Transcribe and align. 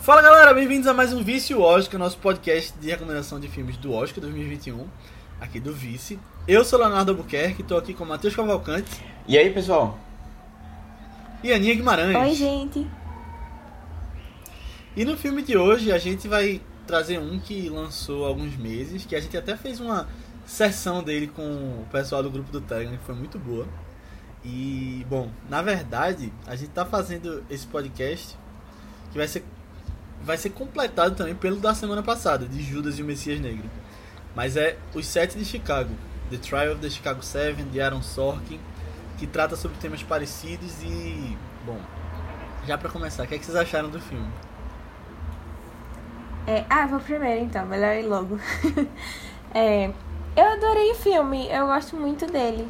Fala 0.00 0.22
galera, 0.22 0.54
bem-vindos 0.54 0.86
a 0.86 0.94
mais 0.94 1.12
um 1.12 1.22
Vício 1.22 1.60
Oscar, 1.60 1.98
nosso 1.98 2.18
podcast 2.18 2.72
de 2.78 2.88
recomendação 2.88 3.38
de 3.38 3.48
filmes 3.48 3.76
do 3.76 3.92
Oscar 3.92 4.20
2021, 4.22 4.86
aqui 5.40 5.60
do 5.60 5.72
Vice. 5.74 6.18
Eu 6.48 6.64
sou 6.64 6.78
Leonardo 6.78 7.12
Albuquerque, 7.12 7.62
estou 7.62 7.76
aqui 7.76 7.92
com 7.92 8.04
o 8.04 8.06
Matheus 8.08 8.34
Cavalcante 8.34 8.90
E 9.28 9.36
aí, 9.36 9.50
pessoal? 9.52 9.98
e 11.42 11.52
Aninha 11.52 11.74
Guimarães. 11.74 12.16
Oi, 12.16 12.34
gente. 12.34 12.86
E 14.96 15.04
no 15.04 15.16
filme 15.16 15.42
de 15.42 15.56
hoje 15.56 15.92
a 15.92 15.98
gente 15.98 16.26
vai 16.28 16.60
trazer 16.86 17.18
um 17.18 17.38
que 17.38 17.68
lançou 17.68 18.24
há 18.24 18.28
alguns 18.28 18.56
meses, 18.56 19.06
que 19.06 19.14
a 19.14 19.20
gente 19.20 19.36
até 19.36 19.56
fez 19.56 19.80
uma 19.80 20.08
sessão 20.44 21.02
dele 21.02 21.28
com 21.28 21.42
o 21.42 21.86
pessoal 21.92 22.22
do 22.22 22.30
grupo 22.30 22.50
do 22.50 22.60
Telegram, 22.60 22.96
que 22.96 23.04
foi 23.04 23.14
muito 23.14 23.38
boa. 23.38 23.66
E, 24.44 25.06
bom, 25.08 25.30
na 25.48 25.62
verdade, 25.62 26.32
a 26.46 26.56
gente 26.56 26.70
tá 26.70 26.84
fazendo 26.84 27.44
esse 27.50 27.66
podcast 27.66 28.36
que 29.12 29.18
vai 29.18 29.28
ser 29.28 29.44
vai 30.22 30.36
ser 30.36 30.50
completado 30.50 31.14
também 31.14 31.34
pelo 31.34 31.56
da 31.56 31.74
semana 31.74 32.02
passada, 32.02 32.46
de 32.46 32.62
Judas 32.62 32.98
e 32.98 33.02
o 33.02 33.04
Messias 33.04 33.40
Negro. 33.40 33.68
Mas 34.34 34.56
é 34.56 34.76
Os 34.94 35.06
Sete 35.06 35.36
de 35.38 35.44
Chicago, 35.44 35.90
The 36.30 36.36
Trial 36.36 36.72
of 36.72 36.80
the 36.80 36.90
Chicago 36.90 37.22
Seven, 37.22 37.66
de 37.66 37.80
Aaron 37.80 38.02
Sorkin, 38.02 38.60
que 39.18 39.26
trata 39.26 39.56
sobre 39.56 39.76
temas 39.78 40.02
parecidos 40.02 40.82
e, 40.82 41.36
bom, 41.66 41.78
já 42.66 42.78
pra 42.78 42.88
começar, 42.88 43.24
o 43.24 43.26
que, 43.26 43.34
é 43.34 43.38
que 43.38 43.44
vocês 43.44 43.56
acharam 43.56 43.88
do 43.88 44.00
filme? 44.00 44.30
É, 46.46 46.64
ah, 46.70 46.86
vou 46.86 47.00
primeiro 47.00 47.44
então, 47.44 47.66
melhor 47.66 47.94
ir 47.96 48.06
logo. 48.06 48.38
É, 49.52 49.90
eu 50.36 50.46
adorei 50.46 50.92
o 50.92 50.94
filme, 50.94 51.48
eu 51.50 51.66
gosto 51.66 51.96
muito 51.96 52.24
dele, 52.24 52.68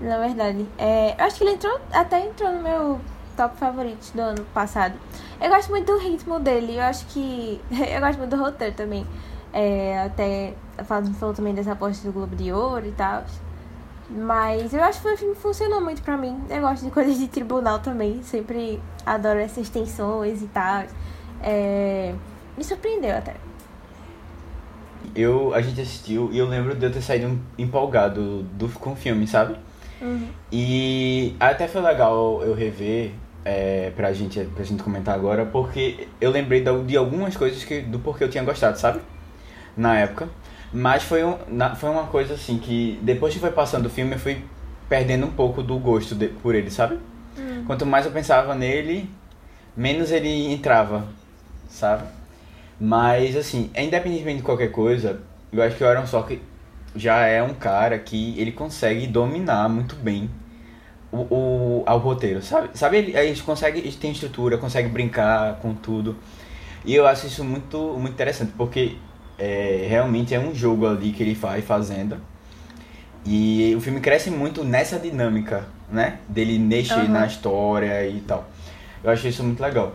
na 0.00 0.18
verdade. 0.18 0.66
É, 0.76 1.14
eu 1.16 1.24
acho 1.24 1.36
que 1.36 1.44
ele 1.44 1.52
entrou, 1.52 1.80
até 1.92 2.26
entrou 2.26 2.50
no 2.52 2.60
meu 2.60 3.00
top 3.36 3.56
favoritos 3.58 4.10
do 4.10 4.20
ano 4.20 4.44
passado. 4.54 4.94
Eu 5.40 5.50
gosto 5.50 5.70
muito 5.70 5.86
do 5.86 5.98
ritmo 5.98 6.40
dele, 6.40 6.76
eu 6.76 6.82
acho 6.82 7.06
que. 7.06 7.60
Eu 7.70 8.00
gosto 8.00 8.18
muito 8.18 8.36
do 8.36 8.42
roteiro 8.42 8.74
também. 8.74 9.06
É, 9.52 10.02
até 10.02 10.54
falou, 10.84 11.12
falou 11.14 11.34
também 11.34 11.54
dessa 11.54 11.72
aposta 11.72 12.06
do 12.06 12.12
Globo 12.12 12.34
de 12.34 12.52
Ouro 12.52 12.86
e 12.86 12.92
tal. 12.92 13.24
Mas 14.08 14.72
eu 14.72 14.82
acho 14.84 15.02
que 15.02 15.08
o 15.08 15.16
filme 15.16 15.34
funcionou 15.34 15.80
muito 15.80 16.00
pra 16.02 16.16
mim. 16.16 16.40
Eu 16.48 16.60
gosto 16.60 16.84
de 16.84 16.90
coisas 16.90 17.18
de 17.18 17.26
tribunal 17.26 17.80
também. 17.80 18.22
Sempre 18.22 18.80
adoro 19.04 19.38
essas 19.40 19.68
tensões 19.68 20.42
e 20.42 20.46
tal. 20.46 20.84
É, 21.42 22.14
me 22.56 22.62
surpreendeu 22.62 23.16
até. 23.16 23.34
Eu, 25.14 25.54
a 25.54 25.60
gente 25.60 25.80
assistiu 25.80 26.30
e 26.32 26.38
eu 26.38 26.46
lembro 26.46 26.74
de 26.74 26.84
eu 26.84 26.92
ter 26.92 27.00
saído 27.00 27.38
empolgado 27.58 28.42
do, 28.42 28.68
com 28.68 28.92
o 28.92 28.96
filme, 28.96 29.26
sabe? 29.26 29.56
Uhum. 30.00 30.28
E 30.52 31.34
até 31.40 31.66
foi 31.66 31.80
legal 31.80 32.42
eu 32.42 32.54
rever 32.54 33.12
é, 33.46 33.92
pra, 33.94 34.12
gente, 34.12 34.40
pra 34.56 34.64
gente 34.64 34.82
comentar 34.82 35.14
agora, 35.14 35.46
porque 35.46 36.08
eu 36.20 36.32
lembrei 36.32 36.64
de, 36.84 36.96
algumas 36.96 37.36
coisas 37.36 37.62
que, 37.62 37.80
do 37.80 38.00
porquê 38.00 38.24
eu 38.24 38.28
tinha 38.28 38.42
gostado, 38.42 38.76
sabe? 38.76 39.00
Na 39.76 39.96
época. 39.96 40.28
Mas 40.72 41.04
foi, 41.04 41.22
um, 41.22 41.38
na, 41.46 41.76
foi 41.76 41.88
uma 41.88 42.06
coisa 42.08 42.34
assim 42.34 42.58
que 42.58 42.98
depois 43.02 43.32
que 43.32 43.38
foi 43.38 43.52
passando 43.52 43.86
o 43.86 43.90
filme 43.90 44.14
eu 44.14 44.18
fui 44.18 44.42
perdendo 44.88 45.26
um 45.26 45.30
pouco 45.30 45.62
do 45.62 45.78
gosto 45.78 46.16
de, 46.16 46.26
por 46.26 46.56
ele, 46.56 46.72
sabe? 46.72 46.98
Hum. 47.38 47.62
Quanto 47.64 47.86
mais 47.86 48.04
eu 48.04 48.10
pensava 48.10 48.52
nele, 48.52 49.08
menos 49.76 50.10
ele 50.10 50.52
entrava, 50.52 51.06
sabe? 51.68 52.02
Mas, 52.80 53.36
assim, 53.36 53.70
independentemente 53.76 54.38
de 54.38 54.42
qualquer 54.42 54.72
coisa, 54.72 55.20
eu 55.52 55.62
acho 55.62 55.76
que 55.76 55.84
o 55.84 55.88
Aaron 55.88 56.06
Sorkin 56.06 56.40
já 56.96 57.24
é 57.26 57.40
um 57.44 57.54
cara 57.54 57.96
que 57.96 58.34
ele 58.40 58.50
consegue 58.50 59.06
dominar 59.06 59.68
muito 59.68 59.94
bem 59.94 60.28
o, 61.16 61.82
o, 61.84 61.84
o 61.86 61.96
roteiro, 61.98 62.42
sabe? 62.42 62.70
Sabe, 62.74 62.98
ele, 62.98 63.16
ele 63.16 63.40
consegue, 63.40 63.80
ele 63.80 63.92
tem 63.92 64.12
estrutura, 64.12 64.58
consegue 64.58 64.88
brincar 64.88 65.56
com 65.60 65.74
tudo. 65.74 66.16
E 66.84 66.94
eu 66.94 67.06
acho 67.06 67.26
isso 67.26 67.44
muito, 67.44 67.78
muito 67.98 68.12
interessante, 68.12 68.52
porque 68.56 68.96
é, 69.38 69.86
realmente 69.88 70.34
é 70.34 70.38
um 70.38 70.54
jogo 70.54 70.86
ali 70.86 71.12
que 71.12 71.22
ele 71.22 71.34
vai 71.34 71.60
fazendo. 71.62 72.18
E 73.24 73.74
o 73.76 73.80
filme 73.80 74.00
cresce 74.00 74.30
muito 74.30 74.62
nessa 74.62 74.98
dinâmica, 74.98 75.66
né? 75.90 76.18
Dele 76.28 76.58
mexer 76.58 76.94
Aham. 76.94 77.08
na 77.08 77.26
história 77.26 78.08
e 78.08 78.20
tal. 78.20 78.48
Eu 79.02 79.10
acho 79.10 79.26
isso 79.26 79.42
muito 79.42 79.60
legal. 79.60 79.94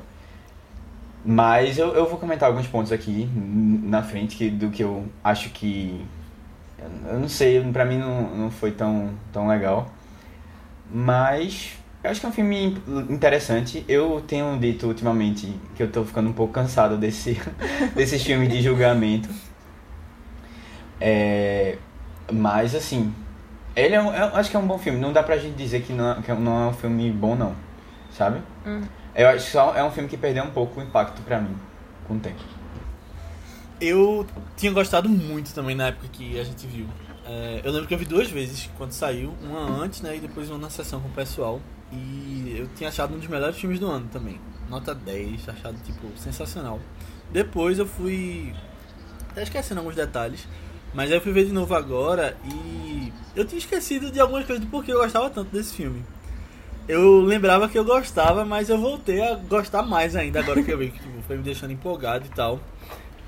Mas 1.23 1.77
eu, 1.77 1.93
eu 1.93 2.09
vou 2.09 2.19
comentar 2.19 2.49
alguns 2.49 2.67
pontos 2.67 2.91
aqui 2.91 3.29
na 3.35 4.01
frente 4.03 4.35
que, 4.35 4.49
do 4.49 4.69
que 4.69 4.83
eu 4.83 5.05
acho 5.23 5.49
que. 5.51 6.03
Eu 7.07 7.19
não 7.19 7.29
sei, 7.29 7.61
pra 7.71 7.85
mim 7.85 7.99
não, 7.99 8.35
não 8.35 8.51
foi 8.51 8.71
tão, 8.71 9.11
tão 9.31 9.47
legal. 9.47 9.89
Mas 10.93 11.73
eu 12.03 12.11
acho 12.11 12.19
que 12.19 12.25
é 12.25 12.29
um 12.29 12.33
filme 12.33 12.77
interessante. 13.09 13.85
Eu 13.87 14.21
tenho 14.27 14.57
dito 14.59 14.87
ultimamente 14.87 15.53
que 15.75 15.83
eu 15.83 15.91
tô 15.91 16.03
ficando 16.03 16.29
um 16.29 16.33
pouco 16.33 16.51
cansado 16.53 16.97
desse, 16.97 17.39
desses 17.95 18.21
filmes 18.23 18.49
de 18.49 18.61
julgamento. 18.61 19.29
É, 20.99 21.77
mas 22.31 22.75
assim, 22.75 23.13
ele 23.75 23.95
é 23.95 24.01
um, 24.01 24.13
eu 24.13 24.35
acho 24.35 24.49
que 24.49 24.55
é 24.55 24.59
um 24.59 24.67
bom 24.67 24.77
filme. 24.77 24.99
Não 24.99 25.13
dá 25.13 25.23
pra 25.23 25.37
gente 25.37 25.55
dizer 25.55 25.81
que 25.81 25.93
não, 25.93 26.11
é- 26.11 26.21
que 26.21 26.31
não 26.33 26.63
é 26.63 26.67
um 26.67 26.73
filme 26.73 27.09
bom, 27.11 27.35
não. 27.35 27.55
Sabe? 28.11 28.41
Hum. 28.65 28.81
Eu 29.15 29.27
acho 29.29 29.45
que 29.45 29.51
só 29.51 29.73
é 29.75 29.83
um 29.83 29.91
filme 29.91 30.09
que 30.09 30.17
perdeu 30.17 30.43
um 30.43 30.51
pouco 30.51 30.79
o 30.79 30.83
impacto 30.83 31.21
pra 31.21 31.39
mim 31.39 31.55
com 32.07 32.15
o 32.15 32.19
tempo. 32.19 32.39
Eu 33.79 34.25
tinha 34.55 34.71
gostado 34.71 35.09
muito 35.09 35.53
também 35.53 35.75
na 35.75 35.87
época 35.87 36.07
que 36.11 36.39
a 36.39 36.43
gente 36.43 36.67
viu. 36.67 36.85
É, 37.31 37.61
eu 37.63 37.71
lembro 37.71 37.87
que 37.87 37.93
eu 37.93 37.97
vi 37.97 38.03
duas 38.03 38.29
vezes 38.29 38.69
quando 38.77 38.91
saiu, 38.91 39.33
uma 39.41 39.81
antes, 39.81 40.01
né, 40.01 40.17
e 40.17 40.19
depois 40.19 40.49
uma 40.49 40.59
na 40.59 40.69
sessão 40.69 40.99
com 40.99 41.07
o 41.07 41.11
pessoal. 41.11 41.61
E 41.89 42.55
eu 42.57 42.67
tinha 42.75 42.89
achado 42.89 43.15
um 43.15 43.17
dos 43.17 43.27
melhores 43.27 43.55
filmes 43.55 43.79
do 43.79 43.87
ano 43.89 44.09
também. 44.11 44.37
Nota 44.69 44.93
10, 44.93 45.47
achado 45.47 45.77
tipo 45.81 46.07
sensacional. 46.17 46.79
Depois 47.31 47.79
eu 47.79 47.85
fui 47.85 48.53
até 49.29 49.43
esquecendo 49.43 49.79
alguns 49.79 49.95
detalhes, 49.95 50.45
mas 50.93 51.09
aí 51.09 51.17
eu 51.17 51.21
fui 51.21 51.31
ver 51.31 51.45
de 51.45 51.53
novo 51.53 51.73
agora 51.73 52.35
e 52.43 53.13
eu 53.33 53.45
tinha 53.45 53.59
esquecido 53.59 54.11
de 54.11 54.19
algumas 54.19 54.45
coisas 54.45 54.63
do 54.63 54.69
porquê 54.69 54.91
eu 54.91 54.99
gostava 54.99 55.29
tanto 55.29 55.51
desse 55.51 55.73
filme. 55.73 56.03
Eu 56.85 57.21
lembrava 57.21 57.69
que 57.69 57.79
eu 57.79 57.85
gostava, 57.85 58.43
mas 58.43 58.69
eu 58.69 58.77
voltei 58.77 59.21
a 59.21 59.35
gostar 59.35 59.83
mais 59.83 60.17
ainda 60.17 60.41
agora 60.41 60.61
que 60.61 60.71
eu 60.71 60.77
vi 60.77 60.91
que 60.91 60.99
tipo, 60.99 61.21
foi 61.21 61.37
me 61.37 61.43
deixando 61.43 61.71
empolgado 61.71 62.25
e 62.25 62.29
tal. 62.29 62.59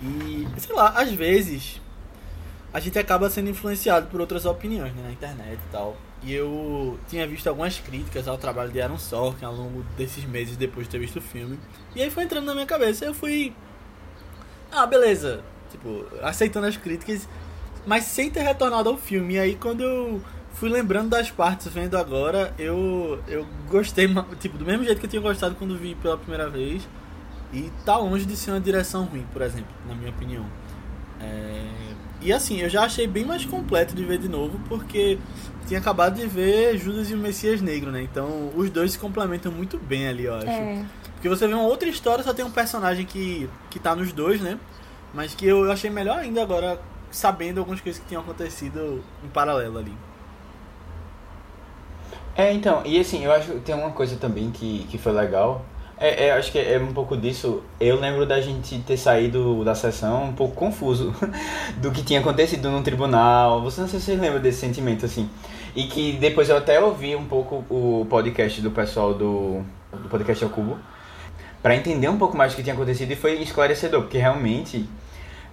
E, 0.01 0.45
sei 0.57 0.75
lá, 0.75 0.89
às 0.89 1.11
vezes 1.13 1.79
a 2.73 2.79
gente 2.79 2.97
acaba 2.97 3.29
sendo 3.29 3.51
influenciado 3.51 4.07
por 4.07 4.19
outras 4.19 4.45
opiniões 4.45 4.93
né, 4.95 5.03
na 5.03 5.11
internet 5.11 5.59
e 5.59 5.71
tal. 5.71 5.95
E 6.23 6.33
eu 6.33 6.97
tinha 7.07 7.27
visto 7.27 7.47
algumas 7.47 7.77
críticas 7.77 8.27
ao 8.27 8.37
trabalho 8.37 8.71
de 8.71 8.81
Aaron 8.81 8.97
Sorkin 8.97 9.45
ao 9.45 9.53
longo 9.53 9.83
desses 9.95 10.23
meses 10.23 10.57
depois 10.57 10.87
de 10.87 10.91
ter 10.91 10.99
visto 10.99 11.17
o 11.17 11.21
filme. 11.21 11.59
E 11.95 12.01
aí 12.01 12.09
foi 12.09 12.23
entrando 12.23 12.45
na 12.45 12.53
minha 12.53 12.65
cabeça. 12.65 13.05
Eu 13.05 13.13
fui. 13.13 13.53
Ah, 14.71 14.87
beleza. 14.87 15.41
Tipo, 15.69 16.05
aceitando 16.21 16.65
as 16.65 16.75
críticas, 16.75 17.27
mas 17.85 18.05
sem 18.05 18.31
ter 18.31 18.41
retornado 18.41 18.89
ao 18.89 18.97
filme. 18.97 19.35
E 19.35 19.39
aí 19.39 19.55
quando 19.55 19.83
eu 19.83 20.21
fui 20.53 20.69
lembrando 20.69 21.09
das 21.09 21.29
partes 21.29 21.67
vendo 21.67 21.95
agora, 21.95 22.53
eu, 22.57 23.21
eu 23.27 23.45
gostei, 23.69 24.07
tipo, 24.39 24.57
do 24.57 24.65
mesmo 24.65 24.83
jeito 24.83 24.99
que 24.99 25.05
eu 25.05 25.09
tinha 25.09 25.21
gostado 25.21 25.53
quando 25.55 25.77
vi 25.77 25.93
pela 25.93 26.17
primeira 26.17 26.49
vez. 26.49 26.87
E 27.51 27.71
tá 27.85 27.97
longe 27.97 28.25
de 28.25 28.35
ser 28.35 28.49
uma 28.49 28.59
direção 28.59 29.03
ruim, 29.03 29.27
por 29.31 29.43
exemplo, 29.43 29.69
na 29.87 29.93
minha 29.93 30.09
opinião. 30.09 30.43
É, 31.21 31.82
E 32.23 32.31
assim, 32.31 32.61
eu 32.61 32.69
já 32.69 32.83
achei 32.83 33.05
bem 33.05 33.25
mais 33.25 33.45
completo 33.45 33.93
de 33.93 34.03
ver 34.05 34.17
de 34.17 34.29
novo, 34.29 34.59
porque 34.69 35.17
tinha 35.67 35.79
acabado 35.79 36.15
de 36.15 36.25
ver 36.25 36.77
Judas 36.77 37.09
e 37.09 37.13
o 37.13 37.17
Messias 37.17 37.61
Negro, 37.61 37.91
né? 37.91 38.01
Então 38.01 38.49
os 38.55 38.69
dois 38.69 38.93
se 38.93 38.99
complementam 38.99 39.51
muito 39.51 39.77
bem 39.77 40.07
ali, 40.07 40.25
eu 40.25 40.35
acho. 40.35 40.47
É, 40.47 40.85
Porque 41.13 41.27
você 41.27 41.47
vê 41.47 41.53
uma 41.53 41.63
outra 41.63 41.87
história, 41.89 42.23
só 42.23 42.33
tem 42.33 42.45
um 42.45 42.51
personagem 42.51 43.05
que, 43.05 43.49
que 43.69 43.77
tá 43.79 43.95
nos 43.95 44.13
dois, 44.13 44.39
né? 44.41 44.57
Mas 45.13 45.35
que 45.35 45.45
eu 45.45 45.69
achei 45.71 45.89
melhor 45.89 46.19
ainda 46.19 46.41
agora, 46.41 46.79
sabendo 47.11 47.59
algumas 47.59 47.81
coisas 47.81 48.01
que 48.01 48.07
tinham 48.07 48.21
acontecido 48.21 49.03
em 49.23 49.27
paralelo 49.27 49.77
ali. 49.77 49.93
É, 52.35 52.51
então, 52.51 52.81
e 52.85 52.99
assim, 52.99 53.23
eu 53.23 53.31
acho 53.31 53.51
que 53.51 53.59
tem 53.59 53.75
uma 53.75 53.91
coisa 53.91 54.15
também 54.15 54.49
que, 54.49 54.85
que 54.89 54.97
foi 54.97 55.11
legal. 55.11 55.63
É, 55.97 56.27
é, 56.27 56.31
acho 56.31 56.51
que 56.51 56.59
é 56.59 56.77
um 56.79 56.93
pouco 56.93 57.15
disso. 57.15 57.63
Eu 57.79 57.99
lembro 57.99 58.25
da 58.25 58.41
gente 58.41 58.79
ter 58.79 58.97
saído 58.97 59.63
da 59.63 59.75
sessão 59.75 60.25
um 60.25 60.33
pouco 60.33 60.55
confuso 60.55 61.13
do 61.77 61.91
que 61.91 62.03
tinha 62.03 62.19
acontecido 62.19 62.69
no 62.69 62.81
tribunal. 62.81 63.61
Você 63.61 63.81
não 63.81 63.87
sei 63.87 63.99
se 63.99 64.07
você 64.07 64.15
lembra 64.15 64.39
desse 64.39 64.59
sentimento, 64.59 65.05
assim. 65.05 65.29
E 65.75 65.85
que 65.85 66.13
depois 66.13 66.49
eu 66.49 66.57
até 66.57 66.79
ouvi 66.79 67.15
um 67.15 67.25
pouco 67.25 67.63
o 67.69 68.05
podcast 68.09 68.61
do 68.61 68.71
pessoal 68.71 69.13
do, 69.13 69.61
do 69.91 70.09
podcast 70.09 70.43
ao 70.43 70.49
Cubo 70.49 70.77
pra 71.63 71.75
entender 71.75 72.09
um 72.09 72.17
pouco 72.17 72.35
mais 72.35 72.51
do 72.51 72.57
que 72.57 72.63
tinha 72.63 72.75
acontecido 72.75 73.11
e 73.11 73.15
foi 73.15 73.41
esclarecedor, 73.41 74.01
porque 74.01 74.17
realmente 74.17 74.87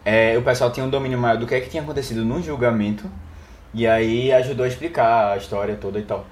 é, 0.04 0.36
o 0.36 0.42
pessoal 0.42 0.72
tinha 0.72 0.84
um 0.84 0.90
domínio 0.90 1.16
maior 1.16 1.38
do 1.38 1.46
que, 1.46 1.54
é 1.54 1.60
que 1.60 1.70
tinha 1.70 1.82
acontecido 1.82 2.24
no 2.24 2.42
julgamento 2.42 3.08
e 3.72 3.86
aí 3.86 4.32
ajudou 4.32 4.64
a 4.64 4.68
explicar 4.68 5.32
a 5.32 5.36
história 5.36 5.76
toda 5.76 6.00
e 6.00 6.02
tal. 6.02 6.26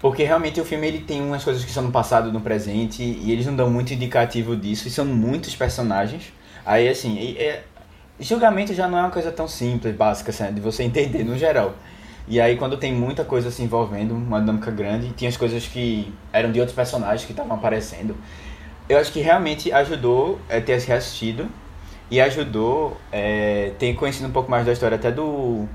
Porque 0.00 0.24
realmente 0.24 0.60
o 0.60 0.64
filme 0.64 0.86
ele 0.88 1.00
tem 1.00 1.20
umas 1.20 1.44
coisas 1.44 1.64
que 1.64 1.70
são 1.70 1.82
no 1.84 1.92
passado, 1.92 2.32
no 2.32 2.40
presente, 2.40 3.02
e 3.02 3.30
eles 3.32 3.46
não 3.46 3.54
dão 3.54 3.70
muito 3.70 3.92
indicativo 3.92 4.56
disso, 4.56 4.88
e 4.88 4.90
são 4.90 5.04
muitos 5.04 5.54
personagens. 5.54 6.32
Aí 6.64 6.88
assim, 6.88 7.16
e- 7.18 7.36
é- 7.38 7.64
julgamento 8.18 8.72
já 8.74 8.88
não 8.88 8.98
é 8.98 9.02
uma 9.02 9.10
coisa 9.10 9.30
tão 9.30 9.46
simples, 9.48 9.94
básica, 9.94 10.30
assim, 10.30 10.52
de 10.54 10.60
você 10.60 10.82
entender 10.84 11.22
no 11.24 11.36
geral. 11.36 11.74
E 12.28 12.40
aí 12.40 12.56
quando 12.56 12.76
tem 12.78 12.94
muita 12.94 13.24
coisa 13.24 13.50
se 13.50 13.62
envolvendo, 13.62 14.14
uma 14.14 14.40
dinâmica 14.40 14.70
grande, 14.70 15.10
tinha 15.12 15.28
as 15.28 15.36
coisas 15.36 15.66
que 15.66 16.12
eram 16.32 16.50
de 16.52 16.60
outros 16.60 16.74
personagens 16.76 17.24
que 17.26 17.32
estavam 17.32 17.54
aparecendo. 17.56 18.16
eu 18.88 18.98
acho 18.98 19.12
que 19.12 19.20
realmente 19.20 19.72
ajudou 19.72 20.40
é, 20.48 20.60
ter 20.60 20.78
reassistido 20.80 21.48
e 22.10 22.20
ajudou 22.20 22.96
é, 23.12 23.72
ter 23.78 23.94
conhecido 23.94 24.28
um 24.28 24.32
pouco 24.32 24.50
mais 24.50 24.66
da 24.66 24.72
história 24.72 24.96
até 24.96 25.10
do 25.12 25.68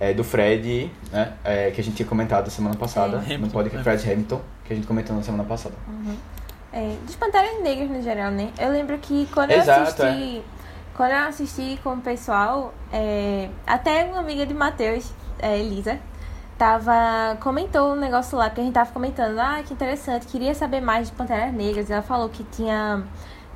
é, 0.00 0.12
do 0.12 0.24
Fred, 0.24 0.90
né? 1.12 1.32
É, 1.44 1.70
que 1.70 1.80
a 1.80 1.84
gente 1.84 1.96
tinha 1.96 2.08
comentado 2.08 2.50
semana 2.50 2.76
passada, 2.76 3.22
Sim. 3.22 3.38
no 3.38 3.50
podcast 3.50 3.82
Fred 3.82 4.12
Hamilton, 4.12 4.40
que 4.64 4.72
a 4.72 4.76
gente 4.76 4.86
comentou 4.86 5.14
na 5.14 5.22
semana 5.22 5.44
passada. 5.44 5.74
Uhum. 5.88 6.16
É, 6.72 6.96
dos 7.06 7.14
Panteras 7.14 7.62
Negras 7.62 7.88
no 7.88 8.02
geral, 8.02 8.32
né? 8.32 8.50
Eu 8.58 8.70
lembro 8.70 8.98
que 8.98 9.28
quando 9.32 9.52
eu 9.52 9.58
Exato, 9.58 10.02
assisti. 10.02 10.42
Quando 10.96 11.10
eu 11.10 11.28
assisti 11.28 11.78
com 11.82 11.94
o 11.94 12.00
pessoal, 12.00 12.74
é, 12.92 13.48
até 13.66 14.04
uma 14.04 14.20
amiga 14.20 14.44
de 14.46 14.54
Matheus, 14.54 15.12
é, 15.38 15.58
Elisa, 15.58 15.98
tava. 16.58 17.36
comentou 17.40 17.92
um 17.92 17.96
negócio 17.96 18.36
lá 18.36 18.50
que 18.50 18.60
a 18.60 18.64
gente 18.64 18.74
tava 18.74 18.90
comentando, 18.90 19.38
ah, 19.38 19.62
que 19.64 19.72
interessante, 19.72 20.26
queria 20.26 20.54
saber 20.54 20.80
mais 20.80 21.08
de 21.08 21.14
Panteras 21.14 21.52
Negras. 21.52 21.90
Ela 21.90 22.02
falou 22.02 22.28
que 22.28 22.42
tinha, 22.44 23.04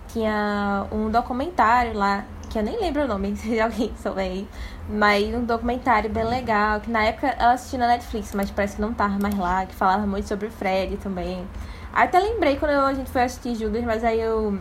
tinha 0.08 0.86
um 0.92 1.10
documentário 1.10 1.94
lá, 1.94 2.24
que 2.48 2.58
eu 2.58 2.62
nem 2.62 2.78
lembro 2.80 3.04
o 3.04 3.06
nome, 3.08 3.34
se 3.36 3.58
alguém 3.60 3.92
souber 4.02 4.24
aí. 4.24 4.48
Mas 4.88 5.34
um 5.34 5.44
documentário 5.44 6.08
bem 6.10 6.24
legal, 6.24 6.80
que 6.80 6.90
na 6.90 7.04
época 7.04 7.28
ela 7.38 7.52
assistiu 7.52 7.78
na 7.78 7.86
Netflix, 7.88 8.34
mas 8.34 8.50
parece 8.50 8.76
que 8.76 8.82
não 8.82 8.92
tava 8.94 9.18
mais 9.18 9.36
lá, 9.36 9.66
que 9.66 9.74
falava 9.74 10.06
muito 10.06 10.26
sobre 10.26 10.46
o 10.46 10.50
Fred 10.50 10.96
também. 10.98 11.46
Até 11.92 12.18
lembrei 12.18 12.56
quando 12.56 12.72
a 12.72 12.94
gente 12.94 13.10
foi 13.10 13.22
assistir 13.22 13.54
Judas, 13.54 13.82
mas 13.84 14.04
aí 14.04 14.20
eu. 14.20 14.58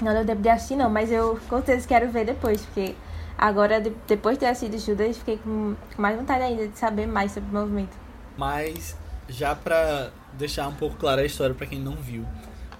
Não 0.00 0.12
deu 0.12 0.24
tempo 0.24 0.42
de 0.42 0.48
assistir, 0.48 0.74
não, 0.76 0.90
mas 0.90 1.12
eu 1.12 1.38
com 1.48 1.56
certeza 1.58 1.86
quero 1.86 2.10
ver 2.10 2.24
depois, 2.24 2.64
porque 2.64 2.96
agora, 3.38 3.80
de- 3.80 3.92
depois 4.08 4.36
de 4.36 4.40
ter 4.40 4.46
assistido 4.46 4.78
Judas, 4.80 5.16
fiquei 5.18 5.36
com 5.38 5.76
com 5.94 6.02
mais 6.02 6.16
vontade 6.16 6.42
ainda 6.42 6.66
de 6.66 6.76
saber 6.76 7.06
mais 7.06 7.30
sobre 7.30 7.50
o 7.50 7.60
movimento. 7.60 7.96
Mas, 8.36 8.96
já 9.28 9.54
pra 9.54 10.10
deixar 10.32 10.66
um 10.66 10.74
pouco 10.74 10.96
clara 10.96 11.22
a 11.22 11.24
história 11.24 11.54
pra 11.54 11.66
quem 11.66 11.78
não 11.78 11.92
viu. 11.94 12.24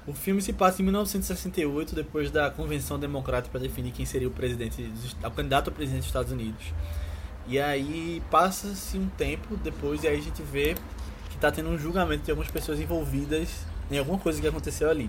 O 0.06 0.12
filme 0.12 0.42
se 0.42 0.52
passa 0.52 0.82
em 0.82 0.84
1968, 0.84 1.94
depois 1.94 2.30
da 2.30 2.50
Convenção 2.50 2.98
Democrata 2.98 3.48
para 3.48 3.60
definir 3.60 3.92
quem 3.92 4.04
seria 4.04 4.26
o 4.26 4.32
presidente, 4.32 4.90
o 5.24 5.30
candidato 5.30 5.70
a 5.70 5.72
presidente 5.72 6.00
dos 6.00 6.08
Estados 6.08 6.32
Unidos. 6.32 6.64
E 7.46 7.58
aí 7.60 8.20
passa-se 8.30 8.98
um 8.98 9.08
tempo 9.08 9.56
depois 9.56 10.02
e 10.02 10.08
aí 10.08 10.18
a 10.18 10.22
gente 10.22 10.42
vê 10.42 10.74
que 11.30 11.36
tá 11.38 11.52
tendo 11.52 11.68
um 11.68 11.78
julgamento 11.78 12.24
de 12.24 12.30
algumas 12.30 12.50
pessoas 12.50 12.80
envolvidas 12.80 13.48
em 13.90 13.98
alguma 13.98 14.18
coisa 14.18 14.40
que 14.40 14.46
aconteceu 14.46 14.90
ali. 14.90 15.08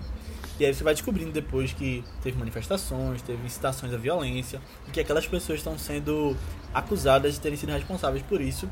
E 0.60 0.64
aí 0.64 0.72
você 0.72 0.84
vai 0.84 0.94
descobrindo 0.94 1.32
depois 1.32 1.72
que 1.72 2.04
teve 2.22 2.38
manifestações, 2.38 3.20
teve 3.22 3.44
incitações 3.44 3.92
à 3.92 3.96
violência, 3.96 4.60
e 4.86 4.92
que 4.92 5.00
aquelas 5.00 5.26
pessoas 5.26 5.58
estão 5.58 5.76
sendo 5.76 6.36
acusadas 6.72 7.34
de 7.34 7.40
terem 7.40 7.58
sido 7.58 7.72
responsáveis 7.72 8.22
por 8.22 8.40
isso 8.40 8.68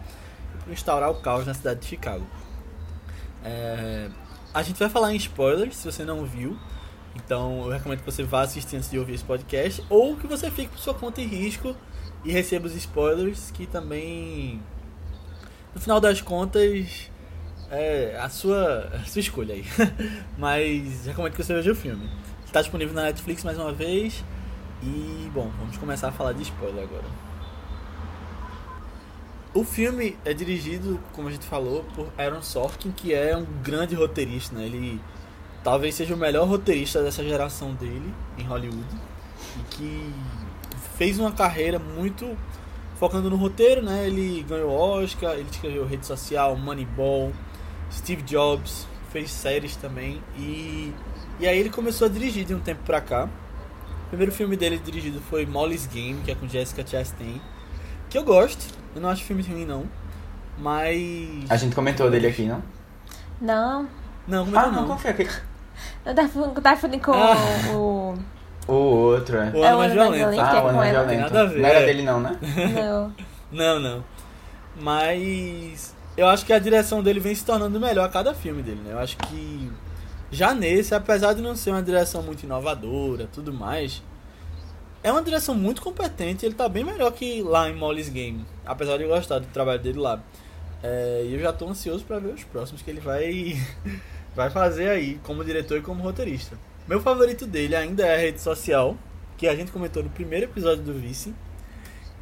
por 0.62 0.72
instaurar 0.72 1.10
o 1.10 1.16
caos 1.16 1.44
na 1.44 1.54
cidade 1.54 1.80
de 1.80 1.86
Chicago. 1.86 2.24
É, 3.44 4.08
A 4.54 4.62
gente 4.62 4.78
vai 4.78 4.88
falar 4.88 5.12
em 5.12 5.16
spoilers, 5.16 5.76
se 5.76 5.90
você 5.90 6.04
não 6.04 6.24
viu. 6.24 6.56
Então 7.14 7.64
eu 7.64 7.70
recomendo 7.70 8.00
que 8.00 8.04
você 8.04 8.22
vá 8.22 8.42
assistir 8.42 8.76
antes 8.76 8.90
de 8.90 8.98
ouvir 8.98 9.14
esse 9.14 9.24
podcast. 9.24 9.82
Ou 9.88 10.16
que 10.16 10.26
você 10.26 10.50
fique 10.50 10.68
por 10.68 10.78
sua 10.78 10.94
conta 10.94 11.20
e 11.20 11.26
risco 11.26 11.74
e 12.24 12.30
receba 12.30 12.66
os 12.66 12.74
spoilers, 12.74 13.50
que 13.50 13.66
também. 13.66 14.60
No 15.74 15.80
final 15.80 16.00
das 16.00 16.20
contas. 16.20 17.10
É 17.70 18.18
a 18.20 18.28
sua, 18.28 18.90
a 18.92 19.04
sua 19.06 19.20
escolha 19.20 19.54
aí. 19.54 19.64
Mas 20.36 21.06
recomendo 21.06 21.32
que 21.32 21.42
você 21.42 21.54
veja 21.54 21.72
o 21.72 21.74
filme. 21.74 22.06
Está 22.44 22.60
disponível 22.60 22.94
na 22.94 23.04
Netflix 23.04 23.42
mais 23.44 23.56
uma 23.56 23.72
vez. 23.72 24.22
E, 24.82 25.30
bom, 25.32 25.50
vamos 25.58 25.78
começar 25.78 26.08
a 26.08 26.12
falar 26.12 26.34
de 26.34 26.42
spoiler 26.42 26.84
agora. 26.84 27.31
O 29.54 29.64
filme 29.64 30.16
é 30.24 30.32
dirigido, 30.32 30.98
como 31.12 31.28
a 31.28 31.30
gente 31.30 31.44
falou, 31.44 31.84
por 31.94 32.08
Aaron 32.16 32.40
Sorkin, 32.40 32.90
que 32.90 33.12
é 33.12 33.36
um 33.36 33.44
grande 33.62 33.94
roteirista, 33.94 34.56
né? 34.56 34.64
Ele 34.64 34.98
talvez 35.62 35.94
seja 35.94 36.14
o 36.14 36.16
melhor 36.16 36.48
roteirista 36.48 37.02
dessa 37.02 37.22
geração 37.22 37.74
dele 37.74 38.12
em 38.38 38.44
Hollywood 38.44 38.88
e 39.58 39.74
que 39.74 40.14
fez 40.96 41.18
uma 41.18 41.30
carreira 41.32 41.78
muito 41.78 42.36
focando 42.96 43.28
no 43.28 43.36
roteiro, 43.36 43.82
né? 43.82 44.06
Ele 44.06 44.42
ganhou 44.48 44.70
Oscar, 44.70 45.34
ele 45.34 45.48
escreveu 45.50 45.86
Rede 45.86 46.06
Social, 46.06 46.56
Moneyball, 46.56 47.30
Steve 47.92 48.22
Jobs, 48.22 48.86
fez 49.10 49.30
séries 49.30 49.76
também 49.76 50.22
e 50.38 50.94
e 51.38 51.46
aí 51.46 51.58
ele 51.58 51.70
começou 51.70 52.06
a 52.06 52.10
dirigir 52.10 52.44
de 52.44 52.54
um 52.54 52.60
tempo 52.60 52.82
pra 52.84 53.00
cá. 53.00 53.28
O 54.06 54.08
primeiro 54.08 54.32
filme 54.32 54.56
dele 54.56 54.78
dirigido 54.78 55.20
foi 55.20 55.44
Molly's 55.44 55.86
Game, 55.86 56.22
que 56.22 56.30
é 56.30 56.34
com 56.34 56.48
Jessica 56.48 56.86
Chastain, 56.86 57.40
que 58.08 58.16
eu 58.16 58.22
gosto. 58.22 58.81
Eu 58.94 59.00
não 59.00 59.08
acho 59.08 59.24
filme 59.24 59.42
ruim 59.42 59.64
não, 59.64 59.84
mas 60.58 61.50
A 61.50 61.56
gente 61.56 61.74
comentou 61.74 62.10
dele 62.10 62.26
aqui, 62.26 62.44
não? 62.46 62.62
Não, 63.40 63.88
não, 64.28 64.44
como 64.44 64.56
é 64.56 64.60
Ah, 64.60 64.66
não, 64.66 64.82
não? 64.82 64.88
confia 64.88 65.10
aqui. 65.10 65.28
eu 66.06 66.14
tava 66.14 66.28
falando, 66.28 67.00
com 67.00 67.12
Ah. 67.12 67.36
o. 67.74 68.14
O 68.68 68.72
outro, 68.72 69.36
é. 69.38 69.50
O 69.50 69.56
É 69.64 69.74
Mais 69.74 69.76
Mais 69.76 69.92
Violento. 69.92 70.16
Violento. 70.18 70.40
Ah, 70.40 70.56
é 70.56 70.62
o 70.62 70.66
Ano 70.68 70.82
ela. 70.82 71.04
Violento. 71.04 71.08
Tem 71.08 71.18
nada 71.18 71.40
a 71.40 71.44
ver. 71.46 71.60
Não 71.62 71.68
era 71.68 71.86
dele 71.86 72.02
não, 72.02 72.20
né? 72.20 72.38
Não. 72.74 73.12
Não, 73.52 73.78
não. 73.80 74.04
Mas 74.80 75.94
eu 76.16 76.26
acho 76.26 76.46
que 76.46 76.52
a 76.54 76.58
direção 76.58 77.02
dele 77.02 77.20
vem 77.20 77.34
se 77.34 77.44
tornando 77.44 77.78
melhor 77.78 78.04
a 78.06 78.08
cada 78.08 78.32
filme 78.34 78.62
dele, 78.62 78.80
né? 78.84 78.92
Eu 78.92 78.98
acho 78.98 79.16
que 79.18 79.70
já 80.30 80.54
nesse, 80.54 80.94
apesar 80.94 81.34
de 81.34 81.42
não 81.42 81.54
ser 81.54 81.70
uma 81.70 81.82
direção 81.82 82.22
muito 82.22 82.44
inovadora, 82.44 83.28
tudo 83.32 83.52
mais, 83.52 84.02
é 85.02 85.10
uma 85.12 85.22
direção 85.22 85.54
muito 85.54 85.82
competente. 85.82 86.46
Ele 86.46 86.54
tá 86.54 86.68
bem 86.68 86.84
melhor 86.84 87.12
que 87.12 87.42
lá 87.42 87.68
em 87.68 87.74
Molly's 87.74 88.08
Game, 88.08 88.44
apesar 88.64 88.96
de 88.96 89.04
eu 89.04 89.08
gostar 89.08 89.38
do 89.38 89.46
trabalho 89.48 89.80
dele 89.80 89.98
lá. 89.98 90.22
É, 90.82 91.24
E 91.26 91.34
eu 91.34 91.40
já 91.40 91.52
tô 91.52 91.68
ansioso 91.68 92.04
pra 92.04 92.18
ver 92.18 92.34
os 92.34 92.44
próximos 92.44 92.82
que 92.82 92.90
ele 92.90 93.00
vai 93.00 93.56
vai 94.34 94.50
fazer 94.50 94.88
aí 94.88 95.20
como 95.22 95.44
diretor 95.44 95.78
e 95.78 95.82
como 95.82 96.02
roteirista. 96.02 96.58
Meu 96.88 97.00
favorito 97.00 97.46
dele 97.46 97.76
ainda 97.76 98.04
é 98.04 98.14
a 98.14 98.18
rede 98.18 98.40
social, 98.40 98.96
que 99.36 99.46
a 99.46 99.54
gente 99.54 99.70
comentou 99.70 100.02
no 100.02 100.10
primeiro 100.10 100.46
episódio 100.46 100.82
do 100.82 100.94
Vice. 100.94 101.32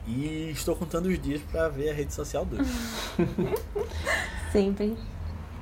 E 0.06 0.50
estou 0.50 0.74
contando 0.74 1.06
os 1.06 1.18
dias 1.20 1.40
pra 1.50 1.68
ver 1.68 1.90
a 1.90 1.94
rede 1.94 2.12
social 2.12 2.44
2. 2.44 2.66
Sempre. 4.52 4.96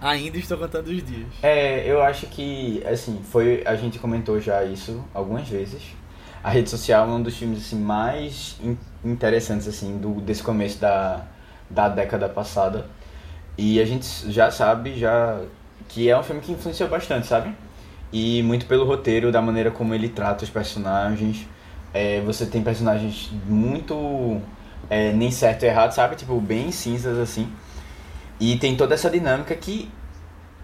Ainda 0.00 0.38
estou 0.38 0.56
contando 0.56 0.88
os 0.88 1.04
dias. 1.04 1.26
É, 1.42 1.90
eu 1.90 2.00
acho 2.00 2.26
que, 2.26 2.82
assim, 2.86 3.20
foi. 3.24 3.62
A 3.66 3.74
gente 3.74 3.98
comentou 3.98 4.40
já 4.40 4.64
isso 4.64 5.04
algumas 5.12 5.48
vezes. 5.48 5.82
A 6.42 6.50
rede 6.50 6.70
social 6.70 7.08
é 7.08 7.12
um 7.12 7.22
dos 7.22 7.36
filmes 7.36 7.58
assim, 7.66 7.76
mais 7.80 8.56
in- 8.62 8.78
interessantes 9.04 9.66
assim, 9.68 9.98
do, 9.98 10.20
desse 10.20 10.42
começo 10.42 10.78
da, 10.78 11.22
da 11.68 11.88
década 11.88 12.28
passada. 12.28 12.86
E 13.56 13.80
a 13.80 13.84
gente 13.84 14.06
já 14.30 14.50
sabe 14.50 14.98
já 14.98 15.40
que 15.88 16.08
é 16.08 16.18
um 16.18 16.22
filme 16.22 16.40
que 16.40 16.52
influenciou 16.52 16.88
bastante, 16.88 17.26
sabe? 17.26 17.54
E 18.12 18.42
muito 18.42 18.66
pelo 18.66 18.84
roteiro, 18.86 19.32
da 19.32 19.42
maneira 19.42 19.70
como 19.70 19.94
ele 19.94 20.08
trata 20.08 20.44
os 20.44 20.50
personagens. 20.50 21.46
É, 21.92 22.20
você 22.22 22.46
tem 22.46 22.62
personagens 22.62 23.30
muito 23.46 24.40
é, 24.88 25.12
nem 25.12 25.30
certo 25.30 25.64
e 25.64 25.66
errado, 25.66 25.92
sabe? 25.92 26.16
Tipo, 26.16 26.40
bem 26.40 26.70
cinzas 26.70 27.18
assim. 27.18 27.50
E 28.40 28.56
tem 28.58 28.76
toda 28.76 28.94
essa 28.94 29.10
dinâmica 29.10 29.54
que 29.54 29.90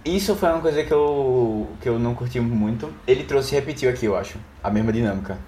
isso 0.04 0.36
foi 0.36 0.50
uma 0.50 0.60
coisa 0.60 0.84
que 0.84 0.92
eu, 0.92 1.68
que 1.80 1.88
eu 1.88 1.98
não 1.98 2.14
curti 2.14 2.40
muito. 2.40 2.92
Ele 3.06 3.24
trouxe 3.24 3.54
e 3.54 3.58
repetiu 3.58 3.90
aqui, 3.90 4.06
eu 4.06 4.16
acho, 4.16 4.38
a 4.62 4.70
mesma 4.70 4.92
dinâmica 4.92 5.38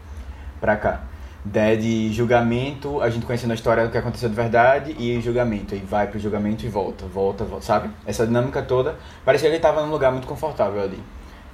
pra 0.60 0.76
cá. 0.76 1.02
De, 1.44 2.12
julgamento, 2.12 3.00
a 3.00 3.08
gente 3.08 3.24
conhecendo 3.24 3.52
a 3.52 3.54
história 3.54 3.84
do 3.84 3.90
que 3.90 3.96
aconteceu 3.96 4.28
de 4.28 4.34
verdade 4.34 4.96
e 4.98 5.20
julgamento. 5.20 5.74
Aí 5.74 5.80
vai 5.80 6.08
pro 6.08 6.18
julgamento 6.18 6.66
e 6.66 6.68
volta, 6.68 7.06
volta, 7.06 7.44
volta, 7.44 7.64
sabe? 7.64 7.90
Essa 8.04 8.26
dinâmica 8.26 8.62
toda. 8.62 8.96
Parecia 9.24 9.48
que 9.48 9.54
ele 9.54 9.62
tava 9.62 9.82
num 9.82 9.92
lugar 9.92 10.10
muito 10.10 10.26
confortável 10.26 10.82
ali, 10.82 10.98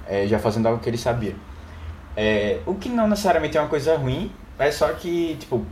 é, 0.07 0.25
já 0.25 0.39
fazendo 0.39 0.67
algo 0.67 0.81
que 0.81 0.89
ele 0.89 0.97
sabia. 0.97 1.35
É, 2.17 2.59
o 2.65 2.73
que 2.75 2.89
não 2.89 3.07
necessariamente 3.07 3.57
é 3.57 3.61
uma 3.61 3.69
coisa 3.69 3.95
ruim, 3.95 4.31
é 4.57 4.71
só 4.71 4.87
que, 4.93 5.35
tipo, 5.39 5.63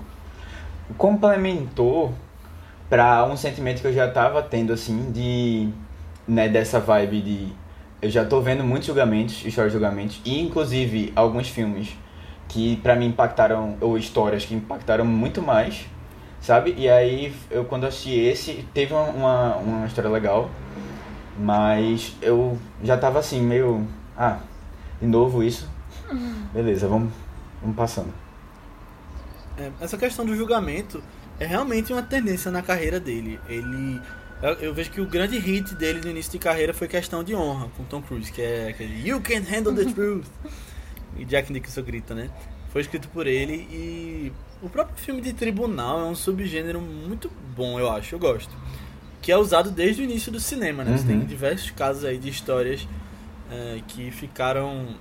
complementou 0.98 2.14
pra 2.90 3.26
um 3.26 3.38
sentimento 3.38 3.82
que 3.82 3.88
eu 3.88 3.94
já 3.94 4.10
tava 4.10 4.42
tendo, 4.42 4.74
assim, 4.74 5.12
de. 5.12 5.70
né, 6.28 6.50
dessa 6.50 6.80
vibe 6.80 7.22
de. 7.22 7.54
Eu 8.02 8.10
já 8.10 8.26
tô 8.26 8.42
vendo 8.42 8.64
muitos 8.64 8.88
julgamentos, 8.88 9.46
histórias 9.46 9.72
de 9.72 9.80
julgamentos, 9.80 10.22
e 10.26 10.42
inclusive 10.42 11.14
alguns 11.16 11.48
filmes 11.48 11.96
que 12.52 12.76
pra 12.78 12.98
mim 12.98 13.08
impactaram, 13.08 13.78
ou 13.80 13.98
histórias 13.98 14.44
que 14.44 14.54
impactaram 14.54 15.06
muito 15.06 15.42
mais, 15.42 15.86
sabe? 16.42 16.76
E 16.78 16.90
aí, 16.90 17.34
eu 17.50 17.64
quando 17.64 17.86
assisti 17.86 18.12
esse, 18.20 18.68
teve 18.74 18.94
uma, 18.94 19.06
uma, 19.06 19.56
uma 19.56 19.88
história 19.88 20.10
legal, 20.10 20.50
mas 21.40 22.14
eu 22.22 22.58
já 22.84 22.98
tava 22.98 23.20
assim, 23.20 23.42
meio. 23.42 23.88
Ah, 24.18 24.40
de 25.00 25.08
novo 25.08 25.42
isso? 25.42 25.68
Beleza, 26.54 26.90
vamos, 26.90 27.14
vamos 27.62 27.78
passando. 27.78 28.14
É, 29.58 29.72
essa 29.80 29.98
questão 29.98 30.26
do 30.26 30.36
julgamento 30.36 31.02
é 31.40 31.46
realmente 31.46 31.94
uma 31.94 32.04
tendência 32.04 32.52
na 32.52 32.62
carreira 32.62 33.00
dele. 33.00 33.40
Ele. 33.48 34.02
Eu, 34.42 34.54
eu 34.56 34.74
vejo 34.74 34.92
que 34.92 35.00
o 35.00 35.06
grande 35.06 35.40
hit 35.40 35.74
dele 35.76 36.02
no 36.04 36.10
início 36.10 36.34
de 36.34 36.40
carreira 36.40 36.74
foi 36.74 36.88
Questão 36.90 37.24
de 37.24 37.34
Honra, 37.34 37.70
com 37.78 37.84
Tom 37.86 38.02
Cruise, 38.02 38.30
que 38.30 38.42
é 38.42 38.70
aquele 38.70 39.08
You 39.08 39.22
can 39.22 39.42
handle 39.50 39.74
the 39.74 39.86
truth. 39.94 40.26
E 41.18 41.26
Jack 41.26 41.52
Nicholson 41.52 41.82
grita, 41.84 42.14
né? 42.16 42.30
Foi 42.72 42.82
escrito 42.82 43.10
por 43.10 43.28
ele 43.28 43.54
e 43.72 44.32
o 44.62 44.70
próprio 44.70 44.96
filme 44.98 45.22
de 45.22 45.34
tribunal 45.34 46.00
é 46.00 46.06
um 46.06 46.16
subgênero 46.16 46.80
muito 46.82 47.30
bom, 47.56 47.80
eu 47.80 47.92
acho, 47.92 48.16
eu 48.16 48.20
gosto. 48.20 48.52
Que 49.22 49.32
é 49.32 49.38
usado 49.38 49.70
desde 49.72 50.02
o 50.02 50.06
início 50.06 50.32
do 50.32 50.40
cinema, 50.40 50.84
né? 50.84 50.98
Você 50.98 51.04
Uhum. 51.12 51.20
tem 51.20 51.28
diversos 51.28 51.72
casos 51.72 52.06
aí 52.06 52.18
de 52.18 52.30
histórias 52.30 52.88
é, 53.52 53.82
que 53.88 54.10
ficaram 54.12 54.96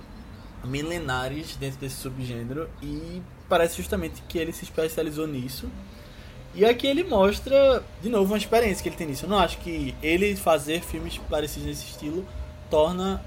milenares 0.63 1.55
dentro 1.55 1.79
desse 1.79 1.95
subgênero 1.95 2.69
e 2.83 3.21
parece 3.49 3.77
justamente 3.77 4.21
que 4.27 4.37
ele 4.37 4.51
se 4.51 4.63
especializou 4.63 5.25
nisso. 5.27 5.67
E 6.53 6.65
aqui 6.65 6.85
ele 6.85 7.03
mostra, 7.03 7.81
de 8.01 8.09
novo, 8.09 8.33
uma 8.33 8.37
experiência 8.37 8.83
que 8.83 8.89
ele 8.89 8.95
tem 8.97 9.07
nisso. 9.07 9.25
Eu 9.25 9.29
não 9.29 9.39
acho 9.39 9.57
que 9.59 9.95
ele 10.03 10.35
fazer 10.35 10.81
filmes 10.81 11.17
parecidos 11.29 11.67
nesse 11.67 11.85
estilo 11.85 12.25
torna 12.69 13.23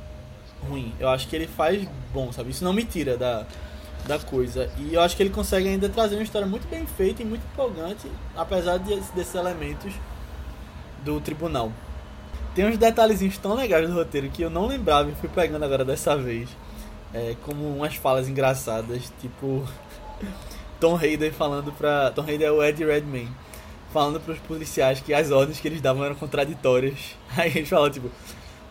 ruim. 0.68 0.92
Eu 0.99 1.09
acho 1.09 1.28
que 1.28 1.37
ele 1.37 1.47
faz 1.47 1.87
bom, 2.12 2.33
sabe? 2.33 2.50
Isso 2.50 2.64
não 2.64 2.73
me 2.73 2.85
tira 2.85 3.16
da, 3.16 3.47
da 4.06 4.18
coisa. 4.18 4.71
E 4.78 4.94
eu 4.94 5.00
acho 5.00 5.16
que 5.16 5.23
ele 5.23 5.30
consegue 5.30 5.68
ainda 5.68 5.88
trazer 5.88 6.16
uma 6.16 6.23
história 6.23 6.47
muito 6.47 6.68
bem 6.68 6.87
feita 6.87 7.23
e 7.23 7.25
muito 7.25 7.42
empolgante, 7.52 8.11
apesar 8.37 8.78
de, 8.78 8.97
desses 9.12 9.35
elementos 9.35 9.92
do 11.04 11.21
tribunal. 11.21 11.73
Tem 12.54 12.66
uns 12.66 12.78
detalhezinhos 12.78 13.37
tão 13.38 13.54
legais 13.54 13.88
do 13.88 13.94
roteiro 13.94 14.28
que 14.30 14.42
eu 14.42 14.50
não 14.50 14.66
lembrava 14.66 15.11
e 15.11 15.14
fui 15.14 15.28
pegando 15.28 15.64
agora 15.64 15.85
dessa 15.85 16.16
vez. 16.16 16.49
É, 17.12 17.37
como 17.42 17.68
umas 17.68 17.94
falas 17.94 18.28
engraçadas, 18.28 19.12
tipo 19.21 19.64
Tom 20.80 20.97
Hayden 20.97 21.30
falando 21.30 21.73
pra. 21.73 22.11
Tom 22.11 22.23
Hayden 22.23 22.47
é 22.47 22.50
o 22.50 22.62
Ed 22.62 22.85
Redmayne. 22.85 23.30
Falando 23.92 24.21
pros 24.21 24.38
policiais 24.40 25.00
que 25.00 25.14
as 25.14 25.30
ordens 25.30 25.61
que 25.61 25.68
eles 25.68 25.80
davam 25.80 26.04
eram 26.04 26.14
contraditórias. 26.14 27.16
Aí 27.37 27.50
eles 27.56 27.68
falam, 27.68 27.90
tipo, 27.90 28.11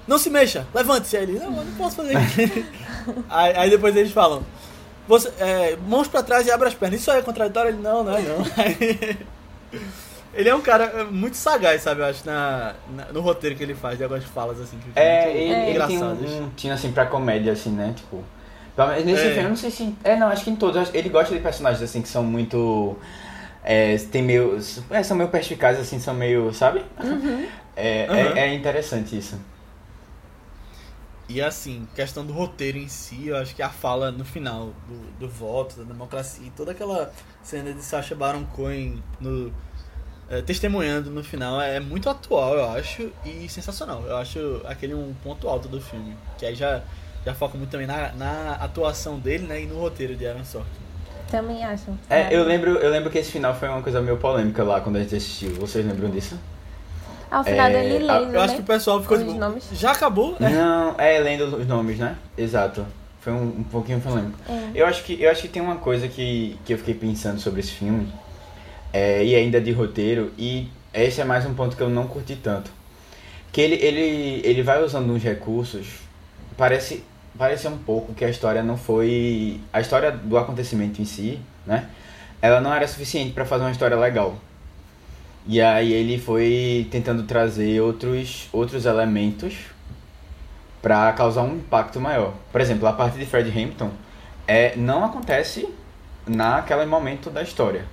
não 0.07 0.17
se 0.17 0.29
mexa, 0.29 0.67
levante-se. 0.73 1.17
Aí 1.17 1.23
ele, 1.23 1.39
não, 1.39 1.57
eu 1.57 1.65
não 1.65 1.73
posso 1.75 1.97
fazer 1.97 2.13
isso. 2.19 2.65
aí, 3.29 3.53
aí, 3.55 3.69
depois 3.69 3.95
eles 3.95 4.11
falam, 4.11 4.43
você, 5.07 5.31
é, 5.39 5.77
mãos 5.87 6.07
pra 6.07 6.23
trás 6.23 6.45
e 6.45 6.51
abre 6.51 6.67
as 6.67 6.73
pernas. 6.73 6.99
Isso 7.01 7.11
aí 7.11 7.19
é 7.19 7.21
contraditório? 7.21 7.71
Ele, 7.71 7.81
não, 7.81 8.03
não 8.03 8.15
é 8.15 8.21
não. 8.21 8.43
ele 10.33 10.49
é 10.49 10.55
um 10.55 10.61
cara 10.61 11.05
muito 11.05 11.37
sagaz, 11.37 11.81
sabe, 11.81 12.01
eu 12.01 12.05
acho, 12.05 12.25
na, 12.25 12.73
na 12.95 13.05
no 13.13 13.21
roteiro 13.21 13.55
que 13.55 13.63
ele 13.63 13.75
faz, 13.75 13.97
de 13.97 14.03
algumas 14.03 14.23
falas, 14.25 14.59
assim, 14.59 14.77
que 14.77 14.99
é, 14.99 15.29
ele, 15.29 15.71
ele 15.71 15.87
tem 15.87 16.03
um, 16.03 16.11
um, 16.11 16.49
tinha, 16.55 16.73
assim, 16.73 16.91
pra 16.91 17.05
comédia, 17.05 17.53
assim, 17.53 17.71
né, 17.71 17.93
tipo... 17.95 18.23
Nesse 19.05 19.21
é. 19.21 19.25
filme, 19.33 19.43
eu 19.43 19.49
não 19.49 19.55
sei 19.55 19.69
se... 19.69 19.95
É, 20.03 20.15
não, 20.15 20.29
acho 20.29 20.43
que 20.45 20.49
em 20.49 20.55
todos. 20.55 20.89
Ele 20.95 21.07
gosta 21.07 21.31
de 21.31 21.39
personagens, 21.39 21.83
assim, 21.83 22.01
que 22.01 22.07
são 22.07 22.23
muito... 22.23 22.97
É, 23.63 23.95
tem 24.11 24.23
meio... 24.23 24.57
É, 24.89 25.03
são 25.03 25.15
meio 25.15 25.29
perspicazes, 25.29 25.83
assim, 25.83 25.99
são 25.99 26.15
meio... 26.15 26.51
Sabe? 26.51 26.83
Uhum. 26.99 27.45
É, 27.75 28.07
uhum. 28.09 28.15
é, 28.15 28.39
é 28.47 28.53
interessante 28.55 29.15
isso. 29.15 29.37
E 31.29 31.41
assim, 31.41 31.87
questão 31.95 32.25
do 32.25 32.33
roteiro 32.33 32.77
em 32.77 32.87
si, 32.87 33.27
eu 33.27 33.37
acho 33.37 33.55
que 33.55 33.61
a 33.61 33.69
fala 33.69 34.11
no 34.11 34.25
final 34.25 34.73
do, 34.87 35.19
do 35.19 35.29
voto, 35.29 35.77
da 35.77 35.83
democracia, 35.83 36.51
toda 36.55 36.71
aquela 36.71 37.11
cena 37.41 37.73
de 37.73 37.81
Sacha 37.81 38.13
Baron 38.13 38.43
Cohen 38.45 39.01
no, 39.21 39.51
é, 40.29 40.41
testemunhando 40.41 41.09
no 41.11 41.23
final 41.23 41.61
é 41.61 41.79
muito 41.79 42.09
atual, 42.09 42.55
eu 42.55 42.69
acho, 42.71 43.11
e 43.25 43.47
sensacional. 43.47 44.03
Eu 44.05 44.17
acho 44.17 44.61
aquele 44.65 44.93
um 44.93 45.13
ponto 45.23 45.47
alto 45.47 45.67
do 45.67 45.79
filme. 45.79 46.15
Que 46.37 46.45
aí 46.45 46.55
já, 46.55 46.81
já 47.25 47.33
foca 47.33 47.57
muito 47.57 47.69
também 47.69 47.87
na, 47.87 48.11
na 48.13 48.53
atuação 48.53 49.19
dele 49.19 49.45
né, 49.45 49.61
e 49.61 49.65
no 49.65 49.79
roteiro 49.79 50.15
de 50.15 50.25
Aaron 50.27 50.43
Sorkin. 50.43 50.83
Também 51.29 51.63
acho. 51.63 51.97
É, 52.09 52.35
eu 52.35 52.43
lembro, 52.43 52.77
eu 52.77 52.91
lembro 52.91 53.09
que 53.09 53.17
esse 53.17 53.31
final 53.31 53.55
foi 53.55 53.67
uma 53.67 53.81
coisa 53.81 54.01
meio 54.01 54.17
polêmica 54.17 54.63
lá 54.63 54.81
quando 54.81 54.97
a 54.97 54.99
gente 54.99 55.15
assistiu. 55.15 55.53
Vocês 55.55 55.85
lembram 55.85 56.09
disso? 56.09 56.37
Ao 57.33 57.43
final 57.43 57.65
é, 57.65 57.71
dele 57.71 58.05
lendo, 58.05 58.35
Eu 58.35 58.41
acho 58.41 58.49
né? 58.49 58.55
que 58.57 58.61
o 58.61 58.65
pessoal 58.65 59.01
ficou 59.01 59.17
tipo, 59.17 59.33
nomes. 59.33 59.67
já 59.73 59.91
acabou? 59.91 60.37
É. 60.39 60.49
Não, 60.49 60.93
é 60.99 61.17
lendo 61.17 61.45
os 61.57 61.65
nomes, 61.65 61.97
né? 61.97 62.15
Exato. 62.37 62.85
Foi 63.21 63.33
um, 63.33 63.41
um 63.41 63.63
pouquinho 63.63 63.99
polêmico. 63.99 64.37
É. 64.47 64.69
Eu, 64.75 64.85
acho 64.85 65.03
que, 65.03 65.19
eu 65.19 65.31
acho 65.31 65.41
que 65.41 65.47
tem 65.47 65.59
uma 65.59 65.77
coisa 65.77 66.07
que, 66.07 66.59
que 66.63 66.75
eu 66.75 66.77
fiquei 66.77 66.93
pensando 66.93 67.39
sobre 67.39 67.61
esse 67.61 67.71
filme, 67.71 68.07
é, 68.93 69.25
e 69.25 69.33
ainda 69.33 69.59
de 69.59 69.71
roteiro, 69.71 70.31
e 70.37 70.69
esse 70.93 71.21
é 71.21 71.23
mais 71.23 71.43
um 71.43 71.55
ponto 71.55 71.75
que 71.75 71.81
eu 71.81 71.89
não 71.89 72.05
curti 72.05 72.35
tanto. 72.35 72.69
Que 73.51 73.61
ele, 73.61 73.75
ele, 73.83 74.41
ele 74.43 74.61
vai 74.61 74.83
usando 74.83 75.11
uns 75.11 75.23
recursos, 75.23 75.87
parece, 76.55 77.03
parece 77.35 77.67
um 77.67 77.79
pouco 77.79 78.13
que 78.13 78.23
a 78.23 78.29
história 78.29 78.61
não 78.61 78.77
foi... 78.77 79.59
A 79.71 79.81
história 79.81 80.11
do 80.11 80.37
acontecimento 80.37 81.01
em 81.01 81.05
si, 81.05 81.39
né? 81.65 81.89
Ela 82.39 82.61
não 82.61 82.71
era 82.71 82.87
suficiente 82.87 83.31
para 83.31 83.43
fazer 83.43 83.63
uma 83.63 83.71
história 83.71 83.97
legal. 83.97 84.37
E 85.45 85.61
aí 85.61 85.91
ele 85.91 86.17
foi 86.17 86.87
tentando 86.89 87.23
trazer 87.23 87.81
outros, 87.81 88.47
outros 88.53 88.85
elementos 88.85 89.55
para 90.81 91.11
causar 91.13 91.43
um 91.43 91.55
impacto 91.55 91.99
maior. 91.99 92.33
Por 92.51 92.61
exemplo, 92.61 92.87
a 92.87 92.93
parte 92.93 93.17
de 93.17 93.25
Fred 93.25 93.49
Hampton 93.49 93.91
é, 94.47 94.75
não 94.75 95.03
acontece 95.03 95.67
naquele 96.25 96.85
momento 96.85 97.29
da 97.29 97.41
história. 97.41 97.85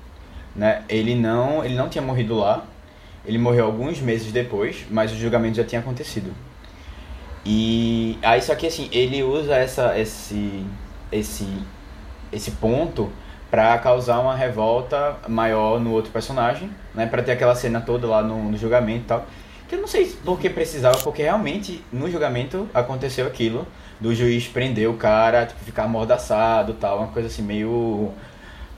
Né? 0.55 0.83
Ele, 0.89 1.15
não, 1.15 1.65
ele 1.65 1.75
não 1.75 1.89
tinha 1.89 2.03
morrido 2.03 2.37
lá, 2.37 2.65
ele 3.25 3.39
morreu 3.39 3.67
alguns 3.67 4.01
meses 4.01 4.33
depois, 4.33 4.85
mas 4.91 5.13
o 5.13 5.17
julgamento 5.17 5.57
já 5.57 5.65
tinha 5.65 5.81
acontecido. 5.81 6.33
E 7.45 8.19
aí 8.23 8.41
só 8.43 8.55
que 8.55 8.67
assim, 8.67 8.89
ele 8.93 9.23
usa 9.23 9.55
essa, 9.57 9.99
esse, 9.99 10.65
esse, 11.11 11.47
esse 12.33 12.53
ponto 12.53 13.11
para 13.51 13.77
causar 13.79 14.21
uma 14.21 14.35
revolta 14.35 15.17
maior 15.29 15.81
no 15.81 15.93
outro 15.93 16.13
personagem, 16.13 16.71
né? 16.95 17.07
Para 17.07 17.23
ter 17.23 17.33
aquela 17.33 17.55
cena 17.55 17.81
toda 17.81 18.07
lá 18.07 18.23
no, 18.23 18.51
no, 18.51 18.57
julgamento 18.57 19.01
e 19.01 19.07
tal. 19.07 19.27
Que 19.69 19.75
eu 19.75 19.81
não 19.81 19.89
sei 19.89 20.07
por 20.25 20.39
que 20.39 20.49
precisava, 20.49 20.99
porque 20.99 21.23
realmente 21.23 21.83
no 21.93 22.11
julgamento 22.11 22.69
aconteceu 22.73 23.27
aquilo 23.27 23.67
do 23.99 24.15
juiz 24.15 24.47
prender 24.47 24.89
o 24.89 24.95
cara, 24.95 25.47
tipo, 25.47 25.65
ficar 25.65 25.85
amordaçado 25.85 26.75
tal, 26.75 26.99
uma 26.99 27.09
coisa 27.09 27.29
assim 27.29 27.43
meio 27.43 28.13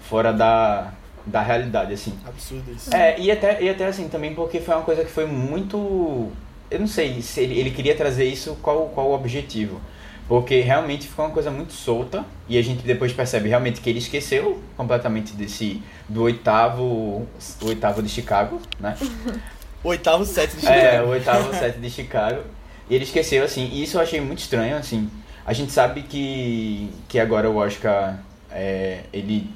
fora 0.01 0.33
da, 0.33 0.93
da 1.27 1.41
realidade, 1.41 1.93
assim. 1.93 2.19
Absurdo 2.27 2.73
isso. 2.73 2.95
É, 2.95 3.19
e 3.19 3.31
até, 3.31 3.63
e 3.63 3.69
até 3.69 3.87
assim, 3.87 4.09
também 4.09 4.35
porque 4.35 4.61
foi 4.61 4.75
uma 4.75 4.85
coisa 4.85 5.05
que 5.05 5.11
foi 5.11 5.27
muito. 5.27 6.31
Eu 6.71 6.81
não 6.81 6.87
sei 6.87 7.21
se 7.21 7.41
ele, 7.41 7.59
ele 7.59 7.71
queria 7.71 7.95
trazer 7.95 8.25
isso, 8.25 8.57
qual, 8.63 8.89
qual 8.89 9.11
o 9.11 9.15
objetivo. 9.15 9.81
Porque 10.29 10.61
realmente 10.61 11.09
ficou 11.09 11.25
uma 11.25 11.31
coisa 11.33 11.51
muito 11.51 11.73
solta 11.73 12.25
e 12.49 12.57
a 12.57 12.63
gente 12.63 12.83
depois 12.83 13.13
percebe 13.13 13.49
realmente 13.49 13.81
que 13.81 13.91
ele 13.91 13.99
esqueceu 13.99 14.63
completamente 14.77 15.35
desse 15.35 15.83
do 16.09 16.23
oitavo, 16.23 17.27
oitavo 17.63 18.03
de 18.03 18.09
Chicago, 18.09 18.61
né? 18.81 18.97
oitavo 19.83 20.25
set 20.25 20.55
de 20.55 20.61
Chicago. 20.61 20.79
É, 20.79 21.03
o 21.03 21.09
oitavo 21.09 21.53
set 21.55 21.79
de 21.79 21.91
Chicago. 21.91 22.43
E 22.89 22.95
ele 22.95 23.05
esqueceu 23.05 23.45
assim, 23.45 23.69
e 23.73 23.83
isso 23.83 23.97
eu 23.97 24.01
achei 24.01 24.21
muito 24.21 24.39
estranho 24.39 24.77
assim. 24.77 25.11
A 25.45 25.53
gente 25.53 25.73
sabe 25.73 26.03
que 26.03 26.89
que 27.09 27.19
agora 27.19 27.51
o 27.51 27.57
Oscar 27.57 28.19
é, 28.51 29.01
ele 29.13 29.51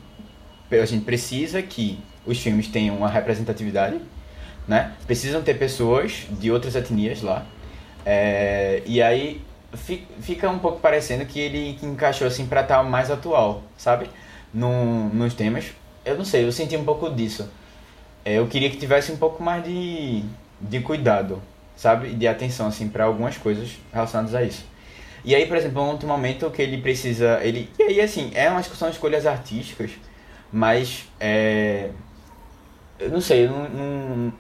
a 0.71 0.85
gente 0.85 1.05
precisa 1.05 1.63
que 1.63 1.99
os 2.27 2.39
filmes 2.41 2.67
tenham 2.67 2.97
uma 2.97 3.09
representatividade, 3.09 4.01
né? 4.67 4.93
Precisam 5.07 5.43
ter 5.43 5.55
pessoas 5.55 6.27
de 6.29 6.51
outras 6.51 6.75
etnias 6.75 7.23
lá. 7.23 7.47
É, 8.05 8.83
e 8.85 9.01
aí 9.01 9.41
fica 9.77 10.49
um 10.51 10.59
pouco 10.59 10.81
parecendo 10.81 11.25
que 11.27 11.39
ele 11.39 11.79
encaixou 11.83 12.27
assim 12.27 12.47
pra 12.47 12.63
estar 12.63 12.83
mais 12.83 13.11
atual, 13.11 13.63
sabe? 13.77 14.11
No, 14.53 15.09
nos 15.11 15.35
temas. 15.35 15.67
Eu 16.05 16.17
não 16.17 16.25
sei, 16.25 16.45
eu 16.45 16.53
senti 16.53 16.77
um 16.77 16.85
pouco 16.85 17.11
disso. 17.11 17.49
É, 18.25 18.39
eu 18.39 18.47
queria 18.47 18.71
que 18.71 18.77
tivesse 18.77 19.13
um 19.13 19.17
pouco 19.17 19.43
mais 19.43 19.65
de, 19.65 20.25
de 20.61 20.81
cuidado, 20.81 21.43
sabe? 21.77 22.11
De 22.15 22.27
atenção, 22.27 22.67
assim, 22.69 22.89
para 22.89 23.05
algumas 23.05 23.37
coisas 23.39 23.71
relacionadas 23.93 24.35
a 24.35 24.43
isso. 24.43 24.65
E 25.25 25.35
aí, 25.35 25.47
por 25.47 25.57
exemplo, 25.57 25.83
um 25.83 25.91
outro 25.91 26.09
momento 26.09 26.51
que 26.51 26.63
ele 26.63 26.79
precisa. 26.79 27.41
Ele, 27.43 27.69
e 27.79 27.83
aí, 27.83 28.01
assim, 28.01 28.31
é 28.35 28.49
uma 28.49 28.61
discussão 28.61 28.89
de 28.89 28.95
escolhas 28.95 29.27
artísticas, 29.27 29.91
mas. 30.53 31.05
É, 31.21 31.91
eu 32.99 33.11
não 33.11 33.21
sei, 33.21 33.47
eu 33.47 33.51
não, 33.51 33.69
não, 33.69 34.33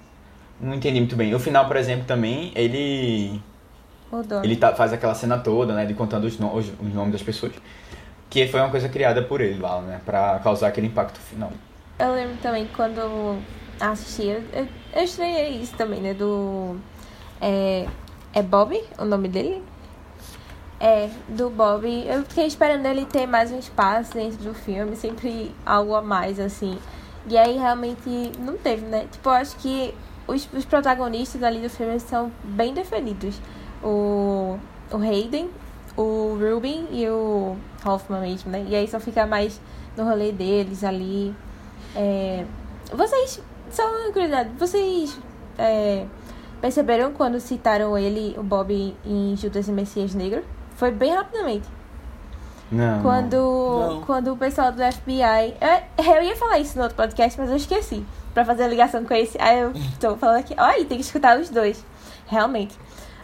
não 0.60 0.74
entendi 0.74 0.98
muito 1.00 1.16
bem. 1.16 1.34
O 1.34 1.38
final, 1.38 1.66
por 1.66 1.76
exemplo, 1.76 2.06
também, 2.06 2.52
ele 2.54 3.40
ele 4.42 4.56
tá, 4.56 4.74
faz 4.74 4.92
aquela 4.92 5.14
cena 5.14 5.38
toda, 5.38 5.74
né, 5.74 5.84
de 5.84 5.94
contando 5.94 6.24
os, 6.24 6.38
no, 6.38 6.54
os, 6.54 6.66
os, 6.66 6.94
nomes 6.94 7.12
das 7.12 7.22
pessoas. 7.22 7.52
Que 8.30 8.46
foi 8.48 8.60
uma 8.60 8.70
coisa 8.70 8.88
criada 8.88 9.22
por 9.22 9.40
ele 9.40 9.60
lá, 9.60 9.80
né, 9.80 10.00
pra 10.04 10.38
causar 10.42 10.68
aquele 10.68 10.86
impacto 10.86 11.18
final. 11.18 11.52
Eu 11.98 12.12
lembro 12.14 12.36
também 12.42 12.68
quando 12.74 13.38
assisti, 13.80 14.28
eu, 14.28 14.68
eu 14.94 15.02
estranhei 15.02 15.60
isso 15.60 15.74
também, 15.76 16.00
né, 16.00 16.14
do... 16.14 16.76
É, 17.40 17.86
é 18.32 18.42
Bob 18.42 18.80
o 18.98 19.04
nome 19.04 19.28
dele? 19.28 19.62
É, 20.78 21.08
do 21.28 21.48
Bob. 21.48 21.86
Eu 22.06 22.22
fiquei 22.24 22.46
esperando 22.46 22.84
ele 22.86 23.06
ter 23.06 23.26
mais 23.26 23.50
um 23.50 23.58
espaço 23.58 24.12
dentro 24.14 24.38
do 24.38 24.54
filme, 24.54 24.94
sempre 24.94 25.54
algo 25.64 25.94
a 25.94 26.02
mais, 26.02 26.38
assim. 26.38 26.78
E 27.28 27.36
aí 27.36 27.56
realmente 27.56 28.32
não 28.38 28.56
teve, 28.56 28.84
né? 28.86 29.06
Tipo, 29.10 29.30
eu 29.30 29.32
acho 29.32 29.56
que 29.56 29.94
os, 30.26 30.48
os 30.52 30.64
protagonistas 30.64 31.42
ali 31.42 31.60
do 31.60 31.70
filme 31.70 31.98
são 31.98 32.30
bem 32.44 32.74
definidos 32.74 33.40
o, 33.82 34.58
o 34.90 34.96
Hayden, 34.96 35.50
o 35.96 36.38
Rubin 36.40 36.86
e 36.90 37.08
o 37.08 37.56
Hoffman 37.84 38.20
mesmo, 38.20 38.50
né? 38.50 38.64
E 38.68 38.74
aí 38.74 38.86
só 38.88 39.00
fica 39.00 39.26
mais 39.26 39.60
no 39.96 40.04
rolê 40.04 40.32
deles 40.32 40.84
ali. 40.84 41.34
É... 41.94 42.44
Vocês, 42.92 43.42
só 43.70 43.82
uma 43.88 44.12
curiosidade, 44.12 44.50
vocês 44.58 45.18
é... 45.58 46.06
perceberam 46.60 47.12
quando 47.12 47.40
citaram 47.40 47.96
ele, 47.96 48.34
o 48.38 48.42
Bob, 48.42 48.96
em 49.04 49.36
Judas 49.36 49.68
e 49.68 49.72
Messias 49.72 50.14
Negro? 50.14 50.44
Foi 50.76 50.90
bem 50.90 51.14
rapidamente. 51.14 51.66
Não. 52.70 53.00
Quando, 53.00 53.36
não. 53.36 54.02
quando 54.02 54.32
o 54.32 54.36
pessoal 54.36 54.72
do 54.72 54.82
FBI. 54.82 55.54
Eu, 55.60 56.04
eu 56.14 56.22
ia 56.22 56.36
falar 56.36 56.58
isso 56.58 56.76
no 56.76 56.82
outro 56.82 56.96
podcast, 56.96 57.38
mas 57.40 57.50
eu 57.50 57.56
esqueci. 57.56 58.04
Pra 58.34 58.44
fazer 58.44 58.64
a 58.64 58.68
ligação 58.68 59.04
com 59.04 59.14
esse. 59.14 59.40
Aí 59.40 59.60
eu 59.60 59.72
tô 60.00 60.16
falando 60.16 60.40
aqui. 60.40 60.54
Olha 60.58 60.84
tem 60.84 60.98
que 60.98 61.04
escutar 61.04 61.38
os 61.38 61.48
dois. 61.48 61.84
Realmente. 62.26 62.76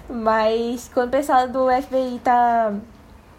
Mas 0.09 0.91
quando 0.93 1.09
o 1.09 1.11
pessoal 1.13 1.49
do 1.49 1.67
FBI 1.71 2.21
tá 2.23 2.73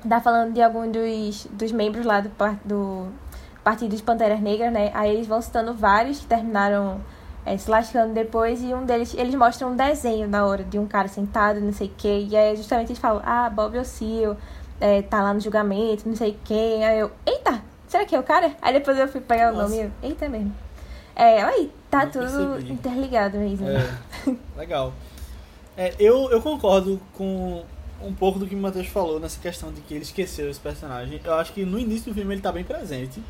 tá 0.08 0.20
falando 0.20 0.54
de 0.54 0.62
algum 0.62 0.90
dos, 0.92 1.48
dos 1.52 1.72
membros 1.72 2.06
lá 2.06 2.20
do, 2.20 2.30
do 2.66 3.08
Partido 3.64 3.92
dos 3.92 4.02
Panteras 4.02 4.40
Negras, 4.42 4.72
né? 4.72 4.92
Aí 4.94 5.14
eles 5.14 5.28
vão 5.28 5.42
citando 5.42 5.74
vários 5.74 6.20
que 6.20 6.26
terminaram 6.26 7.00
é, 7.46 7.58
se 7.58 7.70
lascando 7.70 8.14
depois 8.14 8.62
e 8.62 8.74
um 8.74 8.86
deles, 8.86 9.14
eles 9.14 9.36
mostram 9.36 9.72
um 9.72 9.76
desenho 9.76 10.28
na 10.28 10.46
hora 10.46 10.64
de 10.64 10.80
um 10.80 10.86
cara 10.86 11.08
sentado, 11.08 11.60
não 11.60 11.74
sei 11.74 11.88
o 11.88 11.92
que, 11.98 12.28
e 12.30 12.36
aí 12.36 12.56
justamente 12.56 12.90
eles 12.90 13.00
falam, 13.00 13.22
ah, 13.26 13.50
Bob 13.50 13.78
O'Seal 13.78 14.38
é, 14.80 15.02
tá 15.02 15.22
lá 15.22 15.34
no 15.34 15.40
julgamento, 15.40 16.08
não 16.08 16.16
sei 16.16 16.38
quem, 16.44 16.86
aí 16.86 17.00
eu, 17.00 17.12
eita, 17.26 17.62
será 17.88 18.06
que 18.06 18.16
é 18.16 18.20
o 18.20 18.24
cara? 18.24 18.54
Aí 18.62 18.74
depois 18.74 18.98
eu 18.98 19.08
fui 19.08 19.22
pegar 19.22 19.52
Nossa. 19.52 19.66
o 19.66 19.70
nome 19.70 19.76
e 19.78 19.86
eu, 19.86 19.92
eita 20.02 20.30
mesmo. 20.30 20.54
É, 21.16 21.44
aí, 21.44 21.72
tá 21.92 22.06
não 22.06 22.12
tudo 22.12 22.54
percebi. 22.54 22.74
interligado 22.74 23.38
mesmo. 23.38 23.68
É, 23.68 23.90
legal. 24.58 24.94
É, 25.76 25.96
eu, 26.00 26.30
eu 26.30 26.42
concordo 26.42 27.02
com 27.14 27.64
um 28.02 28.14
pouco 28.14 28.38
do 28.38 28.46
que 28.46 28.54
o 28.54 28.58
Matheus 28.58 28.88
falou 28.88 29.20
nessa 29.20 29.40
questão 29.40 29.72
de 29.72 29.82
que 29.82 29.94
ele 29.94 30.04
esqueceu 30.04 30.50
esse 30.50 30.60
personagem. 30.60 31.20
Eu 31.24 31.34
acho 31.36 31.54
que 31.54 31.66
no 31.66 31.80
início 31.80 32.12
do 32.12 32.16
filme 32.16 32.34
ele 32.34 32.42
tá 32.42 32.52
bem 32.52 32.64
presente. 32.64 33.22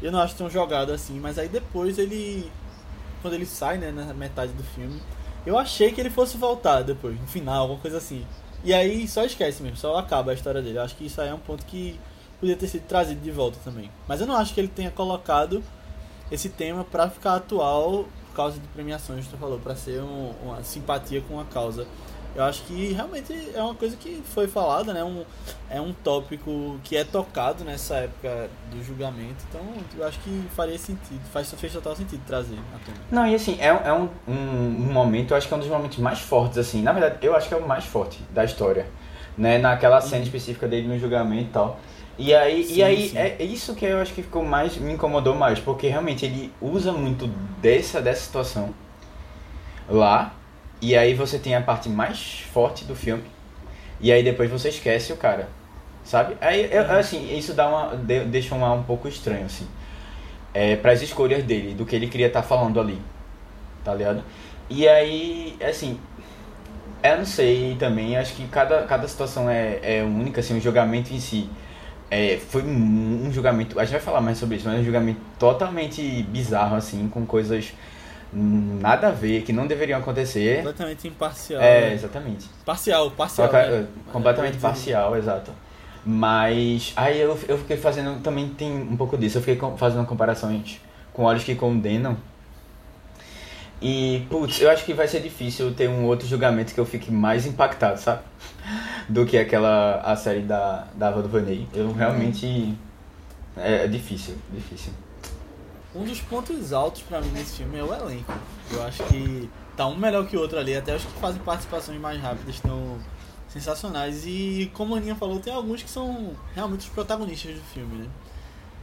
Eu 0.00 0.12
não 0.12 0.20
acho 0.20 0.36
tão 0.36 0.48
jogado 0.48 0.92
assim, 0.92 1.18
mas 1.18 1.38
aí 1.38 1.48
depois 1.48 1.98
ele. 1.98 2.50
Quando 3.22 3.34
ele 3.34 3.46
sai, 3.46 3.76
né, 3.76 3.90
na 3.90 4.14
metade 4.14 4.52
do 4.52 4.62
filme, 4.62 5.00
eu 5.44 5.58
achei 5.58 5.92
que 5.92 6.00
ele 6.00 6.08
fosse 6.08 6.38
voltar 6.38 6.82
depois, 6.82 7.20
no 7.20 7.26
final, 7.26 7.62
alguma 7.62 7.78
coisa 7.80 7.98
assim. 7.98 8.24
E 8.64 8.72
aí 8.72 9.06
só 9.06 9.24
esquece 9.24 9.62
mesmo, 9.62 9.76
só 9.76 9.96
acaba 9.98 10.30
a 10.30 10.34
história 10.34 10.62
dele. 10.62 10.78
Eu 10.78 10.82
acho 10.82 10.96
que 10.96 11.06
isso 11.06 11.20
aí 11.20 11.28
é 11.28 11.34
um 11.34 11.38
ponto 11.38 11.64
que 11.66 11.98
podia 12.38 12.56
ter 12.56 12.68
sido 12.68 12.86
trazido 12.86 13.20
de 13.20 13.30
volta 13.30 13.58
também. 13.62 13.90
Mas 14.08 14.20
eu 14.20 14.26
não 14.26 14.36
acho 14.36 14.54
que 14.54 14.60
ele 14.60 14.68
tenha 14.68 14.90
colocado 14.90 15.62
esse 16.30 16.48
tema 16.48 16.84
para 16.84 17.10
ficar 17.10 17.34
atual 17.36 18.06
causa 18.42 18.58
de 18.58 18.66
premiações, 18.68 19.26
tu 19.26 19.36
falou, 19.36 19.58
para 19.58 19.74
ser 19.74 20.00
um, 20.00 20.32
uma 20.42 20.62
simpatia 20.62 21.20
com 21.28 21.38
a 21.38 21.44
causa. 21.44 21.86
Eu 22.34 22.44
acho 22.44 22.62
que 22.62 22.92
realmente 22.92 23.34
é 23.54 23.60
uma 23.60 23.74
coisa 23.74 23.96
que 23.96 24.22
foi 24.24 24.46
falada, 24.46 24.94
né? 24.94 25.02
Um, 25.02 25.24
é 25.68 25.80
um 25.80 25.92
tópico 25.92 26.78
que 26.84 26.96
é 26.96 27.02
tocado 27.02 27.64
nessa 27.64 27.96
época 27.96 28.48
do 28.70 28.82
julgamento. 28.84 29.44
Então, 29.48 29.60
eu 29.98 30.06
acho 30.06 30.18
que 30.20 30.44
faria 30.54 30.78
sentido, 30.78 31.20
faz, 31.32 31.52
fez 31.52 31.72
total 31.72 31.96
sentido 31.96 32.22
trazer 32.26 32.54
a 32.54 32.78
tona. 32.84 32.96
Não, 33.10 33.26
e 33.26 33.34
assim, 33.34 33.58
é, 33.60 33.66
é 33.66 33.92
um, 33.92 34.08
um, 34.28 34.32
um, 34.32 34.92
momento, 34.92 35.32
eu 35.32 35.36
acho 35.36 35.48
que 35.48 35.54
é 35.54 35.56
um 35.56 35.60
dos 35.60 35.68
momentos 35.68 35.98
mais 35.98 36.20
fortes, 36.20 36.58
assim. 36.58 36.82
Na 36.82 36.92
verdade, 36.92 37.16
eu 37.20 37.34
acho 37.34 37.48
que 37.48 37.54
é 37.54 37.56
o 37.56 37.66
mais 37.66 37.84
forte 37.84 38.20
da 38.32 38.44
história. 38.44 38.86
Né? 39.36 39.58
Naquela 39.58 40.00
cena 40.00 40.22
específica 40.22 40.68
dele 40.68 40.86
no 40.86 40.98
julgamento 40.98 41.48
e 41.48 41.52
tal. 41.52 41.80
E 42.20 42.34
aí, 42.34 42.64
sim, 42.64 42.74
e 42.74 42.82
aí 42.82 43.08
sim. 43.08 43.16
é 43.16 43.42
isso 43.42 43.74
que 43.74 43.86
eu 43.86 43.98
acho 43.98 44.12
que 44.12 44.22
ficou 44.22 44.44
mais, 44.44 44.76
me 44.76 44.92
incomodou 44.92 45.34
mais, 45.34 45.58
porque 45.58 45.88
realmente 45.88 46.26
ele 46.26 46.52
usa 46.60 46.92
muito 46.92 47.26
dessa, 47.62 47.98
dessa 48.02 48.20
situação 48.20 48.74
lá 49.88 50.34
e 50.82 50.94
aí 50.94 51.14
você 51.14 51.38
tem 51.38 51.54
a 51.54 51.62
parte 51.62 51.88
mais 51.88 52.40
forte 52.52 52.84
do 52.84 52.94
filme. 52.94 53.24
E 54.02 54.12
aí 54.12 54.22
depois 54.22 54.50
você 54.50 54.68
esquece 54.68 55.14
o 55.14 55.16
cara. 55.16 55.48
Sabe? 56.04 56.36
Aí, 56.42 56.68
eu, 56.70 56.82
uhum. 56.82 56.98
assim, 56.98 57.38
isso 57.38 57.54
dá 57.54 57.66
uma, 57.66 57.96
deixa 57.96 58.54
um 58.54 58.64
ar 58.66 58.72
um 58.72 58.82
pouco 58.82 59.08
estranho, 59.08 59.46
assim. 59.46 59.66
É, 60.52 60.76
para 60.76 60.92
as 60.92 61.00
escolhas 61.00 61.42
dele, 61.42 61.72
do 61.72 61.86
que 61.86 61.96
ele 61.96 62.06
queria 62.06 62.26
estar 62.26 62.42
tá 62.42 62.46
falando 62.46 62.78
ali. 62.78 63.00
Tá 63.82 63.94
ligado? 63.94 64.22
E 64.68 64.86
aí, 64.86 65.56
assim, 65.62 65.98
eu 67.02 67.16
não 67.16 67.24
sei 67.24 67.76
também, 67.78 68.16
acho 68.18 68.34
que 68.34 68.46
cada, 68.48 68.82
cada 68.82 69.08
situação 69.08 69.48
é, 69.48 69.78
é 69.82 70.02
única, 70.02 70.40
assim, 70.40 70.58
o 70.58 70.60
julgamento 70.60 71.14
em 71.14 71.20
si. 71.20 71.48
É, 72.10 72.38
foi 72.48 72.62
um, 72.62 73.26
um 73.26 73.32
julgamento, 73.32 73.78
a 73.78 73.84
gente 73.84 73.92
vai 73.92 74.00
falar 74.00 74.20
mais 74.20 74.36
sobre 74.36 74.56
isso, 74.56 74.66
mas 74.66 74.78
é 74.78 74.80
um 74.80 74.84
julgamento 74.84 75.20
totalmente 75.38 76.22
bizarro, 76.24 76.74
assim, 76.74 77.08
com 77.08 77.24
coisas 77.24 77.72
nada 78.32 79.08
a 79.08 79.10
ver, 79.10 79.42
que 79.42 79.52
não 79.52 79.66
deveriam 79.66 79.98
acontecer. 79.98 80.58
Completamente 80.58 81.08
imparcial. 81.08 81.60
É, 81.60 81.80
né? 81.80 81.94
exatamente. 81.94 82.48
Parcial, 82.64 83.10
parcial. 83.10 83.52
né? 83.52 83.60
É, 83.60 83.86
completamente 84.12 84.56
é, 84.56 84.60
parcial, 84.60 85.16
exato. 85.16 85.50
Mas 86.04 86.92
aí 86.96 87.20
eu, 87.20 87.38
eu 87.48 87.58
fiquei 87.58 87.76
fazendo, 87.76 88.20
também 88.22 88.48
tem 88.48 88.72
um 88.72 88.96
pouco 88.96 89.18
disso, 89.18 89.38
eu 89.38 89.42
fiquei 89.42 89.70
fazendo 89.76 90.06
comparações 90.06 90.80
com 91.12 91.24
Olhos 91.24 91.44
que 91.44 91.54
Condenam. 91.54 92.16
E, 93.82 94.26
putz, 94.28 94.60
eu 94.60 94.70
acho 94.70 94.84
que 94.84 94.92
vai 94.92 95.08
ser 95.08 95.20
difícil 95.20 95.72
ter 95.74 95.88
um 95.88 96.04
outro 96.04 96.28
julgamento 96.28 96.74
que 96.74 96.80
eu 96.80 96.84
fique 96.84 97.10
mais 97.10 97.46
impactado, 97.46 97.98
sabe? 97.98 98.22
Do 99.08 99.24
que 99.24 99.38
aquela, 99.38 100.00
a 100.02 100.14
série 100.16 100.42
da, 100.42 100.86
da 100.94 101.08
Ava 101.08 101.22
DuVernay. 101.22 101.66
Eu 101.72 101.92
realmente... 101.92 102.74
É, 103.56 103.84
é 103.84 103.88
difícil, 103.88 104.36
difícil. 104.52 104.92
Um 105.94 106.04
dos 106.04 106.20
pontos 106.20 106.72
altos 106.72 107.02
para 107.02 107.20
mim 107.20 107.30
nesse 107.30 107.56
filme 107.56 107.78
é 107.78 107.82
o 107.82 107.92
elenco. 107.92 108.32
Eu 108.70 108.82
acho 108.84 109.02
que 109.04 109.50
tá 109.76 109.86
um 109.86 109.96
melhor 109.96 110.26
que 110.26 110.36
o 110.36 110.40
outro 110.40 110.58
ali. 110.58 110.76
Até 110.76 110.94
os 110.94 111.04
que 111.04 111.12
fazem 111.18 111.40
participações 111.42 112.00
mais 112.00 112.20
rápidas 112.20 112.54
estão 112.54 112.98
sensacionais. 113.48 114.24
E 114.24 114.70
como 114.74 114.94
a 114.94 114.98
Aninha 114.98 115.16
falou, 115.16 115.40
tem 115.40 115.52
alguns 115.52 115.82
que 115.82 115.90
são 115.90 116.32
realmente 116.54 116.80
os 116.80 116.88
protagonistas 116.88 117.54
do 117.54 117.60
filme, 117.62 118.02
né? 118.02 118.06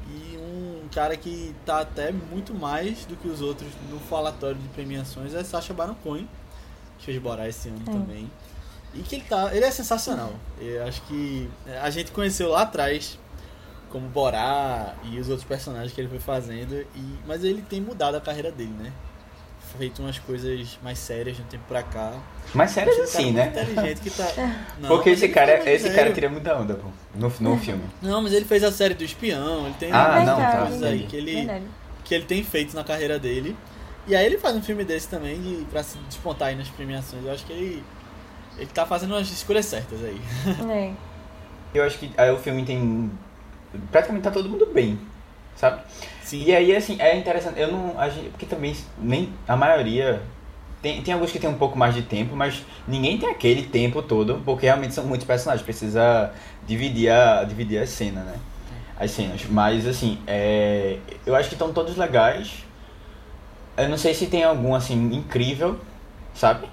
E 0.09 0.37
um 0.37 0.87
cara 0.89 1.15
que 1.17 1.53
tá 1.65 1.81
até 1.81 2.11
muito 2.11 2.53
mais 2.53 3.05
do 3.05 3.15
que 3.15 3.27
os 3.27 3.41
outros 3.41 3.69
no 3.89 3.99
falatório 3.99 4.57
de 4.57 4.67
premiações 4.69 5.33
é 5.33 5.43
Sacha 5.43 5.73
Baron 5.73 5.95
Cohen, 6.03 6.27
que 6.97 7.05
fez 7.05 7.21
Borá 7.21 7.47
esse 7.47 7.69
ano 7.69 7.81
é. 7.87 7.91
também. 7.91 8.31
E 8.93 9.01
que 9.01 9.15
ele 9.15 9.25
tá. 9.25 9.53
Ele 9.53 9.65
é 9.65 9.71
sensacional. 9.71 10.33
Eu 10.59 10.85
acho 10.85 11.01
que 11.03 11.49
a 11.81 11.89
gente 11.89 12.11
conheceu 12.11 12.49
lá 12.49 12.61
atrás 12.61 13.19
como 13.89 14.07
Borá 14.09 14.95
e 15.03 15.19
os 15.19 15.29
outros 15.29 15.47
personagens 15.47 15.93
que 15.93 16.01
ele 16.01 16.09
foi 16.09 16.19
fazendo. 16.19 16.73
E, 16.95 17.19
mas 17.25 17.43
ele 17.43 17.61
tem 17.61 17.81
mudado 17.81 18.15
a 18.15 18.21
carreira 18.21 18.51
dele, 18.51 18.73
né? 18.79 18.91
Feito 19.77 20.01
umas 20.01 20.17
coisas 20.17 20.79
mais 20.81 20.97
sérias 20.97 21.35
de 21.35 21.41
um 21.41 21.45
tempo 21.45 21.63
pra 21.67 21.83
cá. 21.83 22.13
Mais 22.53 22.71
sérias 22.71 22.97
assim, 22.99 23.31
né? 23.31 23.47
Inteligente 23.47 24.01
que 24.01 24.09
tá... 24.09 24.25
Não, 24.79 24.89
Porque 24.89 25.11
esse 25.11 25.29
cara, 25.29 25.69
esse 25.69 25.89
cara 25.91 26.11
queria 26.11 26.29
muita 26.29 26.55
onda, 26.55 26.75
pô, 26.75 26.87
no, 27.13 27.31
no 27.39 27.57
filme. 27.57 27.83
Não, 28.01 28.21
mas 28.21 28.33
ele 28.33 28.45
fez 28.45 28.63
a 28.63 28.71
série 28.71 28.93
do 28.93 29.03
espião, 29.03 29.65
ele 29.65 29.75
tem 29.75 29.91
ah, 29.91 30.23
não, 30.25 30.37
tá. 30.37 30.87
aí 30.87 31.05
que 31.07 31.15
ele, 31.15 31.61
que 32.03 32.15
ele 32.15 32.25
tem 32.25 32.43
feito 32.43 32.75
na 32.75 32.83
carreira 32.83 33.19
dele. 33.19 33.55
E 34.07 34.15
aí 34.15 34.25
ele 34.25 34.37
faz 34.37 34.55
um 34.55 34.61
filme 34.61 34.85
desse 34.85 35.09
também 35.09 35.39
de, 35.41 35.65
pra 35.65 35.83
se 35.83 35.97
despontar 36.07 36.47
aí 36.47 36.55
nas 36.55 36.69
premiações. 36.69 37.25
Eu 37.25 37.31
acho 37.31 37.45
que 37.45 37.51
ele, 37.51 37.83
ele 38.57 38.69
tá 38.73 38.85
fazendo 38.85 39.13
umas 39.13 39.29
escolhas 39.29 39.65
certas 39.65 39.99
aí. 40.03 40.21
É. 40.71 40.93
Eu 41.73 41.83
acho 41.83 41.99
que 41.99 42.09
aí 42.17 42.31
o 42.31 42.37
filme 42.37 42.63
tem 42.63 43.11
praticamente 43.91 44.23
tá 44.23 44.31
todo 44.31 44.49
mundo 44.49 44.65
bem, 44.67 44.99
sabe? 45.57 45.81
Sim. 46.23 46.43
E 46.45 46.55
aí, 46.55 46.73
assim, 46.75 46.95
é 46.99 47.17
interessante, 47.17 47.59
eu 47.59 47.71
não, 47.71 47.99
a 47.99 48.07
gente, 48.07 48.29
porque 48.29 48.45
também 48.45 48.75
nem 48.97 49.29
a 49.47 49.55
maioria, 49.57 50.21
tem, 50.81 51.01
tem 51.01 51.13
alguns 51.13 51.31
que 51.31 51.39
tem 51.39 51.49
um 51.49 51.57
pouco 51.57 51.77
mais 51.77 51.93
de 51.93 52.03
tempo, 52.03 52.35
mas 52.35 52.63
ninguém 52.87 53.17
tem 53.17 53.29
aquele 53.29 53.63
tempo 53.63 54.01
todo, 54.01 54.41
porque 54.45 54.65
realmente 54.65 54.93
são 54.93 55.03
muitos 55.03 55.25
personagens, 55.25 55.65
precisa 55.65 56.31
dividir 56.65 57.11
a, 57.11 57.43
dividir 57.43 57.81
a 57.81 57.87
cena, 57.87 58.21
né? 58.21 58.35
As 58.99 59.11
cenas, 59.11 59.45
mas 59.49 59.85
assim, 59.85 60.19
é, 60.25 60.97
eu 61.25 61.35
acho 61.35 61.49
que 61.49 61.55
estão 61.55 61.71
todos 61.73 61.97
legais, 61.97 62.63
eu 63.75 63.89
não 63.89 63.97
sei 63.97 64.13
se 64.13 64.25
tem 64.25 64.43
algum, 64.43 64.73
assim, 64.73 64.95
incrível, 65.13 65.79
sabe? 66.33 66.67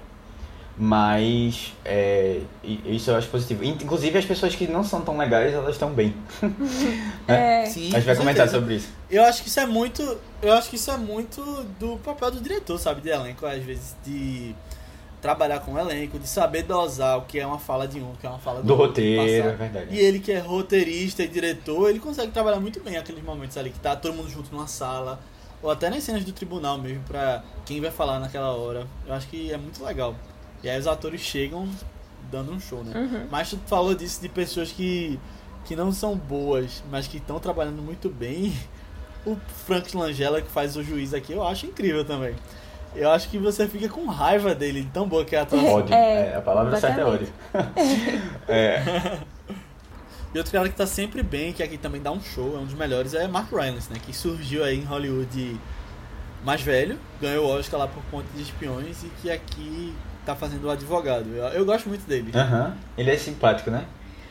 Mas 0.77 1.73
é, 1.85 2.41
isso 2.63 3.09
eu 3.09 3.15
acho 3.15 3.29
positivo. 3.29 3.63
Inclusive 3.63 4.17
as 4.17 4.25
pessoas 4.25 4.55
que 4.55 4.67
não 4.67 4.83
são 4.83 5.01
tão 5.01 5.17
legais, 5.17 5.53
elas 5.53 5.75
estão 5.75 5.91
bem. 5.93 6.13
é. 7.27 7.63
é. 7.63 7.65
Sim, 7.65 7.87
a 7.87 7.99
gente 7.99 8.05
vai 8.05 8.15
comentar 8.15 8.49
sobre 8.49 8.75
isso. 8.75 8.89
Eu 9.09 9.23
acho 9.23 9.41
que 9.41 9.47
isso 9.47 9.59
é 9.59 9.65
muito. 9.65 10.17
Eu 10.41 10.53
acho 10.53 10.69
que 10.69 10.75
isso 10.75 10.91
é 10.91 10.97
muito 10.97 11.41
do 11.79 11.97
papel 11.99 12.29
do 12.31 12.41
diretor, 12.41 12.77
sabe, 12.77 12.99
de 12.99 13.09
elenco, 13.09 13.45
às 13.45 13.63
vezes, 13.63 13.95
de 14.05 14.53
trabalhar 15.21 15.59
com 15.61 15.73
o 15.73 15.79
elenco, 15.79 16.19
de 16.19 16.27
saber 16.27 16.63
dosar 16.63 17.17
o 17.17 17.21
que 17.21 17.39
é 17.39 17.47
uma 17.47 17.57
fala 17.57 17.87
de 17.87 17.99
um, 17.99 18.11
o 18.11 18.17
que 18.17 18.27
é 18.27 18.29
uma 18.29 18.37
fala 18.37 18.61
do, 18.61 18.67
do 18.67 18.73
outro, 18.73 18.87
roteiro, 18.87 19.49
é 19.49 19.53
verdade. 19.53 19.87
E 19.95 19.97
ele 19.97 20.19
que 20.19 20.31
é 20.31 20.39
roteirista 20.39 21.23
e 21.23 21.27
diretor, 21.27 21.89
ele 21.89 21.99
consegue 21.99 22.31
trabalhar 22.31 22.59
muito 22.59 22.79
bem 22.81 22.97
aqueles 22.97 23.23
momentos 23.23 23.57
ali 23.57 23.69
que 23.69 23.79
tá 23.79 23.95
todo 23.95 24.13
mundo 24.13 24.29
junto 24.29 24.53
numa 24.53 24.67
sala, 24.67 25.19
ou 25.63 25.71
até 25.71 25.89
nas 25.89 26.03
cenas 26.03 26.23
do 26.23 26.33
tribunal 26.33 26.77
mesmo, 26.77 27.01
pra 27.07 27.43
quem 27.65 27.81
vai 27.81 27.89
falar 27.89 28.19
naquela 28.19 28.51
hora. 28.51 28.85
Eu 29.07 29.13
acho 29.15 29.27
que 29.27 29.51
é 29.51 29.57
muito 29.57 29.83
legal. 29.83 30.13
E 30.63 30.69
aí 30.69 30.79
os 30.79 30.87
atores 30.87 31.21
chegam 31.21 31.67
dando 32.31 32.51
um 32.51 32.59
show, 32.59 32.83
né? 32.83 32.91
Uhum. 32.95 33.27
Mas 33.29 33.49
tu 33.49 33.59
falou 33.67 33.93
disso 33.93 34.21
de 34.21 34.29
pessoas 34.29 34.71
que, 34.71 35.19
que 35.65 35.75
não 35.75 35.91
são 35.91 36.15
boas, 36.15 36.83
mas 36.91 37.07
que 37.07 37.17
estão 37.17 37.39
trabalhando 37.39 37.81
muito 37.81 38.09
bem. 38.09 38.53
O 39.25 39.35
Frank 39.65 39.95
Langella, 39.95 40.41
que 40.41 40.49
faz 40.49 40.75
o 40.75 40.83
juiz 40.83 41.13
aqui, 41.13 41.33
eu 41.33 41.45
acho 41.45 41.65
incrível 41.65 42.05
também. 42.05 42.35
Eu 42.95 43.09
acho 43.09 43.29
que 43.29 43.37
você 43.37 43.67
fica 43.67 43.89
com 43.89 44.05
raiva 44.05 44.55
dele, 44.55 44.87
tão 44.93 45.07
boa 45.07 45.25
que 45.25 45.35
é 45.35 45.39
a 45.39 45.41
atuação. 45.43 45.73
Ódio. 45.73 45.93
É, 45.93 46.31
é, 46.31 46.35
a 46.35 46.41
palavra 46.41 46.79
certa 46.79 47.01
é 47.01 47.05
ódio. 47.05 47.27
é. 48.47 49.19
E 50.33 50.37
outro 50.37 50.51
cara 50.51 50.67
que 50.69 50.75
tá 50.75 50.85
sempre 50.85 51.23
bem, 51.23 51.53
que 51.53 51.63
aqui 51.63 51.77
também 51.77 52.01
dá 52.01 52.11
um 52.11 52.21
show, 52.21 52.55
é 52.55 52.59
um 52.59 52.65
dos 52.65 52.73
melhores, 52.73 53.13
é 53.13 53.27
Mark 53.27 53.51
Rylance, 53.51 53.91
né? 53.91 53.99
Que 54.05 54.13
surgiu 54.13 54.63
aí 54.63 54.77
em 54.79 54.83
Hollywood 54.83 55.59
mais 56.43 56.61
velho, 56.61 56.99
ganhou 57.19 57.47
o 57.47 57.57
Oscar 57.57 57.79
lá 57.79 57.87
por 57.87 58.03
Ponte 58.11 58.27
de 58.35 58.43
Espiões 58.43 59.03
e 59.03 59.07
que 59.21 59.31
aqui 59.31 59.93
tá 60.25 60.35
fazendo 60.35 60.65
o 60.65 60.69
advogado. 60.69 61.29
Eu, 61.35 61.45
eu 61.45 61.65
gosto 61.65 61.87
muito 61.87 62.07
dele. 62.07 62.31
Aham. 62.33 62.65
Uhum. 62.65 62.73
Ele 62.97 63.11
é 63.11 63.17
simpático, 63.17 63.69
né? 63.69 63.85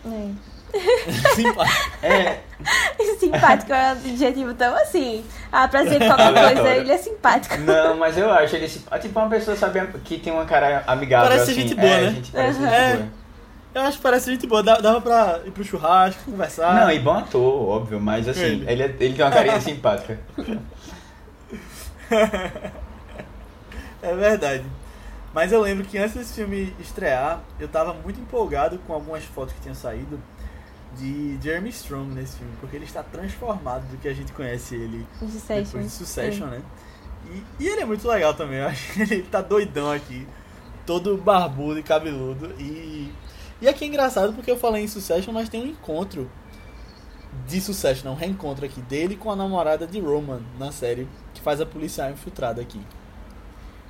É. 0.04 0.30
simpático. 1.34 1.90
É. 2.02 2.40
simpático 3.18 3.72
é 3.72 3.88
um 3.88 3.90
adjetivo 3.92 4.54
tão 4.54 4.74
assim. 4.76 5.24
Ah, 5.52 5.68
pra 5.68 5.84
dizer 5.84 5.98
qualquer 6.04 6.54
coisa, 6.54 6.68
ele 6.76 6.92
é 6.92 6.98
simpático. 6.98 7.56
Não, 7.58 7.96
mas 7.98 8.18
eu 8.18 8.30
acho 8.30 8.56
ele 8.56 8.68
simpático. 8.68 9.08
Tipo, 9.08 9.20
uma 9.20 9.28
pessoa, 9.28 9.56
sabe, 9.56 9.86
que 10.04 10.18
tem 10.18 10.32
uma 10.32 10.44
cara 10.44 10.82
amigável. 10.86 11.28
Parece 11.28 11.52
assim. 11.52 11.60
gente 11.60 11.74
boa, 11.74 11.86
é, 11.86 12.00
né? 12.00 12.10
Gente, 12.10 12.32
parece 12.32 12.58
uhum. 12.58 12.66
gente 12.66 12.96
boa. 12.96 13.08
Eu 13.74 13.82
acho 13.82 13.96
que 13.96 14.02
parece 14.02 14.30
gente 14.30 14.46
boa. 14.46 14.62
Dava 14.62 15.00
pra 15.00 15.40
ir 15.44 15.50
pro 15.50 15.64
churrasco, 15.64 16.30
conversar. 16.30 16.74
Não, 16.74 16.90
e 16.90 16.98
bom 16.98 17.12
ator, 17.12 17.68
óbvio, 17.68 18.00
mas 18.00 18.28
assim, 18.28 18.40
Ele. 18.40 18.70
ele, 18.70 18.82
é- 18.82 18.96
ele 19.00 19.14
tem 19.14 19.24
uma 19.24 19.30
carinha 19.32 19.60
simpática. 19.60 20.18
É 24.00 24.14
verdade. 24.14 24.64
Mas 25.34 25.50
eu 25.50 25.60
lembro 25.60 25.84
que 25.84 25.98
antes 25.98 26.14
desse 26.14 26.34
filme 26.34 26.72
estrear, 26.78 27.42
eu 27.58 27.66
tava 27.66 27.92
muito 27.92 28.20
empolgado 28.20 28.78
com 28.86 28.92
algumas 28.92 29.24
fotos 29.24 29.52
que 29.52 29.60
tinham 29.60 29.74
saído 29.74 30.22
de 30.96 31.36
Jeremy 31.42 31.70
Strong 31.70 32.14
nesse 32.14 32.36
filme, 32.36 32.52
porque 32.60 32.76
ele 32.76 32.84
está 32.84 33.02
transformado 33.02 33.82
do 33.90 33.96
que 33.96 34.06
a 34.06 34.14
gente 34.14 34.32
conhece 34.32 34.76
ele 34.76 35.04
Succession. 35.18 35.64
depois 35.64 35.84
de 35.86 35.90
Succession, 35.90 36.46
né? 36.46 36.62
E, 37.26 37.64
e 37.64 37.68
ele 37.68 37.80
é 37.80 37.84
muito 37.84 38.06
legal 38.06 38.32
também, 38.32 38.58
eu 38.58 38.68
acho 38.68 38.92
que 38.92 39.02
ele 39.02 39.22
tá 39.24 39.40
doidão 39.40 39.90
aqui, 39.90 40.24
todo 40.86 41.16
barbudo 41.16 41.80
e 41.80 41.82
cabeludo. 41.82 42.54
E, 42.56 43.12
e 43.60 43.66
aqui 43.66 43.84
é 43.84 43.88
engraçado 43.88 44.32
porque 44.34 44.52
eu 44.52 44.56
falei 44.56 44.84
em 44.84 44.88
Succession, 44.88 45.32
mas 45.32 45.48
tem 45.48 45.64
um 45.64 45.66
encontro 45.66 46.30
de 47.48 47.60
Succession, 47.60 48.12
um 48.12 48.14
reencontro 48.14 48.64
aqui 48.64 48.80
dele 48.82 49.16
com 49.16 49.32
a 49.32 49.34
namorada 49.34 49.84
de 49.84 49.98
Roman 49.98 50.42
na 50.60 50.70
série, 50.70 51.08
que 51.32 51.40
faz 51.40 51.60
a 51.60 51.66
policial 51.66 52.08
infiltrada 52.12 52.62
aqui. 52.62 52.80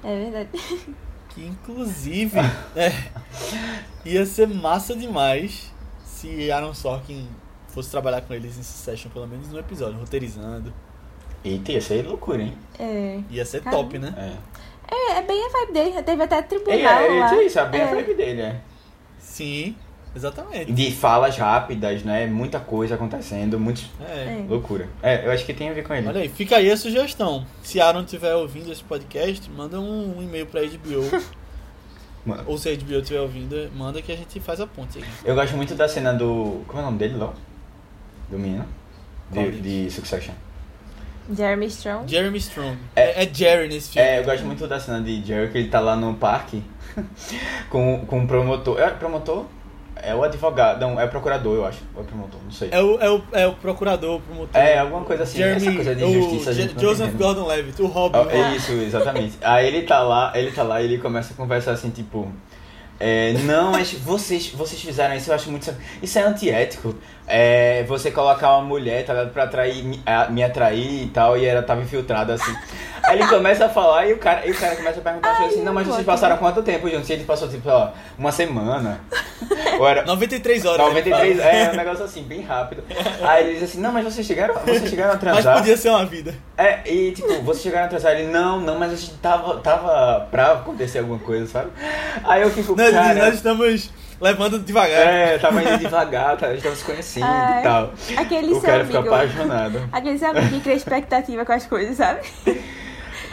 É 0.02 0.30
verdade. 0.30 0.48
Que 1.34 1.44
inclusive 1.44 2.38
é, 2.76 2.92
ia 4.04 4.24
ser 4.24 4.46
massa 4.48 4.94
demais 4.94 5.72
se 6.04 6.50
Aaron 6.50 6.72
Sorkin 6.74 7.28
fosse 7.68 7.90
trabalhar 7.90 8.20
com 8.20 8.32
eles 8.32 8.56
em 8.56 8.62
Succession, 8.62 9.10
pelo 9.10 9.26
menos 9.26 9.48
no 9.48 9.58
episódio, 9.58 9.98
roteirizando. 9.98 10.72
Eita, 11.44 11.72
ia 11.72 11.80
ser 11.80 12.06
loucura, 12.06 12.40
hein? 12.42 12.56
É. 12.78 13.20
Ia 13.30 13.44
ser 13.44 13.62
Caramba. 13.62 13.82
top, 13.82 13.98
né? 13.98 14.14
É. 14.16 14.94
É, 14.94 15.18
é 15.18 15.22
bem 15.22 15.44
a 15.44 15.48
vibe 15.48 15.72
dele. 15.72 16.02
Teve 16.02 16.22
até 16.22 16.40
tribunal 16.42 16.72
Ele 16.78 16.86
é, 16.86 17.20
lá. 17.20 17.34
ele, 17.34 17.46
isso, 17.46 17.58
é 17.58 17.66
bem 17.68 17.80
a 17.82 17.84
É. 17.84 17.94
vibe 17.94 18.14
dele, 18.14 18.40
é. 18.42 18.60
Sim, 19.18 19.76
exatamente. 20.14 20.72
De 20.72 20.92
falas 20.92 21.37
rápidas, 21.37 22.03
né? 22.03 22.27
Muita 22.27 22.61
coisa 22.61 22.94
acontecendo, 22.94 23.59
muito. 23.59 23.83
É. 24.00 24.40
É. 24.40 24.46
Loucura. 24.48 24.88
É, 25.03 25.27
eu 25.27 25.31
acho 25.31 25.44
que 25.44 25.55
tem 25.55 25.70
a 25.70 25.72
ver 25.72 25.85
com 25.85 25.94
ele. 25.94 26.07
Olha 26.07 26.20
aí, 26.20 26.29
fica 26.29 26.57
aí 26.57 26.70
a 26.70 26.77
sugestão. 26.77 27.46
Se 27.62 27.81
Aaron 27.81 28.03
estiver 28.03 28.35
ouvindo 28.35 28.70
esse 28.70 28.83
podcast, 28.83 29.50
manda 29.50 29.81
um, 29.81 30.18
um 30.18 30.22
e-mail 30.22 30.46
pra 30.46 30.62
HBO. 30.62 31.35
Ou 32.46 32.57
se 32.57 32.70
a 32.70 32.74
HBO 32.74 33.00
estiver 33.00 33.20
ouvindo, 33.20 33.70
manda 33.77 34.00
que 34.00 34.11
a 34.11 34.16
gente 34.16 34.40
faz 34.40 34.61
a 34.61 34.66
ponte 34.66 34.98
aí. 34.98 35.05
Eu 35.24 35.35
gosto 35.35 35.57
muito 35.57 35.74
da 35.74 35.87
cena 35.87 36.12
do. 36.12 36.62
Como 36.66 36.79
é 36.79 36.83
o 36.83 36.87
nome 36.87 36.98
dele, 36.98 37.16
Ló? 37.16 37.33
Do 38.31 38.38
menino? 38.38 38.66
De, 39.31 39.61
de 39.61 39.90
Succession. 39.90 40.33
Jeremy 41.33 41.66
Strong. 41.66 42.11
Jeremy 42.11 42.38
Strong. 42.38 42.79
É, 42.94 43.24
é 43.24 43.35
Jerry 43.35 43.68
nesse 43.68 43.92
filme. 43.92 44.09
É, 44.09 44.20
eu 44.20 44.24
gosto 44.24 44.44
muito 44.44 44.66
da 44.66 44.79
cena 44.79 45.00
de 45.00 45.24
Jerry, 45.24 45.50
que 45.50 45.59
ele 45.59 45.68
tá 45.68 45.81
lá 45.81 45.96
no 45.96 46.14
parque 46.14 46.62
com, 47.70 48.05
com 48.07 48.20
um 48.20 48.27
promotor. 48.27 48.79
É 48.79 48.90
promotor? 48.90 49.46
É 49.96 50.14
o 50.14 50.22
advogado. 50.22 50.80
Não, 50.80 51.00
é 51.00 51.07
procurador, 51.07 51.54
eu 51.57 51.64
acho. 51.64 51.80
Ou 51.94 52.02
é 52.02 52.04
promotor, 52.07 52.40
não 52.44 52.50
sei. 52.50 52.68
É 52.72 52.80
o, 52.83 53.00
é, 53.00 53.11
o, 53.11 53.22
é 53.33 53.46
o 53.46 53.52
procurador, 53.54 54.16
o 54.16 54.20
promotor. 54.20 54.61
É, 54.61 54.78
alguma 54.78 55.02
coisa 55.04 55.22
assim. 55.22 55.38
Jeremy, 55.38 55.66
essa 55.66 55.74
coisa 55.76 55.94
de 55.94 56.04
o 56.04 56.12
justiça. 56.12 56.50
a 56.50 56.52
Je- 56.52 56.62
gente 56.62 56.74
não 56.74 56.80
Joseph. 56.83 57.14
Gordon-Levitt, 57.14 57.80
o 57.83 57.87
Robin. 57.87 58.18
Ó, 58.18 58.28
É 58.30 58.57
isso, 58.57 58.72
exatamente. 58.72 59.38
Aí 59.40 59.66
ele 59.68 59.83
tá 59.83 60.00
lá, 60.02 60.33
ele 60.35 60.50
tá 60.52 60.62
lá 60.62 60.83
e 60.83 60.85
ele 60.85 60.98
começa 60.98 61.33
a 61.33 61.37
conversar 61.37 61.72
assim, 61.72 61.90
tipo. 61.90 62.30
é, 63.00 63.33
não, 63.44 63.72
mas 63.72 63.92
vocês, 63.92 64.48
vocês 64.50 64.80
fizeram 64.80 65.14
isso, 65.14 65.30
eu 65.30 65.35
acho 65.35 65.50
muito. 65.50 65.74
Isso 66.02 66.18
é 66.18 66.22
antiético. 66.22 66.94
É, 67.26 67.82
você 67.84 68.10
colocar 68.10 68.52
uma 68.58 68.62
mulher, 68.66 69.04
tá 69.04 69.14
ligado, 69.14 69.32
pra 69.32 69.44
atrair, 69.44 69.82
me, 69.82 70.02
a- 70.04 70.28
me 70.28 70.42
atrair 70.44 71.04
e 71.04 71.06
tal, 71.08 71.38
e 71.38 71.44
ela 71.46 71.62
tava 71.62 71.80
infiltrada 71.80 72.34
assim. 72.34 72.54
Aí 73.02 73.18
ele 73.18 73.26
começa 73.28 73.64
a 73.66 73.68
falar 73.68 74.06
e 74.06 74.12
o 74.12 74.18
cara, 74.18 74.46
e 74.46 74.50
o 74.50 74.54
cara 74.54 74.76
começa 74.76 74.98
a 75.00 75.02
perguntar 75.02 75.34
coisas 75.37 75.54
assim, 75.54 75.64
não, 75.64 75.72
mas 75.72 75.87
vocês 75.87 76.04
passaram 76.06 76.37
quanto 76.38 76.62
tempo 76.62 76.88
juntos? 76.88 77.08
E 77.08 77.12
ele 77.14 77.24
passou, 77.24 77.48
tipo, 77.48 77.68
ó, 77.68 77.90
uma 78.18 78.30
semana. 78.32 79.00
Ou 79.78 79.88
era. 79.88 80.04
93 80.04 80.64
horas. 80.64 80.80
ele 80.87 81.10
93, 81.10 81.37
fala. 81.38 81.50
é 81.50 81.70
um 81.72 81.76
negócio 81.76 82.04
assim, 82.04 82.22
bem 82.22 82.42
rápido. 82.42 82.82
Aí 83.22 83.44
ele 83.44 83.54
diz 83.54 83.64
assim, 83.70 83.80
não, 83.80 83.90
mas 83.92 84.04
vocês 84.04 84.26
chegaram, 84.26 84.54
vocês 84.54 84.88
chegaram 84.88 85.10
a 85.10 85.14
Mas 85.14 85.20
transar. 85.20 85.56
podia 85.58 85.76
ser 85.76 85.88
uma 85.90 86.04
vida. 86.06 86.34
É, 86.56 86.80
e 86.90 87.12
tipo, 87.12 87.42
vocês 87.42 87.62
chegaram 87.62 87.87
a 87.87 87.88
transar 87.88 88.12
ele, 88.12 88.28
não, 88.30 88.60
não, 88.60 88.78
mas 88.78 88.92
a 88.92 88.96
gente 88.96 89.12
tava, 89.14 89.56
tava 89.60 90.26
pra 90.30 90.52
acontecer 90.52 90.98
alguma 91.00 91.18
coisa, 91.18 91.46
sabe? 91.46 91.70
Aí 92.24 92.42
eu 92.42 92.50
fico, 92.50 92.76
Nós, 92.76 92.90
cara, 92.94 93.14
nós 93.14 93.34
estamos 93.34 93.90
levando 94.20 94.59
devagar. 94.59 95.07
é, 95.07 95.38
tava 95.38 95.62
indo 95.62 95.79
devagar, 95.79 96.37
tá, 96.37 96.46
a 96.48 96.53
gente 96.55 96.62
tava 96.62 96.77
se 96.77 96.85
conhecendo 96.85 97.27
Ai, 97.27 97.61
e 97.61 97.62
tal. 97.62 97.92
Aquele 98.16 98.48
o 98.53 98.55
seu 98.55 98.62
cara 98.62 98.85
fica 98.85 98.98
amigo. 98.98 99.14
apaixonado. 99.14 99.88
Aquele 99.92 100.18
seu 100.18 100.29
amigo 100.31 100.48
que 100.48 100.61
cria 100.61 100.74
expectativa 100.77 101.44
com 101.44 101.53
as 101.53 101.66
coisas, 101.66 101.96
sabe? 101.96 102.20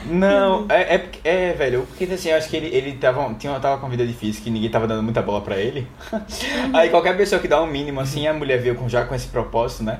Não, 0.05 0.65
é, 0.67 0.95
é, 0.95 0.97
porque- 0.97 1.19
é, 1.23 1.53
velho, 1.53 1.85
porque 1.87 2.11
assim, 2.11 2.29
eu 2.29 2.37
acho 2.37 2.49
que 2.49 2.57
ele, 2.57 2.67
ele 2.75 2.93
tava, 2.93 3.33
tinha, 3.35 3.59
tava 3.59 3.79
com 3.79 3.87
vida 3.87 4.05
difícil, 4.05 4.43
que 4.43 4.49
ninguém 4.49 4.69
tava 4.69 4.87
dando 4.87 5.03
muita 5.03 5.21
bola 5.21 5.41
pra 5.41 5.57
ele. 5.57 5.87
Aí 6.73 6.89
qualquer 6.89 7.15
pessoa 7.15 7.39
que 7.39 7.47
dá 7.47 7.61
um 7.61 7.67
mínimo 7.67 7.99
assim, 7.99 8.27
a 8.27 8.33
mulher 8.33 8.59
veio 8.59 8.75
com, 8.75 8.89
já 8.89 9.05
com 9.05 9.13
esse 9.13 9.27
propósito, 9.27 9.83
né? 9.83 9.99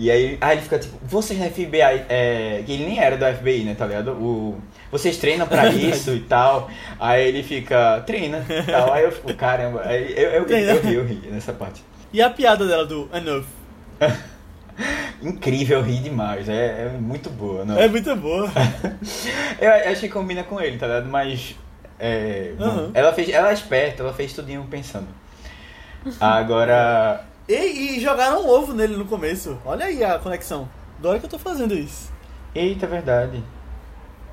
E 0.00 0.10
aí, 0.12 0.38
aí 0.40 0.52
ele 0.56 0.62
fica 0.62 0.78
tipo, 0.78 0.96
vocês 1.02 1.38
na 1.40 1.46
FBI, 1.50 1.80
é, 2.08 2.62
que 2.64 2.72
ele 2.72 2.84
nem 2.86 3.00
era 3.00 3.16
do 3.16 3.24
FBI, 3.38 3.64
né, 3.64 3.74
tá 3.74 3.84
ligado? 3.84 4.12
O, 4.12 4.56
vocês 4.92 5.16
treinam 5.16 5.44
pra 5.46 5.66
isso 5.74 6.12
e 6.14 6.20
tal. 6.20 6.70
Aí 7.00 7.26
ele 7.26 7.42
fica, 7.42 8.00
treina 8.06 8.44
e 8.48 8.62
tal. 8.62 8.92
Aí 8.92 9.02
eu 9.04 9.10
fico, 9.10 9.34
caramba, 9.34 9.82
aí 9.84 10.14
eu, 10.16 10.30
eu, 10.30 10.44
ri, 10.46 10.62
eu 10.62 10.80
ri, 10.80 10.94
eu 10.94 11.04
ri 11.04 11.28
nessa 11.32 11.52
parte. 11.52 11.82
E 12.12 12.22
a 12.22 12.30
piada 12.30 12.64
dela 12.64 12.86
do 12.86 13.08
Enough? 13.12 13.44
Incrível, 15.20 15.78
eu 15.80 15.84
ri 15.84 15.98
demais, 15.98 16.48
é, 16.48 16.84
é 16.86 16.96
muito 17.00 17.28
boa, 17.28 17.64
não? 17.64 17.76
É 17.76 17.88
muito 17.88 18.14
boa. 18.14 18.48
Eu 19.60 19.90
acho 19.90 20.02
que 20.02 20.08
combina 20.08 20.44
com 20.44 20.60
ele, 20.60 20.78
tá 20.78 20.86
ligado? 20.86 21.08
Mas. 21.08 21.56
É, 21.98 22.52
bom, 22.56 22.64
Uhum. 22.64 22.90
ela, 22.94 23.12
fez, 23.12 23.28
ela 23.28 23.50
é 23.50 23.52
esperta, 23.52 24.04
ela 24.04 24.12
fez 24.14 24.32
tudinho 24.32 24.64
pensando. 24.70 25.08
Agora. 26.20 27.24
E, 27.48 27.96
e 27.96 28.00
jogaram 28.00 28.44
um 28.44 28.48
ovo 28.48 28.74
nele 28.74 28.96
no 28.96 29.06
começo. 29.06 29.58
Olha 29.64 29.86
aí 29.86 30.04
a 30.04 30.18
conexão. 30.18 30.68
Da 30.98 31.08
hora 31.10 31.18
que 31.18 31.26
eu 31.26 31.30
tô 31.30 31.38
fazendo 31.38 31.74
isso. 31.74 32.12
Eita, 32.54 32.86
verdade. 32.86 33.42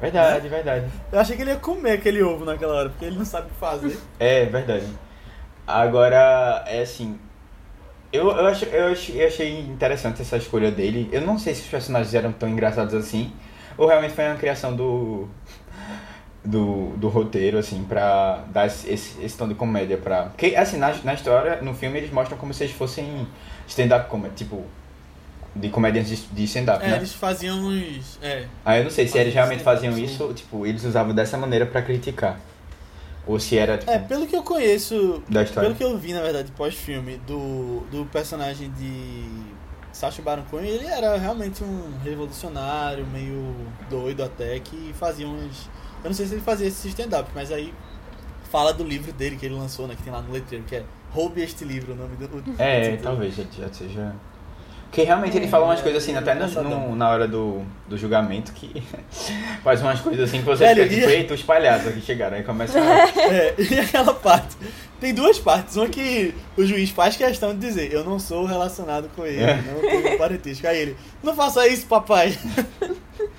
Verdade, 0.02 0.50
verdade. 0.50 0.92
Eu 1.12 1.20
achei 1.20 1.36
que 1.36 1.42
ele 1.44 1.52
ia 1.52 1.58
comer 1.58 1.94
aquele 1.94 2.22
ovo 2.22 2.44
naquela 2.44 2.76
hora, 2.76 2.90
porque 2.90 3.06
ele 3.06 3.18
não 3.18 3.24
sabe 3.24 3.48
o 3.48 3.50
que 3.52 3.56
fazer. 3.56 3.98
É, 4.20 4.46
verdade. 4.46 4.86
Agora, 5.66 6.64
é 6.68 6.82
assim. 6.82 7.18
Eu, 8.12 8.30
eu, 8.32 8.48
acho, 8.48 8.66
eu, 8.66 8.94
eu 8.94 9.28
achei 9.28 9.60
interessante 9.60 10.22
essa 10.22 10.38
escolha 10.38 10.70
dele. 10.70 11.10
Eu 11.12 11.22
não 11.22 11.38
sei 11.38 11.56
se 11.56 11.62
os 11.62 11.68
personagens 11.68 12.14
eram 12.14 12.32
tão 12.34 12.50
engraçados 12.50 12.94
assim. 12.94 13.34
Ou 13.78 13.88
realmente 13.88 14.14
foi 14.14 14.26
uma 14.26 14.36
criação 14.36 14.76
do. 14.76 15.28
Do, 16.46 16.90
do 16.98 17.08
roteiro, 17.10 17.58
assim, 17.58 17.84
pra 17.84 18.44
dar 18.54 18.68
esse, 18.68 18.88
esse, 18.92 19.36
tom 19.36 19.48
de 19.48 19.56
comédia 19.56 19.98
pra. 19.98 20.26
Porque, 20.26 20.56
assim, 20.56 20.78
na, 20.78 20.94
na 21.04 21.16
história, 21.16 21.60
no 21.62 21.74
filme, 21.74 21.98
eles 21.98 22.12
mostram 22.12 22.38
como 22.38 22.54
se 22.54 22.64
eles 22.66 22.76
fossem 22.76 23.28
stand-up 23.68 24.10
comedy, 24.10 24.36
tipo. 24.36 24.64
De 25.56 25.70
comediantes 25.70 26.10
de, 26.12 26.28
de 26.28 26.44
stand-up, 26.44 26.84
É, 26.84 26.90
né? 26.90 26.98
eles 26.98 27.14
faziam 27.14 27.58
uns. 27.58 28.20
É. 28.22 28.46
Aí 28.64 28.80
eu 28.80 28.84
não 28.84 28.92
sei 28.92 29.08
se 29.08 29.18
eles 29.18 29.34
realmente 29.34 29.64
faziam 29.64 29.98
isso, 29.98 30.34
tipo, 30.34 30.66
eles 30.68 30.84
usavam 30.84 31.16
dessa 31.16 31.38
maneira 31.38 31.66
pra 31.66 31.82
criticar. 31.82 32.40
Ou 33.26 33.40
se 33.40 33.58
era, 33.58 33.78
tipo, 33.78 33.90
É, 33.90 33.98
pelo 33.98 34.28
que 34.28 34.36
eu 34.36 34.44
conheço. 34.44 35.24
da 35.28 35.42
história. 35.42 35.70
Pelo 35.70 35.76
que 35.78 35.84
eu 35.84 35.98
vi, 35.98 36.14
na 36.14 36.22
verdade, 36.22 36.52
pós-filme, 36.52 37.18
do, 37.26 37.80
do 37.90 38.06
personagem 38.12 38.70
de 38.72 39.26
Sacha 39.96 40.22
Baron 40.22 40.44
Cohen, 40.52 40.68
ele 40.68 40.86
era 40.86 41.18
realmente 41.18 41.64
um 41.64 41.98
revolucionário, 42.04 43.08
meio 43.08 43.56
doido 43.90 44.24
até, 44.26 44.60
que 44.60 44.94
fazia 45.00 45.26
uns... 45.26 45.70
Eu 46.04 46.10
não 46.10 46.14
sei 46.14 46.26
se 46.26 46.34
ele 46.34 46.42
fazia 46.42 46.68
esse 46.68 46.90
stand-up, 46.90 47.32
mas 47.34 47.50
aí 47.50 47.74
fala 48.52 48.74
do 48.74 48.84
livro 48.84 49.14
dele 49.14 49.38
que 49.38 49.46
ele 49.46 49.56
lançou, 49.56 49.88
né, 49.88 49.96
que 49.96 50.04
tem 50.04 50.12
lá 50.12 50.22
no 50.22 50.34
letreiro, 50.34 50.66
que 50.66 50.76
é 50.76 50.84
Roube 51.12 51.42
Este 51.42 51.64
Livro, 51.64 51.94
o 51.94 51.96
nome 51.96 52.18
do... 52.18 52.62
É, 52.62 52.98
talvez 52.98 53.36
já, 53.36 53.46
já 53.58 53.72
seja. 53.72 54.14
Porque 54.96 55.04
realmente 55.06 55.36
ele 55.36 55.50
fala 55.50 55.66
umas 55.66 55.82
é, 55.82 55.84
coisas 55.84 56.02
assim, 56.02 56.16
até 56.16 56.34
no- 56.34 56.64
no- 56.64 56.96
na 56.96 57.10
hora 57.10 57.28
do, 57.28 57.62
do 57.86 57.98
julgamento, 57.98 58.54
que 58.54 58.82
faz 59.62 59.82
umas 59.82 60.00
coisas 60.00 60.30
assim 60.30 60.38
que 60.38 60.46
você 60.46 60.64
Velho, 60.68 60.84
fica 60.84 60.96
tipo, 60.96 61.10
e- 61.10 61.14
eita, 61.16 61.34
os 61.34 61.44
palhaços 61.44 61.94
que 61.94 62.00
chegaram. 62.00 62.38
Aí 62.38 62.44
começa 62.44 62.80
a... 62.80 63.06
É, 63.30 63.56
e 63.60 63.78
aquela 63.78 64.14
parte. 64.14 64.56
Tem 65.02 65.14
duas 65.14 65.38
partes. 65.38 65.76
Uma 65.76 65.90
que 65.90 66.34
o 66.56 66.66
juiz 66.66 66.92
faz 66.92 67.18
questão 67.18 67.54
de 67.54 67.60
dizer: 67.60 67.92
Eu 67.92 68.06
não 68.06 68.18
sou 68.18 68.46
relacionado 68.46 69.10
com 69.14 69.26
ele, 69.26 69.44
É. 69.44 69.62
não 69.64 69.82
tenho 69.82 70.18
parentesco. 70.18 70.66
Aí 70.66 70.78
ele: 70.80 70.96
Não 71.22 71.36
faça 71.36 71.68
isso, 71.68 71.86
papai. 71.88 72.34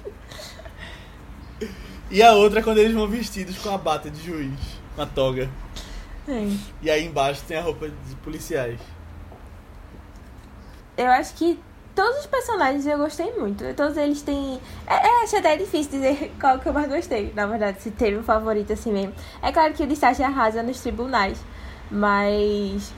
e 2.10 2.22
a 2.22 2.34
outra 2.34 2.60
é 2.60 2.62
quando 2.62 2.76
eles 2.78 2.92
vão 2.92 3.08
vestidos 3.08 3.56
com 3.56 3.70
a 3.70 3.78
bata 3.78 4.10
de 4.10 4.22
juiz, 4.22 4.52
com 4.94 5.00
a 5.00 5.06
toga. 5.06 5.48
É. 6.28 6.46
E 6.82 6.90
aí 6.90 7.06
embaixo 7.06 7.40
tem 7.48 7.56
a 7.56 7.62
roupa 7.62 7.88
de 7.88 8.14
policiais. 8.16 8.78
Eu 10.96 11.10
acho 11.10 11.34
que 11.34 11.58
todos 11.96 12.20
os 12.20 12.26
personagens 12.26 12.86
eu 12.86 12.98
gostei 12.98 13.32
muito. 13.32 13.64
Todos 13.74 13.96
eles 13.96 14.22
têm. 14.22 14.60
É, 14.86 14.94
é, 14.94 15.22
acho 15.22 15.36
até 15.36 15.56
difícil 15.56 15.92
dizer 15.92 16.32
qual 16.38 16.58
que 16.58 16.68
eu 16.68 16.72
mais 16.72 16.88
gostei, 16.88 17.32
na 17.34 17.46
verdade, 17.46 17.80
se 17.80 17.90
teve 17.90 18.18
um 18.18 18.22
favorito 18.22 18.72
assim 18.72 18.92
mesmo. 18.92 19.14
É 19.42 19.50
claro 19.50 19.72
que 19.74 19.82
o 19.82 19.86
de 19.86 19.96
Sasha 19.96 20.26
arrasa 20.26 20.62
nos 20.62 20.80
tribunais, 20.80 21.38
mas. 21.90 22.92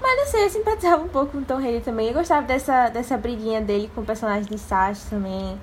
Mas 0.00 0.16
não 0.18 0.26
sei, 0.26 0.44
eu 0.44 0.50
simpatizava 0.50 1.02
um 1.02 1.08
pouco 1.08 1.32
com 1.32 1.38
o 1.38 1.44
Tom 1.44 1.56
Haley 1.56 1.80
também. 1.80 2.08
Eu 2.08 2.14
gostava 2.14 2.46
dessa, 2.46 2.90
dessa 2.90 3.16
briguinha 3.16 3.62
dele 3.62 3.90
com 3.94 4.02
o 4.02 4.04
personagem 4.04 4.44
de 4.44 4.58
Sasha 4.58 5.00
também. 5.08 5.58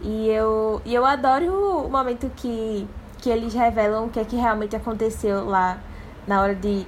E 0.00 0.28
eu, 0.28 0.80
e 0.84 0.94
eu 0.94 1.04
adoro 1.04 1.84
o 1.84 1.90
momento 1.90 2.30
que, 2.36 2.86
que 3.18 3.28
eles 3.28 3.52
revelam 3.52 4.06
o 4.06 4.08
que 4.08 4.20
é 4.20 4.24
que 4.24 4.36
realmente 4.36 4.76
aconteceu 4.76 5.44
lá 5.44 5.78
na 6.26 6.40
hora 6.40 6.54
de, 6.54 6.86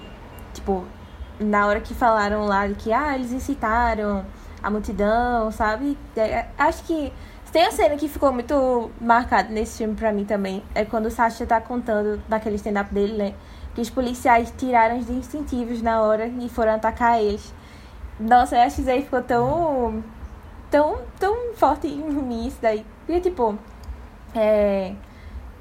tipo, 0.54 0.86
na 1.40 1.66
hora 1.66 1.80
que 1.80 1.94
falaram 1.94 2.44
lá 2.44 2.66
de 2.66 2.74
que 2.74 2.92
ah, 2.92 3.14
eles 3.14 3.32
incitaram 3.32 4.24
a 4.62 4.70
multidão, 4.70 5.50
sabe? 5.50 5.98
É, 6.16 6.46
acho 6.56 6.84
que 6.84 7.12
tem 7.52 7.66
a 7.66 7.70
cena 7.70 7.96
que 7.96 8.08
ficou 8.08 8.32
muito 8.32 8.90
marcada 8.98 9.50
nesse 9.50 9.78
filme 9.78 9.94
pra 9.94 10.10
mim 10.10 10.24
também. 10.24 10.62
É 10.74 10.86
quando 10.86 11.06
o 11.06 11.10
Sasha 11.10 11.44
tá 11.44 11.60
contando 11.60 12.22
naquele 12.26 12.56
stand-up 12.56 12.92
dele, 12.94 13.12
né? 13.12 13.34
Que 13.74 13.82
os 13.82 13.90
policiais 13.90 14.52
tiraram 14.56 14.98
os 14.98 15.06
distintivos 15.06 15.82
na 15.82 16.00
hora 16.00 16.26
e 16.26 16.48
foram 16.48 16.72
atacar 16.72 17.20
eles. 17.20 17.52
Nossa, 18.18 18.56
eu 18.56 18.62
acho 18.62 18.76
que 18.76 18.80
isso 18.82 18.90
aí 18.90 19.02
ficou 19.02 19.22
tão. 19.22 20.02
tão, 20.70 21.00
tão 21.18 21.54
forte 21.54 21.88
em 21.88 21.98
mim 22.02 22.46
isso 22.46 22.58
daí. 22.62 22.86
Porque, 23.04 23.20
tipo. 23.20 23.58
É. 24.34 24.94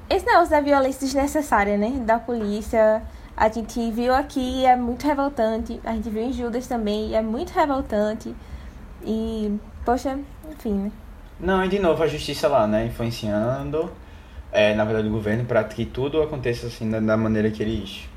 Esse 0.08 0.24
negócio 0.24 0.50
da 0.50 0.60
violência 0.60 1.00
desnecessária, 1.00 1.76
né? 1.76 1.90
Da 2.06 2.18
polícia. 2.18 3.02
A 3.42 3.48
gente 3.48 3.90
viu 3.90 4.14
aqui 4.14 4.64
é 4.64 4.76
muito 4.76 5.04
revoltante. 5.04 5.80
A 5.82 5.94
gente 5.94 6.08
viu 6.08 6.22
em 6.22 6.32
Judas 6.32 6.68
também, 6.68 7.12
é 7.16 7.20
muito 7.20 7.50
revoltante. 7.50 8.32
E, 9.04 9.58
poxa, 9.84 10.16
enfim, 10.48 10.74
né? 10.74 10.92
Não, 11.40 11.64
e 11.64 11.68
de 11.68 11.80
novo 11.80 12.00
a 12.04 12.06
justiça 12.06 12.46
lá, 12.46 12.68
né? 12.68 12.86
Influenciando, 12.86 13.90
é, 14.52 14.76
na 14.76 14.84
verdade, 14.84 15.08
o 15.08 15.10
governo 15.10 15.44
para 15.44 15.64
que 15.64 15.84
tudo 15.84 16.22
aconteça 16.22 16.68
assim 16.68 16.88
da, 16.88 17.00
da, 17.00 17.16
maneira 17.16 17.50
que 17.50 17.60
eles, 17.60 18.08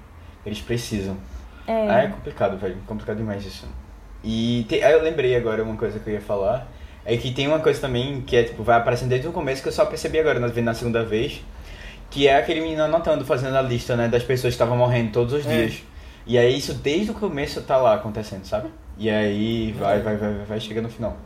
eles 0.46 0.62
precisam. 0.62 1.18
É. 1.66 1.90
Ah, 1.90 2.04
é 2.04 2.08
complicado, 2.08 2.56
velho. 2.60 2.78
Complicado 2.86 3.18
demais 3.18 3.44
isso. 3.44 3.68
E 4.24 4.64
te, 4.70 4.84
aí 4.84 4.94
eu 4.94 5.02
lembrei 5.02 5.36
agora 5.36 5.64
uma 5.64 5.76
coisa 5.76 5.98
que 5.98 6.08
eu 6.08 6.14
ia 6.14 6.22
falar. 6.22 6.68
É 7.04 7.18
que 7.18 7.34
tem 7.34 7.48
uma 7.48 7.60
coisa 7.60 7.82
também 7.82 8.22
que 8.22 8.36
é, 8.36 8.44
tipo, 8.44 8.62
vai 8.62 8.78
aparecendo 8.78 9.10
desde 9.10 9.28
o 9.28 9.32
começo 9.32 9.64
que 9.64 9.70
eu 9.70 9.74
só 9.74 9.88
percebi 9.88 10.20
agora, 10.20 10.40
na, 10.40 10.50
na 10.50 10.74
segunda 10.76 11.04
vez. 11.04 11.44
Que 12.10 12.28
é 12.28 12.38
aquele 12.38 12.62
menino 12.62 12.84
anotando, 12.84 13.26
fazendo 13.26 13.58
a 13.58 13.62
lista, 13.62 13.96
né? 13.96 14.08
Das 14.08 14.24
pessoas 14.24 14.54
que 14.54 14.56
estavam 14.56 14.78
morrendo 14.78 15.12
todos 15.12 15.34
os 15.34 15.46
é. 15.46 15.66
dias. 15.66 15.84
E 16.26 16.38
aí 16.38 16.58
isso 16.58 16.74
desde 16.74 17.12
o 17.12 17.14
começo 17.14 17.62
tá 17.62 17.78
lá 17.78 17.96
acontecendo, 17.96 18.46
sabe? 18.46 18.70
E 18.98 19.10
aí 19.10 19.72
vai, 19.74 20.00
vai, 20.02 20.18
vai, 20.18 20.34
vai, 20.34 20.46
vai 20.46 20.60
chegar 20.60 20.82
no 20.82 20.90
final. 20.90 21.18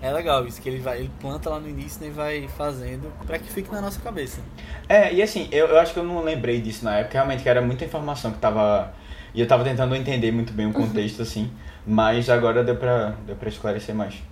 É 0.00 0.12
legal 0.12 0.46
isso, 0.46 0.60
que 0.60 0.68
ele 0.68 0.78
vai, 0.78 0.98
ele 0.98 1.10
planta 1.20 1.48
lá 1.48 1.58
no 1.58 1.68
início 1.68 2.00
né, 2.02 2.08
e 2.08 2.10
vai 2.10 2.48
fazendo 2.48 3.10
para 3.26 3.38
que 3.38 3.50
fique 3.50 3.72
na 3.72 3.80
nossa 3.80 3.98
cabeça. 4.00 4.40
É, 4.88 5.12
e 5.12 5.22
assim, 5.22 5.48
eu, 5.50 5.66
eu 5.68 5.78
acho 5.80 5.92
que 5.92 5.98
eu 5.98 6.04
não 6.04 6.22
lembrei 6.22 6.60
disso 6.60 6.84
na 6.84 6.98
época, 6.98 7.14
realmente 7.14 7.42
que 7.42 7.48
era 7.48 7.62
muita 7.62 7.84
informação 7.84 8.30
que 8.30 8.38
tava. 8.38 8.92
E 9.34 9.40
eu 9.40 9.48
tava 9.48 9.64
tentando 9.64 9.94
entender 9.96 10.30
muito 10.30 10.52
bem 10.52 10.66
o 10.66 10.72
contexto, 10.74 11.22
assim, 11.22 11.50
mas 11.86 12.28
agora 12.28 12.62
deu 12.62 12.76
pra, 12.76 13.14
deu 13.26 13.34
pra 13.36 13.48
esclarecer 13.48 13.94
mais. 13.94 14.22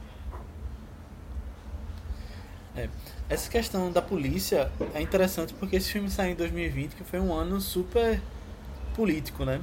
É. 2.76 2.88
Essa 3.34 3.50
questão 3.50 3.90
da 3.90 4.00
polícia 4.00 4.70
é 4.94 5.02
interessante 5.02 5.52
porque 5.54 5.74
esse 5.74 5.90
filme 5.90 6.08
saiu 6.08 6.30
em 6.30 6.34
2020, 6.36 6.94
que 6.94 7.02
foi 7.02 7.18
um 7.18 7.34
ano 7.34 7.60
super 7.60 8.22
político, 8.94 9.44
né? 9.44 9.60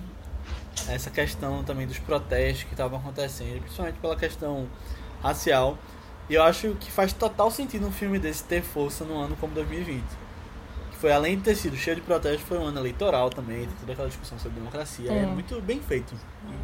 Essa 0.89 1.09
questão 1.09 1.63
também 1.63 1.87
dos 1.87 1.97
protestos 1.97 2.65
que 2.65 2.73
estavam 2.73 2.99
acontecendo, 2.99 3.61
principalmente 3.61 3.97
pela 3.99 4.17
questão 4.17 4.67
racial. 5.23 5.77
E 6.29 6.33
eu 6.33 6.43
acho 6.43 6.75
que 6.81 6.91
faz 6.91 7.13
total 7.13 7.49
sentido 7.49 7.87
um 7.87 7.93
filme 7.93 8.19
desse 8.19 8.43
ter 8.43 8.61
força 8.61 9.05
num 9.05 9.17
ano 9.17 9.37
como 9.37 9.53
2020. 9.53 10.03
Que 10.91 10.97
foi 10.97 11.13
além 11.13 11.37
de 11.37 11.43
ter 11.43 11.55
sido 11.55 11.77
cheio 11.77 11.95
de 11.95 12.01
protestos, 12.01 12.41
foi 12.41 12.57
um 12.57 12.65
ano 12.65 12.77
eleitoral 12.77 13.29
também, 13.29 13.59
tem 13.59 13.75
toda 13.79 13.93
aquela 13.93 14.09
discussão 14.09 14.37
sobre 14.37 14.59
democracia. 14.59 15.09
É, 15.13 15.19
é 15.19 15.25
muito 15.27 15.61
bem 15.61 15.79
feito. 15.79 16.13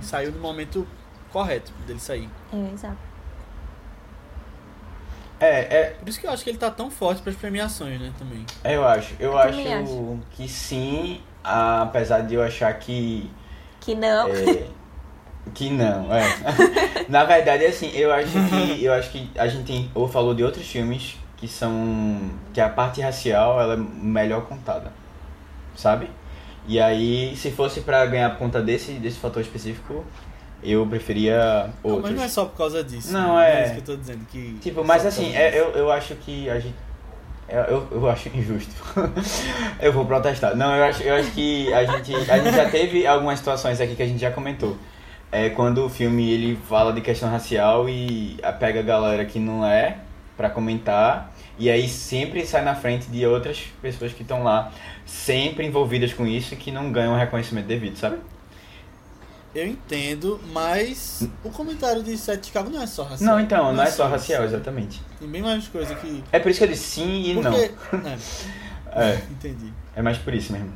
E 0.01 0.05
saiu 0.05 0.33
no 0.33 0.41
momento 0.41 0.85
correto 1.31 1.71
dele 1.85 2.01
sair. 2.01 2.29
É, 2.51 2.73
exato. 2.73 2.97
É, 5.39 5.59
é. 5.79 5.95
Por 5.99 6.09
isso 6.09 6.19
que 6.19 6.25
eu 6.25 6.31
acho 6.31 6.43
que 6.43 6.49
ele 6.49 6.57
tá 6.57 6.71
tão 6.71 6.89
forte 6.89 7.21
para 7.21 7.31
as 7.31 7.37
premiações, 7.37 7.99
né, 7.99 8.11
também. 8.17 8.45
É, 8.63 8.75
eu 8.75 8.87
acho. 8.87 9.15
Eu, 9.19 9.31
eu 9.31 9.37
acho, 9.37 9.59
acho, 9.59 10.19
que 10.31 10.47
sim, 10.47 11.21
apesar 11.43 12.21
de 12.21 12.35
eu 12.35 12.43
achar 12.43 12.73
que. 12.73 13.29
Que 13.79 13.93
não. 13.95 14.27
É, 14.29 14.67
Que 15.53 15.69
não, 15.69 16.13
é. 16.13 16.23
Na 17.07 17.23
verdade, 17.23 17.65
assim, 17.65 17.89
eu 17.93 18.11
acho 18.11 18.31
que 18.31 18.83
eu 18.83 18.93
acho 18.93 19.09
que 19.11 19.29
a 19.37 19.47
gente 19.47 19.65
tem, 19.65 19.91
ou 19.93 20.07
falou 20.07 20.33
de 20.33 20.43
outros 20.43 20.67
filmes 20.67 21.17
que 21.37 21.47
são 21.47 22.31
que 22.53 22.59
a 22.59 22.69
parte 22.69 23.01
racial 23.01 23.61
ela 23.61 23.75
é 23.75 23.77
melhor 23.77 24.45
contada, 24.45 24.91
sabe? 25.75 26.09
E 26.67 26.79
aí, 26.79 27.35
se 27.37 27.51
fosse 27.51 27.81
para 27.81 28.05
ganhar 28.05 28.35
conta 28.37 28.61
desse 28.61 28.93
desse 28.93 29.19
fator 29.19 29.41
específico, 29.41 30.03
eu 30.63 30.85
preferia 30.85 31.69
outros. 31.83 32.03
Não, 32.03 32.09
mas 32.09 32.19
não 32.19 32.23
é 32.23 32.29
só 32.29 32.45
por 32.45 32.57
causa 32.57 32.83
disso. 32.83 33.11
Não, 33.11 33.35
né? 33.37 33.49
é. 33.49 33.59
é 33.59 33.65
isso 33.65 33.73
que 33.73 33.79
eu 33.79 33.95
tô 33.95 33.95
dizendo 33.95 34.25
que 34.31 34.57
Tipo, 34.61 34.83
mas 34.83 35.05
assim, 35.05 35.35
é, 35.35 35.59
eu, 35.59 35.71
eu 35.71 35.91
acho 35.91 36.15
que 36.15 36.49
a 36.49 36.59
gente 36.59 36.75
eu, 37.49 37.87
eu 37.91 38.09
acho 38.09 38.27
injusto. 38.35 38.75
eu 39.79 39.93
vou 39.93 40.05
protestar. 40.05 40.53
Não, 40.55 40.75
eu 40.75 40.83
acho, 40.83 41.01
eu 41.01 41.15
acho 41.15 41.31
que 41.31 41.73
a 41.73 41.85
gente, 41.85 42.13
a 42.29 42.37
gente 42.39 42.55
já 42.55 42.69
teve 42.69 43.07
algumas 43.07 43.39
situações 43.39 43.79
aqui 43.79 43.95
que 43.95 44.03
a 44.03 44.07
gente 44.07 44.19
já 44.19 44.31
comentou 44.31 44.77
é 45.31 45.49
quando 45.49 45.85
o 45.85 45.89
filme 45.89 46.31
ele 46.31 46.55
fala 46.67 46.93
de 46.93 47.01
questão 47.01 47.29
racial 47.29 47.87
e 47.89 48.39
pega 48.59 48.79
a 48.79 48.83
galera 48.83 49.25
que 49.25 49.39
não 49.39 49.65
é 49.65 49.97
para 50.35 50.49
comentar 50.49 51.33
e 51.59 51.69
aí 51.69 51.87
sempre 51.87 52.45
sai 52.45 52.63
na 52.63 52.75
frente 52.75 53.07
de 53.07 53.25
outras 53.25 53.65
pessoas 53.81 54.13
que 54.13 54.21
estão 54.21 54.43
lá 54.43 54.71
sempre 55.05 55.65
envolvidas 55.65 56.13
com 56.13 56.25
isso 56.25 56.53
e 56.53 56.57
que 56.57 56.71
não 56.71 56.91
ganham 56.91 57.13
o 57.13 57.17
reconhecimento 57.17 57.65
devido, 57.65 57.97
sabe? 57.97 58.17
Eu 59.55 59.65
entendo, 59.65 60.39
mas 60.51 61.27
o 61.43 61.49
comentário 61.49 62.03
de 62.03 62.17
Sete 62.17 62.47
Chicago 62.47 62.69
não 62.69 62.81
é 62.81 62.87
só 62.87 63.03
racial. 63.03 63.35
Não, 63.35 63.39
então, 63.39 63.63
não, 63.65 63.73
não 63.73 63.83
é, 63.83 63.87
é, 63.87 63.91
só 63.91 64.07
racial, 64.07 64.43
exatamente. 64.43 65.01
Tem 65.19 65.27
bem 65.27 65.41
mais 65.41 65.67
coisa 65.67 65.95
que. 65.95 66.23
É 66.31 66.39
por 66.39 66.49
isso 66.49 66.59
que 66.59 66.65
eu 66.65 66.69
disse 66.69 66.83
sim 66.83 67.31
e 67.31 67.33
Porque... 67.33 67.71
não. 67.91 68.17
É. 68.89 69.11
é. 69.11 69.21
Entendi. 69.29 69.71
É 69.95 70.01
mais 70.01 70.17
por 70.17 70.33
isso 70.33 70.51
mesmo. 70.53 70.73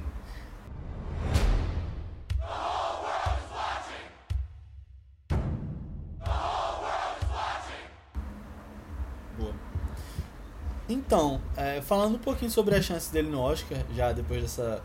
Então, 10.92 11.40
é, 11.56 11.82
falando 11.82 12.16
um 12.16 12.20
pouquinho 12.20 12.52
sobre 12.52 12.76
a 12.76 12.82
chance 12.82 13.12
dele 13.14 13.30
no 13.30 13.40
Oscar, 13.40 13.78
já 13.96 14.12
depois 14.12 14.42
dessa, 14.42 14.82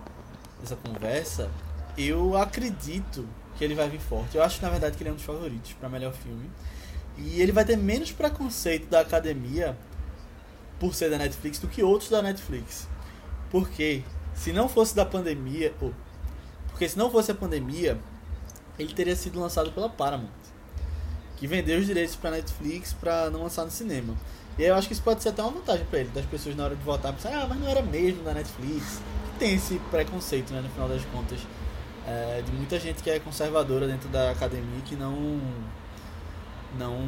dessa 0.60 0.76
conversa, 0.76 1.50
eu 1.98 2.36
acredito 2.36 3.28
que 3.56 3.64
ele 3.64 3.74
vai 3.74 3.88
vir 3.88 4.00
forte. 4.00 4.36
Eu 4.36 4.42
acho, 4.42 4.60
na 4.62 4.68
verdade, 4.68 4.96
que 4.96 5.02
ele 5.02 5.10
é 5.10 5.12
um 5.12 5.16
dos 5.16 5.24
favoritos 5.24 5.72
para 5.74 5.88
melhor 5.88 6.12
filme. 6.12 6.50
E 7.18 7.40
ele 7.40 7.52
vai 7.52 7.64
ter 7.64 7.76
menos 7.76 8.12
preconceito 8.12 8.88
da 8.88 9.00
academia 9.00 9.76
por 10.78 10.94
ser 10.94 11.10
da 11.10 11.18
Netflix 11.18 11.58
do 11.58 11.68
que 11.68 11.82
outros 11.82 12.10
da 12.10 12.20
Netflix. 12.20 12.86
Porque 13.50 14.02
se 14.34 14.52
não 14.52 14.68
fosse 14.68 14.94
da 14.94 15.04
pandemia, 15.04 15.72
porque 16.68 16.88
se 16.88 16.98
não 16.98 17.10
fosse 17.10 17.30
a 17.30 17.34
pandemia, 17.34 17.98
ele 18.78 18.92
teria 18.92 19.16
sido 19.16 19.40
lançado 19.40 19.72
pela 19.72 19.88
Paramount, 19.88 20.28
que 21.36 21.46
vendeu 21.46 21.78
os 21.78 21.86
direitos 21.86 22.16
para 22.16 22.32
Netflix 22.32 22.92
para 22.92 23.30
não 23.30 23.42
lançar 23.42 23.64
no 23.64 23.70
cinema. 23.70 24.14
E 24.58 24.62
eu 24.62 24.74
acho 24.74 24.86
que 24.86 24.94
isso 24.94 25.02
pode 25.02 25.22
ser 25.22 25.30
até 25.30 25.42
uma 25.42 25.52
vantagem 25.52 25.86
para 25.86 26.00
ele, 26.00 26.10
das 26.10 26.26
pessoas 26.26 26.54
na 26.56 26.64
hora 26.64 26.76
de 26.76 26.82
votar 26.82 27.12
pensar, 27.12 27.30
ah, 27.30 27.46
mas 27.48 27.58
não 27.58 27.68
era 27.68 27.82
mesmo 27.82 28.22
da 28.22 28.34
Netflix. 28.34 29.00
Tem 29.38 29.54
esse 29.54 29.78
preconceito, 29.90 30.52
né, 30.52 30.60
no 30.62 30.68
final 30.70 30.88
das 30.88 31.04
contas, 31.06 31.38
é, 32.06 32.42
de 32.44 32.52
muita 32.52 32.78
gente 32.78 33.02
que 33.02 33.10
é 33.10 33.18
conservadora 33.18 33.86
dentro 33.86 34.08
da 34.08 34.30
academia 34.30 34.80
que 34.84 34.94
não 34.94 35.40
não 36.78 36.98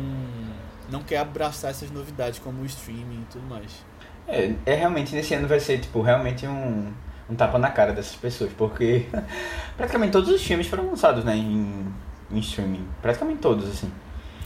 não 0.90 1.02
quer 1.02 1.18
abraçar 1.18 1.70
essas 1.70 1.90
novidades 1.90 2.38
como 2.38 2.62
o 2.62 2.66
streaming 2.66 3.20
e 3.20 3.32
tudo 3.32 3.46
mais. 3.46 3.84
É, 4.26 4.52
é 4.66 4.74
realmente 4.74 5.14
nesse 5.14 5.34
ano 5.34 5.46
vai 5.46 5.60
ser 5.60 5.78
tipo 5.78 6.00
realmente 6.00 6.46
um, 6.46 6.92
um 7.28 7.34
tapa 7.34 7.58
na 7.58 7.70
cara 7.70 7.92
dessas 7.92 8.16
pessoas, 8.16 8.50
porque 8.56 9.06
praticamente 9.76 10.12
todos 10.12 10.30
os 10.30 10.42
filmes 10.42 10.66
foram 10.66 10.86
lançados, 10.88 11.24
né, 11.24 11.36
em, 11.36 11.86
em 12.30 12.38
streaming, 12.38 12.86
praticamente 13.00 13.40
todos 13.40 13.68
assim. 13.68 13.90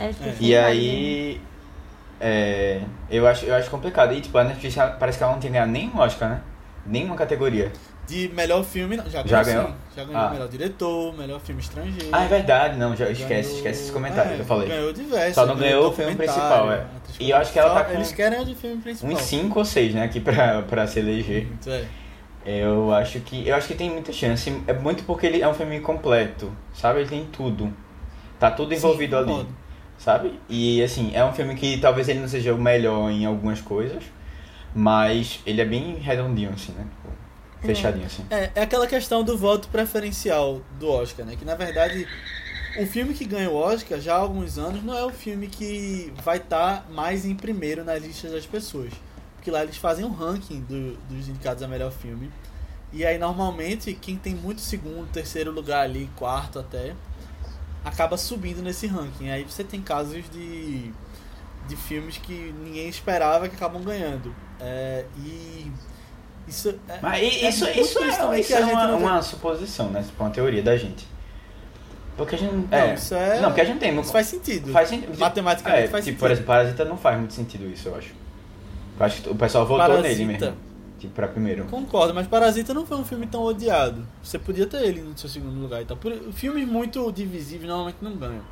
É, 0.00 0.10
e 0.40 0.56
aí 0.56 1.40
é, 2.24 2.82
eu, 3.10 3.26
acho, 3.26 3.44
eu 3.44 3.54
acho 3.54 3.68
complicado. 3.68 4.14
E 4.14 4.20
tipo, 4.20 4.38
a 4.38 4.44
Netflix 4.44 4.76
parece 4.98 5.18
que 5.18 5.24
ela 5.24 5.32
não 5.32 5.40
tem 5.40 5.50
ganhado 5.50 5.72
nenhum 5.72 5.98
Oscar, 5.98 6.28
né? 6.28 6.40
Nenhuma 6.86 7.16
categoria. 7.16 7.72
De 8.06 8.28
melhor 8.34 8.64
filme, 8.64 8.96
já 8.96 9.22
ganhou. 9.22 9.28
Já 9.28 9.42
ganhou, 9.42 9.66
sim. 9.66 9.74
já 9.96 10.04
ganhou 10.04 10.20
ah. 10.20 10.30
melhor 10.30 10.48
diretor, 10.48 11.16
melhor 11.16 11.40
filme 11.40 11.60
estrangeiro. 11.60 12.08
Ah, 12.10 12.24
é 12.24 12.28
verdade, 12.28 12.78
não, 12.78 12.96
já 12.96 13.08
esquece, 13.08 13.28
ganhou... 13.28 13.56
esquece 13.56 13.82
esse 13.84 13.92
comentário 13.92 14.32
é, 14.32 14.34
que 14.34 14.40
eu 14.40 14.44
falei. 14.44 14.68
Ganhou 14.68 14.92
diversos. 14.92 15.34
Só 15.34 15.46
não 15.46 15.56
ganhou 15.56 15.88
o 15.88 15.92
filme 15.92 16.14
principal, 16.16 16.72
é. 16.72 16.84
E 17.20 17.30
eu 17.30 17.36
acho 17.36 17.52
que 17.52 17.58
ela 17.58 17.74
tá 17.74 17.84
com. 17.84 17.94
Eles 17.94 18.12
querem 18.12 18.40
o 18.40 18.44
de 18.44 18.54
filme 18.54 18.82
principal. 18.82 19.10
Uns 19.12 19.20
5 19.20 19.58
ou 19.58 19.64
6, 19.64 19.94
né, 19.94 20.04
aqui 20.04 20.20
pra, 20.20 20.62
pra 20.62 20.86
se 20.86 20.98
eleger. 20.98 21.46
Muito, 21.46 21.70
é. 21.70 21.86
Eu 22.44 22.92
acho 22.92 23.20
que. 23.20 23.46
Eu 23.46 23.54
acho 23.54 23.68
que 23.68 23.74
tem 23.74 23.88
muita 23.88 24.12
chance. 24.12 24.52
É 24.66 24.72
muito 24.72 25.04
porque 25.04 25.26
ele 25.26 25.40
é 25.40 25.48
um 25.48 25.54
filme 25.54 25.80
completo, 25.80 26.52
sabe? 26.74 27.00
Ele 27.00 27.08
tem 27.08 27.24
tudo. 27.26 27.72
Tá 28.38 28.50
tudo 28.50 28.74
envolvido 28.74 29.16
sim, 29.16 29.22
ali 29.22 29.46
sabe? 30.02 30.40
E 30.48 30.82
assim, 30.82 31.12
é 31.14 31.24
um 31.24 31.32
filme 31.32 31.54
que 31.54 31.78
talvez 31.78 32.08
ele 32.08 32.18
não 32.18 32.28
seja 32.28 32.52
o 32.52 32.58
melhor 32.58 33.08
em 33.10 33.24
algumas 33.24 33.60
coisas, 33.60 34.02
mas 34.74 35.40
ele 35.46 35.60
é 35.60 35.64
bem 35.64 35.94
redondinho, 35.94 36.50
assim, 36.50 36.72
né? 36.72 36.84
Tipo, 36.90 37.14
fechadinho, 37.62 38.06
assim. 38.06 38.26
É, 38.30 38.50
é 38.54 38.62
aquela 38.62 38.86
questão 38.86 39.22
do 39.22 39.36
voto 39.36 39.68
preferencial 39.68 40.60
do 40.78 40.88
Oscar, 40.90 41.24
né? 41.24 41.36
Que 41.36 41.44
na 41.44 41.54
verdade 41.54 42.06
o 42.78 42.86
filme 42.86 43.12
que 43.12 43.24
ganha 43.24 43.50
o 43.50 43.54
Oscar 43.54 44.00
já 44.00 44.14
há 44.14 44.18
alguns 44.18 44.58
anos 44.58 44.82
não 44.82 44.96
é 44.96 45.04
o 45.04 45.10
filme 45.10 45.46
que 45.46 46.12
vai 46.22 46.38
estar 46.38 46.82
tá 46.82 46.90
mais 46.90 47.24
em 47.24 47.34
primeiro 47.34 47.84
na 47.84 47.96
lista 47.96 48.28
das 48.28 48.46
pessoas. 48.46 48.92
Porque 49.36 49.50
lá 49.50 49.62
eles 49.62 49.76
fazem 49.76 50.04
um 50.04 50.12
ranking 50.12 50.60
do, 50.60 50.96
dos 51.08 51.28
indicados 51.28 51.62
a 51.62 51.68
melhor 51.68 51.92
filme. 51.92 52.30
E 52.92 53.04
aí 53.04 53.18
normalmente 53.18 53.92
quem 53.94 54.16
tem 54.16 54.34
muito 54.34 54.60
segundo, 54.60 55.10
terceiro 55.10 55.50
lugar 55.50 55.84
ali, 55.84 56.08
quarto 56.16 56.58
até, 56.58 56.94
acaba 57.84 58.16
subindo 58.16 58.62
nesse 58.62 58.86
ranking. 58.86 59.30
Aí 59.30 59.44
você 59.44 59.64
tem 59.64 59.82
casos 59.82 60.24
de, 60.30 60.92
de 61.68 61.76
filmes 61.76 62.18
que 62.18 62.54
ninguém 62.64 62.88
esperava 62.88 63.48
que 63.48 63.54
acabam 63.54 63.82
ganhando. 63.82 64.34
É, 64.60 65.04
e 65.18 65.70
isso 66.48 66.68
é, 66.88 66.98
Mas 67.00 67.22
i- 67.22 67.24
é 67.44 67.48
isso, 67.48 67.64
muito 67.64 67.80
isso, 67.80 67.98
é, 68.02 68.40
isso 68.40 68.54
é 68.54 68.60
uma, 68.64 68.86
vê. 68.86 68.92
uma 69.04 69.22
suposição, 69.22 69.90
né? 69.90 70.02
Tipo, 70.02 70.22
uma 70.24 70.30
teoria 70.30 70.62
da 70.62 70.76
gente. 70.76 71.06
Porque 72.16 72.34
a 72.34 72.38
gente 72.38 72.52
não. 72.52 72.62
Não, 72.62 72.78
é, 72.78 72.94
isso 72.94 73.14
é- 73.14 73.40
Não, 73.40 73.48
porque 73.48 73.60
a 73.60 73.64
gente 73.64 73.78
tem. 73.78 73.98
Isso 73.98 74.12
faz 74.12 74.26
sentido. 74.26 74.70
faz 74.72 74.88
sentido. 74.88 75.18
Matematicamente 75.18 75.84
é, 75.84 75.88
faz 75.88 76.04
tipo, 76.04 76.16
sentido. 76.16 76.18
por 76.20 76.30
exemplo, 76.30 76.46
Parasita 76.46 76.84
não 76.84 76.96
faz 76.96 77.18
muito 77.18 77.32
sentido 77.32 77.66
isso, 77.72 77.88
eu 77.88 77.96
acho. 77.96 78.10
Eu 79.00 79.06
acho 79.06 79.22
que 79.22 79.30
o 79.30 79.34
pessoal 79.34 79.64
votou 79.66 79.86
Parasita. 79.86 80.08
nele 80.08 80.24
mesmo. 80.26 80.56
Tipo, 80.98 81.14
pra 81.14 81.26
primeiro. 81.26 81.64
Concordo, 81.64 82.14
mas 82.14 82.26
Parasita 82.26 82.72
não 82.74 82.86
foi 82.86 82.96
um 82.98 83.04
filme 83.04 83.26
tão 83.26 83.42
odiado. 83.42 84.06
Você 84.22 84.38
podia 84.38 84.66
ter 84.66 84.82
ele 84.82 85.00
no 85.00 85.16
seu 85.18 85.28
segundo 85.28 85.58
lugar 85.60 85.82
e 85.82 85.84
tal. 85.84 85.96
Por, 85.96 86.12
filmes 86.32 86.68
muito 86.68 87.10
divisíveis 87.10 87.68
normalmente 87.68 87.96
não 88.02 88.14
ganham. 88.14 88.42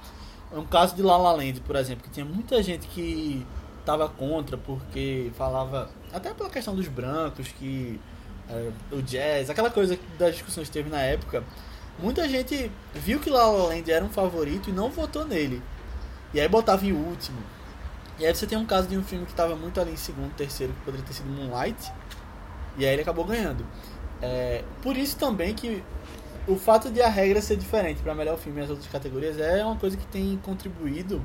É 0.53 0.59
um 0.59 0.65
caso 0.65 0.97
de 0.97 1.03
La 1.03 1.17
La 1.17 1.31
Land, 1.33 1.61
por 1.61 1.77
exemplo, 1.77 2.03
que 2.03 2.11
tinha 2.11 2.27
muita 2.27 2.61
gente 2.63 2.89
que 2.89 3.47
tava 3.91 4.09
contra 4.09 4.57
porque 4.57 5.33
falava 5.37 5.91
até 6.13 6.33
pela 6.33 6.49
questão 6.49 6.77
dos 6.77 6.87
brancos 6.87 7.49
que 7.49 8.01
é, 8.49 8.71
o 8.93 9.03
jazz, 9.03 9.51
aquela 9.51 9.71
coisa 9.71 9.99
das 10.17 10.35
discussões 10.35 10.69
que 10.69 10.73
teve 10.73 10.89
na 10.89 11.01
época. 11.01 11.43
Muita 11.99 12.29
gente 12.29 12.71
viu 12.95 13.19
que 13.19 13.29
La 13.29 13.45
La 13.47 13.65
Land 13.65 13.91
era 13.91 14.05
um 14.05 14.09
favorito 14.09 14.71
e 14.71 14.73
não 14.73 14.91
votou 14.91 15.25
nele. 15.25 15.61
E 16.33 16.41
aí 16.41 16.49
botava 16.49 16.87
em 16.87 16.93
último. 16.93 17.39
E 18.19 18.25
aí 18.25 18.35
você 18.35 18.47
tem 18.47 18.57
um 18.57 18.65
caso 18.65 18.87
de 18.87 18.97
um 18.97 19.03
filme 19.03 19.27
que 19.27 19.33
estava 19.33 19.57
muito 19.57 19.81
ali 19.81 19.93
em 19.93 19.97
segundo, 19.97 20.33
terceiro, 20.35 20.73
que 20.73 20.81
poderia 20.85 21.05
ter 21.05 21.13
sido 21.13 21.29
Moonlight. 21.29 21.93
E 22.79 22.87
aí 22.87 22.93
ele 22.93 23.03
acabou 23.03 23.25
ganhando. 23.25 23.67
É, 24.23 24.63
por 24.83 24.97
isso 24.97 25.17
também 25.17 25.53
que 25.53 25.83
o 26.47 26.57
fato 26.57 26.91
de 26.91 27.03
a 27.03 27.09
regra 27.09 27.43
ser 27.43 27.57
diferente 27.57 28.01
para 28.03 28.15
melhor 28.15 28.39
filme 28.39 28.61
e 28.61 28.65
as 28.65 28.71
outras 28.71 28.89
categorias 28.89 29.39
é 29.39 29.65
uma 29.65 29.77
coisa 29.77 29.97
que 29.97 30.07
tem 30.07 30.39
contribuído 30.43 31.25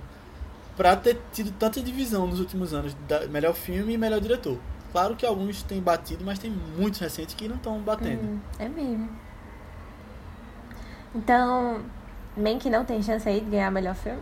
para 0.75 0.95
ter 0.95 1.19
tido 1.31 1.51
tanta 1.51 1.81
divisão 1.81 2.27
nos 2.27 2.39
últimos 2.39 2.73
anos 2.73 2.95
da 3.07 3.27
melhor 3.27 3.53
filme 3.53 3.93
e 3.93 3.97
melhor 3.97 4.19
diretor. 4.19 4.57
Claro 4.91 5.15
que 5.15 5.25
alguns 5.25 5.61
têm 5.63 5.81
batido, 5.81 6.23
mas 6.23 6.39
tem 6.39 6.51
muitos 6.51 6.99
recentes 6.99 7.35
que 7.35 7.47
não 7.47 7.57
estão 7.57 7.79
batendo. 7.79 8.23
Hum, 8.23 8.39
é 8.59 8.69
mesmo. 8.69 9.09
Então, 11.13 11.81
Mank 12.35 12.69
não 12.69 12.83
tem 12.85 13.01
chance 13.01 13.27
aí 13.27 13.39
de 13.41 13.49
ganhar 13.49 13.71
melhor 13.71 13.95
filme? 13.95 14.21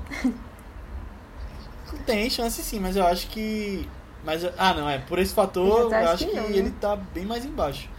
Tem 2.05 2.29
chance 2.29 2.61
sim, 2.63 2.79
mas 2.79 2.95
eu 2.95 3.05
acho 3.05 3.27
que. 3.27 3.87
Mas, 4.23 4.43
ah, 4.57 4.73
não, 4.73 4.89
é. 4.89 4.99
Por 4.99 5.19
esse 5.19 5.33
fator, 5.33 5.91
Eu 5.91 5.91
eu 5.91 6.09
acho 6.09 6.25
que 6.25 6.31
que 6.31 6.35
não, 6.35 6.49
né? 6.49 6.57
ele 6.57 6.71
tá 6.71 6.95
bem 6.95 7.25
mais 7.25 7.45
embaixo. 7.45 7.89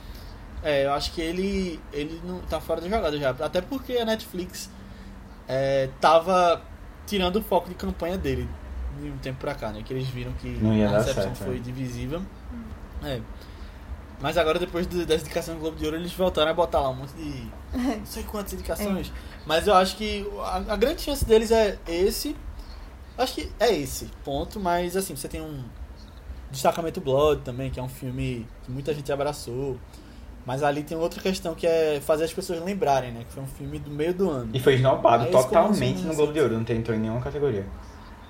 É, 0.62 0.86
eu 0.86 0.92
acho 0.92 1.12
que 1.12 1.20
ele. 1.20 1.80
Ele 1.92 2.20
não 2.24 2.40
tá 2.40 2.60
fora 2.60 2.80
da 2.80 2.88
jogada 2.88 3.16
já. 3.18 3.30
Até 3.30 3.60
porque 3.60 3.96
a 3.98 4.04
Netflix 4.04 4.70
é, 5.46 5.90
tava 6.00 6.60
tirando 7.06 7.36
o 7.36 7.42
foco 7.42 7.68
de 7.68 7.74
campanha 7.74 8.16
dele 8.18 8.48
de 9.00 9.08
um 9.10 9.18
tempo 9.18 9.40
pra 9.40 9.54
cá, 9.54 9.70
né? 9.70 9.82
Que 9.84 9.92
eles 9.92 10.06
viram 10.08 10.32
que 10.34 10.48
Não 10.48 10.74
ia 10.74 10.88
a 10.88 10.98
recepção 10.98 11.34
certo, 11.34 11.44
foi 11.44 11.56
é. 11.56 11.60
divisível. 11.60 12.22
É. 13.02 13.20
Mas 14.20 14.38
agora, 14.38 14.58
depois 14.58 14.86
do, 14.86 15.04
das 15.04 15.22
indicações 15.22 15.56
do 15.56 15.60
Globo 15.60 15.76
de 15.76 15.84
Ouro, 15.84 15.96
eles 15.96 16.12
voltaram 16.12 16.50
a 16.50 16.54
botar 16.54 16.80
lá 16.80 16.90
um 16.90 16.94
monte 16.94 17.12
de. 17.14 17.48
Não 17.76 18.06
sei 18.06 18.22
quantas 18.22 18.52
indicações. 18.52 19.12
Mas 19.46 19.66
eu 19.66 19.74
acho 19.74 19.96
que 19.96 20.26
a, 20.38 20.72
a 20.72 20.76
grande 20.76 21.02
chance 21.02 21.24
deles 21.24 21.50
é 21.50 21.78
esse. 21.86 22.36
Acho 23.18 23.34
que 23.34 23.52
é 23.60 23.72
esse 23.72 24.06
ponto, 24.24 24.58
mas 24.58 24.96
assim, 24.96 25.14
você 25.14 25.28
tem 25.28 25.40
um 25.40 25.62
Destacamento 26.50 27.00
Blood 27.00 27.42
também, 27.42 27.70
que 27.70 27.78
é 27.78 27.82
um 27.82 27.88
filme 27.88 28.46
que 28.62 28.70
muita 28.70 28.94
gente 28.94 29.10
abraçou. 29.12 29.78
Mas 30.46 30.62
ali 30.62 30.82
tem 30.82 30.96
outra 30.96 31.20
questão 31.22 31.54
que 31.54 31.66
é 31.66 32.00
fazer 32.04 32.24
as 32.24 32.32
pessoas 32.32 32.62
lembrarem, 32.62 33.12
né? 33.12 33.24
Que 33.26 33.32
foi 33.32 33.42
um 33.42 33.46
filme 33.46 33.78
do 33.78 33.90
meio 33.90 34.12
do 34.12 34.28
ano. 34.30 34.50
E 34.52 34.60
foi 34.60 34.74
esnobado 34.74 35.24
eles 35.24 35.32
totalmente 35.34 36.02
no 36.02 36.14
Globo 36.14 36.32
de 36.32 36.40
Ouro, 36.40 36.54
não 36.54 36.64
tentou 36.64 36.94
em 36.94 36.98
nenhuma 36.98 37.20
categoria. 37.20 37.64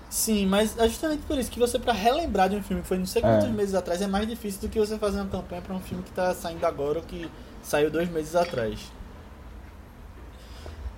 Sim, 0.09 0.47
mas 0.47 0.79
é 0.79 0.87
justamente 0.87 1.23
por 1.27 1.37
isso 1.37 1.51
que 1.51 1.59
você, 1.59 1.77
pra 1.77 1.93
relembrar 1.93 2.49
de 2.49 2.55
um 2.55 2.63
filme 2.63 2.83
que 2.83 2.89
foi 2.89 2.99
não 2.99 3.07
sei 3.07 3.21
quantos 3.21 3.49
É. 3.49 3.51
meses 3.51 3.75
atrás, 3.75 4.01
é 4.01 4.07
mais 4.07 4.29
difícil 4.29 4.61
do 4.61 4.69
que 4.69 4.79
você 4.79 4.97
fazer 4.97 5.17
uma 5.21 5.27
campanha 5.29 5.61
pra 5.61 5.75
um 5.75 5.81
filme 5.81 6.05
que 6.05 6.13
tá 6.13 6.33
saindo 6.33 6.65
agora 6.65 7.01
ou 7.01 7.05
que 7.05 7.29
saiu 7.65 7.91
dois 7.91 8.09
meses 8.09 8.37
atrás. 8.37 8.79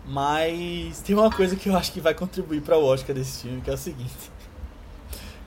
Mas 0.07 1.01
tem 1.01 1.17
uma 1.17 1.31
coisa 1.31 1.57
que 1.57 1.69
eu 1.69 1.77
acho 1.77 1.93
que 1.93 2.01
vai 2.01 2.15
contribuir 2.15 2.61
para 2.61 2.77
o 2.77 2.85
Oscar 2.85 3.15
desse 3.15 3.43
filme, 3.43 3.61
que 3.61 3.71
é 3.71 3.73
o 3.73 3.79
seguinte. 3.79 4.31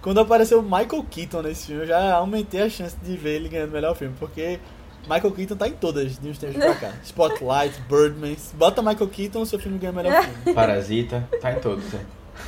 Quando 0.01 0.19
apareceu 0.19 0.59
o 0.59 0.63
Michael 0.63 1.05
Keaton 1.09 1.41
nesse 1.43 1.67
filme, 1.67 1.83
eu 1.83 1.87
já 1.87 2.15
aumentei 2.15 2.61
a 2.63 2.69
chance 2.69 2.95
de 3.03 3.15
ver 3.15 3.35
ele 3.35 3.49
ganhando 3.49 3.69
o 3.69 3.73
melhor 3.73 3.95
filme, 3.95 4.15
porque 4.19 4.59
Michael 5.07 5.31
Keaton 5.31 5.55
tá 5.55 5.67
em 5.67 5.73
todas 5.73 6.19
de 6.19 6.29
uns 6.29 6.37
tempos 6.37 6.57
pra 6.57 6.75
cá. 6.75 6.91
Spotlight, 7.03 7.79
Birdman, 7.89 8.35
bota 8.53 8.81
Michael 8.81 9.07
Keaton, 9.09 9.41
o 9.41 9.45
seu 9.45 9.57
filme 9.59 9.77
ganha 9.79 9.91
o 9.91 9.95
melhor 9.95 10.23
filme. 10.23 10.37
Parasita, 10.53 11.27
tá 11.41 11.51
em 11.53 11.59
todos, 11.59 11.83
é. 11.93 11.99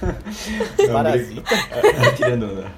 Parasita. 0.91 1.41
brinca- 1.41 2.15
Tirando 2.15 2.43
onda. 2.45 2.71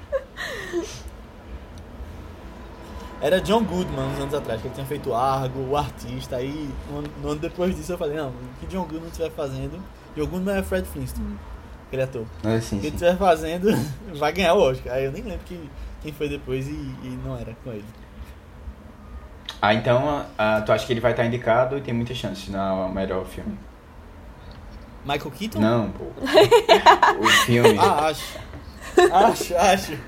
Era 3.20 3.40
John 3.40 3.62
Goodman 3.64 4.06
uns 4.08 4.18
anos 4.20 4.34
atrás, 4.34 4.60
que 4.60 4.66
ele 4.68 4.74
tinha 4.74 4.86
feito 4.86 5.14
Argo, 5.14 5.60
o 5.70 5.76
artista, 5.76 6.36
aí 6.36 6.68
no 6.90 6.98
ano, 6.98 7.08
no 7.22 7.30
ano 7.30 7.40
depois 7.40 7.74
disso 7.74 7.92
eu 7.92 7.98
falei, 7.98 8.16
não, 8.18 8.28
o 8.28 8.34
que 8.60 8.66
John 8.66 8.82
Goodman 8.84 9.06
estiver 9.08 9.30
fazendo, 9.30 9.82
John 10.14 10.26
Goodman 10.26 10.58
é 10.58 10.62
Fred 10.62 10.86
Flintstone, 10.86 11.38
aquele 11.86 12.02
ator. 12.02 12.26
Mas 12.42 12.52
O 12.52 12.56
assim, 12.58 12.80
que 12.80 12.86
ele 12.88 12.98
sim. 12.98 13.04
estiver 13.04 13.16
fazendo, 13.16 13.68
vai 14.18 14.30
ganhar 14.32 14.52
o 14.54 14.60
Oscar. 14.60 14.92
Aí 14.94 15.04
eu 15.04 15.12
nem 15.12 15.22
lembro 15.22 15.40
que, 15.46 15.58
quem 16.02 16.12
foi 16.12 16.28
depois 16.28 16.66
e, 16.68 16.72
e 16.72 17.18
não 17.24 17.34
era 17.38 17.54
com 17.64 17.70
ele. 17.72 17.84
Ah, 19.66 19.72
então 19.72 20.26
ah, 20.36 20.60
tu 20.60 20.72
acha 20.72 20.86
que 20.86 20.92
ele 20.92 21.00
vai 21.00 21.12
estar 21.12 21.24
indicado 21.24 21.78
e 21.78 21.80
tem 21.80 21.94
muitas 21.94 22.18
chances 22.18 22.50
na 22.50 22.86
melhor 22.88 23.24
filme? 23.24 23.56
Michael 25.06 25.30
Keaton? 25.30 25.58
Não, 25.58 25.90
pô. 25.90 26.04
O 27.18 27.26
filme. 27.46 27.78
Ah, 27.78 28.08
acho. 28.08 28.38
Acho, 29.10 29.56
acho. 29.56 29.98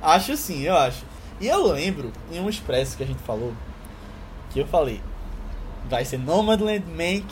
Acho 0.00 0.36
sim, 0.36 0.62
eu 0.62 0.76
acho. 0.76 1.04
E 1.40 1.48
eu 1.48 1.66
lembro, 1.66 2.12
em 2.30 2.38
um 2.38 2.48
expresso 2.48 2.96
que 2.96 3.02
a 3.02 3.06
gente 3.06 3.18
falou, 3.24 3.52
que 4.50 4.60
eu 4.60 4.66
falei, 4.68 5.00
vai 5.90 6.04
ser 6.04 6.18
Nomadland, 6.18 6.84
Mank 6.86 7.26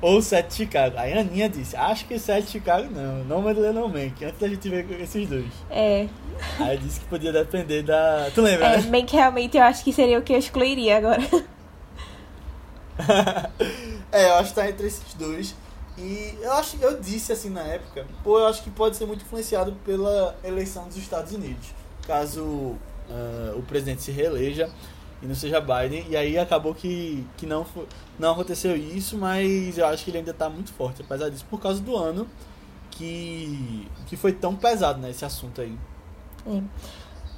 ou 0.00 0.20
Sete 0.20 0.48
de 0.48 0.54
Chicago. 0.54 0.96
Aí 0.98 1.12
a 1.12 1.20
Aninha 1.20 1.48
disse, 1.48 1.76
acho 1.76 2.06
que 2.06 2.18
Sete 2.18 2.46
de 2.46 2.52
Chicago 2.52 2.88
não, 2.90 3.24
Nomadland 3.24 3.78
ou 3.78 3.88
Mank, 3.88 4.24
antes 4.24 4.38
da 4.38 4.48
gente 4.48 4.68
ver 4.68 5.00
esses 5.00 5.28
dois. 5.28 5.52
É, 5.70 6.06
Aí 6.58 6.76
disse 6.78 7.00
que 7.00 7.06
podia 7.06 7.32
depender 7.32 7.82
da... 7.82 8.30
Tu 8.34 8.40
lembra, 8.40 8.66
é 8.66 8.76
né? 8.78 8.90
Mank 8.90 9.12
realmente 9.12 9.56
eu 9.56 9.62
acho 9.62 9.82
que 9.82 9.92
seria 9.92 10.18
o 10.18 10.22
que 10.22 10.32
eu 10.32 10.38
excluiria 10.38 10.98
agora. 10.98 11.22
é, 14.12 14.30
eu 14.30 14.34
acho 14.34 14.50
que 14.50 14.54
tá 14.54 14.68
entre 14.68 14.86
esses 14.86 15.14
dois. 15.14 15.54
E 15.98 16.34
eu 16.42 16.52
acho 16.52 16.76
eu 16.80 17.00
disse 17.00 17.32
assim 17.32 17.48
na 17.48 17.62
época, 17.62 18.06
pô, 18.22 18.38
eu 18.38 18.46
acho 18.46 18.62
que 18.62 18.70
pode 18.70 18.96
ser 18.96 19.06
muito 19.06 19.24
influenciado 19.24 19.72
pela 19.84 20.36
eleição 20.44 20.86
dos 20.86 20.96
Estados 20.96 21.32
Unidos. 21.32 21.68
Caso 22.06 22.76
ah, 23.10 23.54
o 23.56 23.62
presidente 23.62 24.02
se 24.02 24.10
reeleja 24.10 24.68
e 25.26 25.28
não 25.28 25.34
seja 25.34 25.60
Biden. 25.60 26.06
E 26.08 26.16
aí 26.16 26.38
acabou 26.38 26.74
que, 26.74 27.26
que 27.36 27.44
não, 27.44 27.66
não 28.18 28.32
aconteceu 28.32 28.76
isso, 28.76 29.18
mas 29.18 29.76
eu 29.76 29.86
acho 29.86 30.04
que 30.04 30.10
ele 30.10 30.18
ainda 30.18 30.32
tá 30.32 30.48
muito 30.48 30.72
forte, 30.72 31.02
apesar 31.02 31.28
disso, 31.28 31.44
por 31.50 31.60
causa 31.60 31.80
do 31.82 31.96
ano 31.96 32.26
que, 32.92 33.88
que 34.06 34.16
foi 34.16 34.32
tão 34.32 34.54
pesado, 34.54 35.00
né, 35.00 35.10
esse 35.10 35.24
assunto 35.24 35.60
aí. 35.60 35.76
É. 36.46 36.62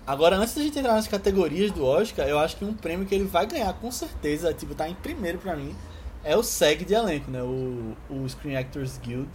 Agora, 0.07 0.37
antes 0.37 0.55
da 0.55 0.63
gente 0.63 0.79
entrar 0.79 0.95
nas 0.95 1.09
categorias 1.09 1.71
do 1.71 1.85
Oscar, 1.85 2.27
eu 2.29 2.39
acho 2.39 2.57
que 2.57 2.65
um 2.65 2.73
prêmio 2.73 3.07
que 3.07 3.15
ele 3.15 3.25
vai 3.25 3.47
ganhar 3.47 3.73
com 3.75 3.91
certeza, 3.91 4.55
tipo, 4.55 4.75
tá 4.75 4.89
em 4.89 4.95
primeiro 4.95 5.39
pra 5.39 5.57
mim, 5.57 5.75
é 6.25 6.37
o 6.37 6.43
SEG 6.43 6.85
de 6.85 6.95
elenco, 6.95 7.31
né? 7.31 7.43
O, 7.43 7.95
o 8.09 8.29
Screen 8.29 8.57
Actors 8.57 8.99
Guild. 8.99 9.29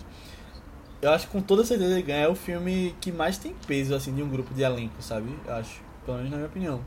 Eu 1.01 1.11
acho 1.11 1.27
que 1.27 1.33
com 1.33 1.41
toda 1.41 1.63
certeza 1.63 1.91
ele 1.91 2.01
ganha. 2.01 2.25
É 2.25 2.27
o 2.27 2.35
filme 2.35 2.95
que 3.01 3.11
mais 3.11 3.37
tem 3.37 3.53
peso, 3.67 3.93
assim, 3.93 4.13
de 4.13 4.23
um 4.23 4.29
grupo 4.29 4.53
de 4.53 4.63
elenco, 4.63 5.01
sabe? 5.01 5.37
Eu 5.45 5.53
acho. 5.53 5.81
Pelo 6.05 6.17
menos 6.17 6.31
na 6.31 6.37
minha 6.37 6.47
opinião. 6.47 6.81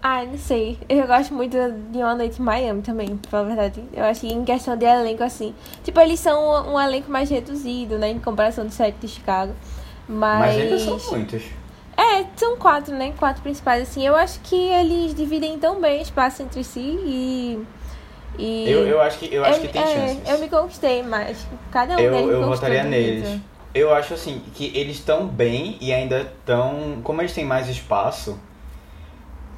Ah, 0.00 0.24
não 0.24 0.38
sei. 0.38 0.78
Eu 0.88 1.06
gosto 1.06 1.34
muito 1.34 1.56
de 1.90 1.98
Uma 1.98 2.14
Noite 2.14 2.40
em 2.40 2.44
Miami 2.44 2.82
também, 2.82 3.16
pra 3.28 3.42
verdade. 3.42 3.82
Eu 3.92 4.04
acho 4.04 4.20
que 4.20 4.28
em 4.28 4.44
questão 4.44 4.76
de 4.76 4.84
elenco, 4.84 5.24
assim. 5.24 5.54
Tipo, 5.82 6.00
eles 6.00 6.20
são 6.20 6.40
um, 6.40 6.74
um 6.74 6.80
elenco 6.80 7.10
mais 7.10 7.28
reduzido, 7.28 7.98
né? 7.98 8.10
Em 8.10 8.18
comparação 8.18 8.64
do 8.64 8.72
set 8.72 8.94
de 9.00 9.08
Chicago. 9.08 9.52
Mas. 10.08 10.38
Mas 10.38 10.56
ainda 10.56 10.78
são 10.78 10.98
muitos. 11.10 11.42
É, 11.96 12.24
são 12.36 12.56
quatro, 12.56 12.94
né? 12.94 13.12
Quatro 13.18 13.42
principais, 13.42 13.82
assim. 13.82 14.06
Eu 14.06 14.14
acho 14.14 14.38
que 14.40 14.54
eles 14.54 15.14
dividem 15.16 15.58
tão 15.58 15.80
bem 15.80 16.00
espaço 16.00 16.42
entre 16.42 16.62
si 16.62 16.78
e. 16.80 17.66
e 18.38 18.70
Eu, 18.70 18.86
eu 18.86 19.00
acho 19.00 19.18
que, 19.18 19.34
eu 19.34 19.44
acho 19.44 19.60
que 19.60 19.68
tem 19.68 19.82
é, 19.82 19.86
chances. 19.86 20.28
Eu 20.28 20.38
me 20.38 20.48
conquistei, 20.48 21.02
mas 21.02 21.44
cada 21.72 21.96
um 21.96 21.98
Eu, 21.98 22.12
deles 22.12 22.26
me 22.26 22.32
eu 22.34 22.46
votaria 22.46 22.84
neles. 22.84 23.40
Eu 23.74 23.92
acho 23.92 24.14
assim, 24.14 24.42
que 24.54 24.70
eles 24.76 24.96
estão 24.96 25.26
bem 25.26 25.76
e 25.80 25.92
ainda 25.92 26.20
estão. 26.20 27.00
Como 27.02 27.20
eles 27.20 27.32
têm 27.32 27.44
mais 27.44 27.68
espaço, 27.68 28.38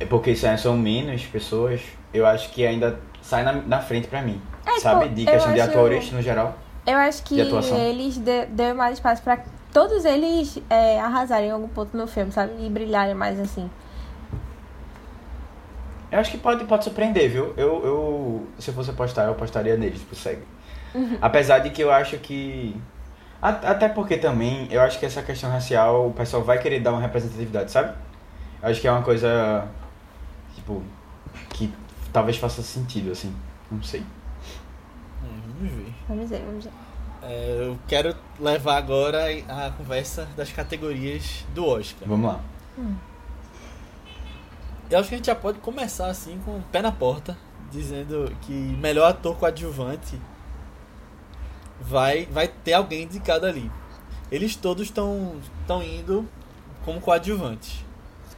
é 0.01 0.07
porque 0.07 0.35
são 0.35 0.57
são 0.59 0.77
menos 0.77 1.25
pessoas, 1.27 1.81
eu 2.13 2.27
acho 2.27 2.51
que 2.51 2.67
ainda 2.67 2.99
sai 3.23 3.45
na, 3.45 3.53
na 3.53 3.79
frente 3.81 4.09
pra 4.09 4.23
mim. 4.23 4.41
É, 4.67 4.81
sabe? 4.81 5.05
tipo, 5.05 5.15
De 5.15 5.25
questão 5.27 5.53
de 5.53 5.61
atores 5.61 6.11
no 6.13 6.23
geral. 6.23 6.57
Eu 6.87 6.97
acho 6.97 7.23
que 7.23 7.39
eles 7.41 8.17
de- 8.17 8.47
deu 8.47 8.75
mais 8.75 8.95
espaço 8.95 9.23
pra 9.23 9.39
todos 9.73 10.05
eles 10.05 10.59
é, 10.69 10.99
arrasarem 10.99 11.49
em 11.49 11.53
algum 11.53 11.69
ponto 11.69 11.97
no 11.97 12.07
filme, 12.07 12.33
sabe? 12.33 12.53
E 12.59 12.69
brilharem 12.69 13.15
mais 13.15 13.39
assim. 13.39 13.71
Eu 16.11 16.19
acho 16.19 16.31
que 16.33 16.39
pode, 16.39 16.65
pode 16.65 16.83
surpreender, 16.85 17.31
viu? 17.31 17.55
Eu, 17.57 17.85
eu, 17.85 18.47
se 18.59 18.69
eu 18.71 18.75
fosse 18.75 18.91
apostar, 18.91 19.27
eu 19.27 19.33
apostaria 19.33 19.77
neles 19.77 20.03
pro 20.03 20.17
SEG. 20.17 20.41
Apesar 21.23 21.61
de 21.61 21.71
que 21.71 21.83
eu 21.83 21.93
acho 21.93 22.17
que. 22.19 22.75
Até 23.41 23.89
porque 23.89 24.17
também, 24.19 24.67
eu 24.71 24.81
acho 24.81 24.99
que 24.99 25.07
essa 25.07 25.23
questão 25.23 25.49
racial, 25.51 26.09
o 26.09 26.13
pessoal 26.13 26.43
vai 26.43 26.59
querer 26.59 26.81
dar 26.81 26.91
uma 26.93 27.01
representatividade, 27.01 27.71
sabe? 27.71 27.95
Eu 28.61 28.69
acho 28.71 28.81
que 28.81 28.89
é 28.89 28.91
uma 28.93 29.03
coisa. 29.03 29.65
Tipo. 30.55 30.83
Que 31.51 31.73
talvez 32.13 32.37
faça 32.37 32.63
sentido, 32.63 33.13
assim. 33.13 33.35
Não 33.71 33.83
sei. 33.83 34.01
É, 34.01 35.27
vamos 35.59 35.73
ver. 35.73 35.95
Vamos 36.09 36.31
ver, 36.31 36.43
vamos 36.45 36.65
ver. 36.65 36.73
É, 37.23 37.67
eu 37.69 37.79
quero 37.87 38.17
levar 38.39 38.77
agora 38.77 39.27
a 39.49 39.71
conversa 39.73 40.27
das 40.37 40.51
categorias 40.51 41.45
do 41.55 41.67
Oscar. 41.67 42.09
Vamos 42.09 42.31
lá. 42.31 42.41
Eu 44.91 44.99
acho 44.99 45.09
que 45.09 45.15
a 45.15 45.19
gente 45.19 45.27
já 45.27 45.35
pode 45.35 45.59
começar 45.59 46.07
assim 46.07 46.41
com 46.45 46.59
o 46.59 46.63
pé 46.73 46.83
na 46.83 46.91
porta, 46.91 47.37
dizendo 47.71 48.35
que 48.43 48.53
melhor 48.53 49.11
ator 49.11 49.37
coadjuvante 49.37 50.21
vai 51.81 52.27
vai 52.27 52.49
ter 52.49 52.73
alguém 52.73 53.05
indicado 53.05 53.47
ali. 53.47 53.71
Eles 54.33 54.57
todos 54.57 54.85
estão 54.85 55.37
estão 55.61 55.83
indo 55.83 56.29
como 56.85 57.01
coadjuvantes 57.01 57.85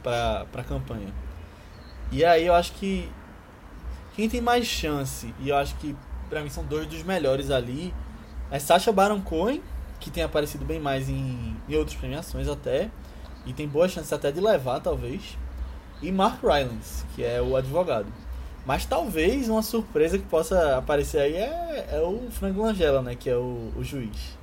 para 0.03 0.45
para 0.51 0.63
campanha. 0.63 1.13
E 2.13 2.23
aí 2.23 2.45
eu 2.45 2.53
acho 2.53 2.73
que 2.73 3.09
quem 4.15 4.29
tem 4.29 4.39
mais 4.39 4.67
chance, 4.67 5.33
e 5.39 5.49
eu 5.49 5.57
acho 5.57 5.75
que 5.77 5.95
pra 6.29 6.41
mim 6.41 6.49
são 6.49 6.63
dois 6.63 6.85
dos 6.85 7.01
melhores 7.01 7.49
ali, 7.49 7.91
é 8.51 8.59
Sacha 8.59 8.91
Baron 8.91 9.19
Cohen, 9.19 9.61
que 9.99 10.11
tem 10.11 10.21
aparecido 10.21 10.63
bem 10.63 10.79
mais 10.79 11.09
em, 11.09 11.57
em 11.67 11.75
outras 11.75 11.97
premiações 11.97 12.47
até, 12.47 12.91
e 13.47 13.51
tem 13.51 13.67
boas 13.67 13.91
chances 13.91 14.13
até 14.13 14.31
de 14.31 14.39
levar, 14.39 14.79
talvez 14.79 15.37
e 16.03 16.11
Mark 16.11 16.43
Rylance, 16.43 17.03
que 17.15 17.23
é 17.23 17.41
o 17.41 17.55
advogado. 17.55 18.07
Mas 18.65 18.85
talvez 18.85 19.49
uma 19.49 19.63
surpresa 19.63 20.19
que 20.19 20.25
possa 20.25 20.77
aparecer 20.77 21.19
aí 21.19 21.35
é, 21.35 21.89
é 21.93 21.99
o 22.01 22.29
Frank 22.29 22.57
Langella, 22.57 23.01
né? 23.01 23.15
Que 23.15 23.29
é 23.29 23.35
o, 23.35 23.71
o 23.75 23.83
juiz. 23.83 24.37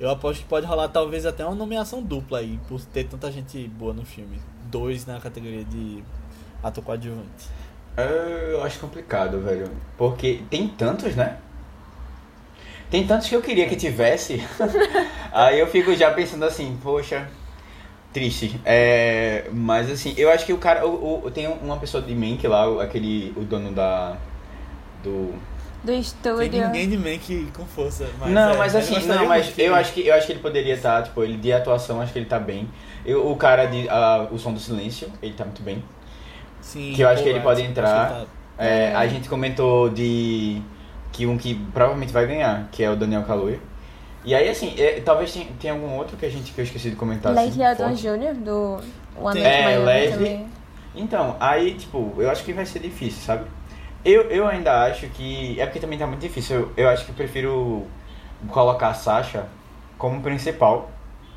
Eu 0.00 0.08
aposto 0.10 0.40
que 0.40 0.48
pode 0.48 0.64
rolar 0.66 0.88
talvez 0.88 1.26
até 1.26 1.44
uma 1.44 1.54
nomeação 1.54 2.02
dupla 2.02 2.38
aí, 2.38 2.58
por 2.68 2.80
ter 2.80 3.04
tanta 3.04 3.30
gente 3.30 3.68
boa 3.68 3.92
no 3.92 4.04
filme. 4.04 4.40
Dois 4.70 5.04
na 5.04 5.20
categoria 5.20 5.64
de 5.64 6.02
ator 6.62 6.82
coadjuvante. 6.84 7.28
Eu 8.50 8.62
acho 8.62 8.78
complicado, 8.78 9.40
velho. 9.40 9.68
Porque 9.96 10.40
tem 10.50 10.68
tantos, 10.68 11.16
né? 11.16 11.36
Tem 12.90 13.06
tantos 13.06 13.28
que 13.28 13.34
eu 13.34 13.42
queria 13.42 13.68
que 13.68 13.76
tivesse. 13.76 14.42
Aí 15.32 15.58
eu 15.58 15.66
fico 15.66 15.94
já 15.94 16.10
pensando 16.12 16.44
assim, 16.44 16.78
poxa, 16.82 17.28
triste. 18.12 18.58
É, 18.64 19.46
mas 19.52 19.90
assim, 19.90 20.14
eu 20.16 20.30
acho 20.30 20.46
que 20.46 20.52
o 20.52 20.58
cara. 20.58 20.86
O, 20.86 21.26
o- 21.26 21.30
tem 21.30 21.46
uma 21.48 21.76
pessoa 21.76 22.02
de 22.02 22.14
Mank 22.14 22.46
lá, 22.46 22.68
o- 22.68 22.80
aquele. 22.80 23.32
O 23.36 23.40
dono 23.40 23.72
da. 23.72 24.16
Do. 25.02 25.34
Do 25.82 25.92
Tem 25.92 26.00
estúdio. 26.00 26.66
ninguém 26.66 26.88
de 26.88 26.96
Mank 26.96 27.48
com 27.56 27.64
força. 27.66 28.08
Mas 28.18 28.30
não, 28.32 28.50
é, 28.50 28.56
mas 28.56 28.74
eu 28.74 28.80
assim, 28.80 29.06
não, 29.06 29.26
mas 29.26 29.56
eu 29.58 29.74
acho 29.74 29.92
que 29.92 30.06
eu 30.06 30.14
acho 30.14 30.26
que 30.26 30.32
ele 30.32 30.40
poderia 30.40 30.74
estar, 30.74 31.02
tipo, 31.04 31.22
ele 31.22 31.36
de 31.36 31.52
atuação, 31.52 32.00
acho 32.00 32.12
que 32.12 32.18
ele 32.18 32.26
tá 32.26 32.38
bem. 32.38 32.68
Eu, 33.06 33.30
o 33.30 33.36
cara 33.36 33.66
de 33.66 33.88
ah, 33.88 34.26
O 34.32 34.38
Som 34.38 34.52
do 34.52 34.58
Silêncio, 34.60 35.08
ele 35.22 35.34
tá 35.34 35.44
muito 35.44 35.62
bem. 35.62 35.82
Sim, 36.60 36.92
que 36.94 37.02
eu 37.02 37.08
acho 37.08 37.22
que 37.22 37.28
ele 37.28 37.40
pode 37.40 37.62
entrar. 37.62 38.08
tá- 38.10 38.24
É, 38.58 38.92
a 38.94 39.06
gente 39.06 39.28
comentou 39.28 39.88
de 39.88 40.60
que 41.12 41.26
um 41.26 41.38
que 41.38 41.54
provavelmente 41.72 42.12
vai 42.12 42.26
ganhar, 42.26 42.68
que 42.72 42.82
é 42.82 42.90
o 42.90 42.96
Daniel 42.96 43.22
Kaluuya. 43.22 43.60
E 44.24 44.34
aí, 44.34 44.48
assim, 44.48 44.74
é, 44.76 45.00
talvez 45.00 45.32
tenha, 45.32 45.46
tenha 45.60 45.72
algum 45.72 45.94
outro 45.96 46.16
que 46.16 46.26
a 46.26 46.28
gente 46.30 46.52
que 46.52 46.60
eu 46.60 46.64
esqueci 46.64 46.90
de 46.90 46.96
comentar. 46.96 47.32
Leslie 47.32 47.64
assim, 47.64 47.82
Odom 47.82 47.96
forte. 47.96 48.02
Jr., 48.02 48.34
do 48.34 48.80
One 49.16 49.40
É, 49.40 49.78
Leslie. 49.78 50.46
Então, 50.94 51.36
aí, 51.38 51.74
tipo, 51.74 52.12
eu 52.18 52.28
acho 52.28 52.42
que 52.44 52.52
vai 52.52 52.66
ser 52.66 52.80
difícil, 52.80 53.22
sabe? 53.22 53.44
Eu, 54.04 54.22
eu 54.22 54.46
ainda 54.46 54.84
acho 54.86 55.06
que. 55.08 55.58
É 55.60 55.64
porque 55.66 55.78
também 55.78 55.98
tá 55.98 56.06
muito 56.06 56.20
difícil. 56.20 56.56
Eu, 56.56 56.84
eu 56.84 56.88
acho 56.88 57.04
que 57.04 57.10
eu 57.12 57.14
prefiro 57.14 57.86
colocar 58.48 58.88
a 58.88 58.94
Sasha 58.94 59.46
como 59.96 60.20
principal. 60.20 60.90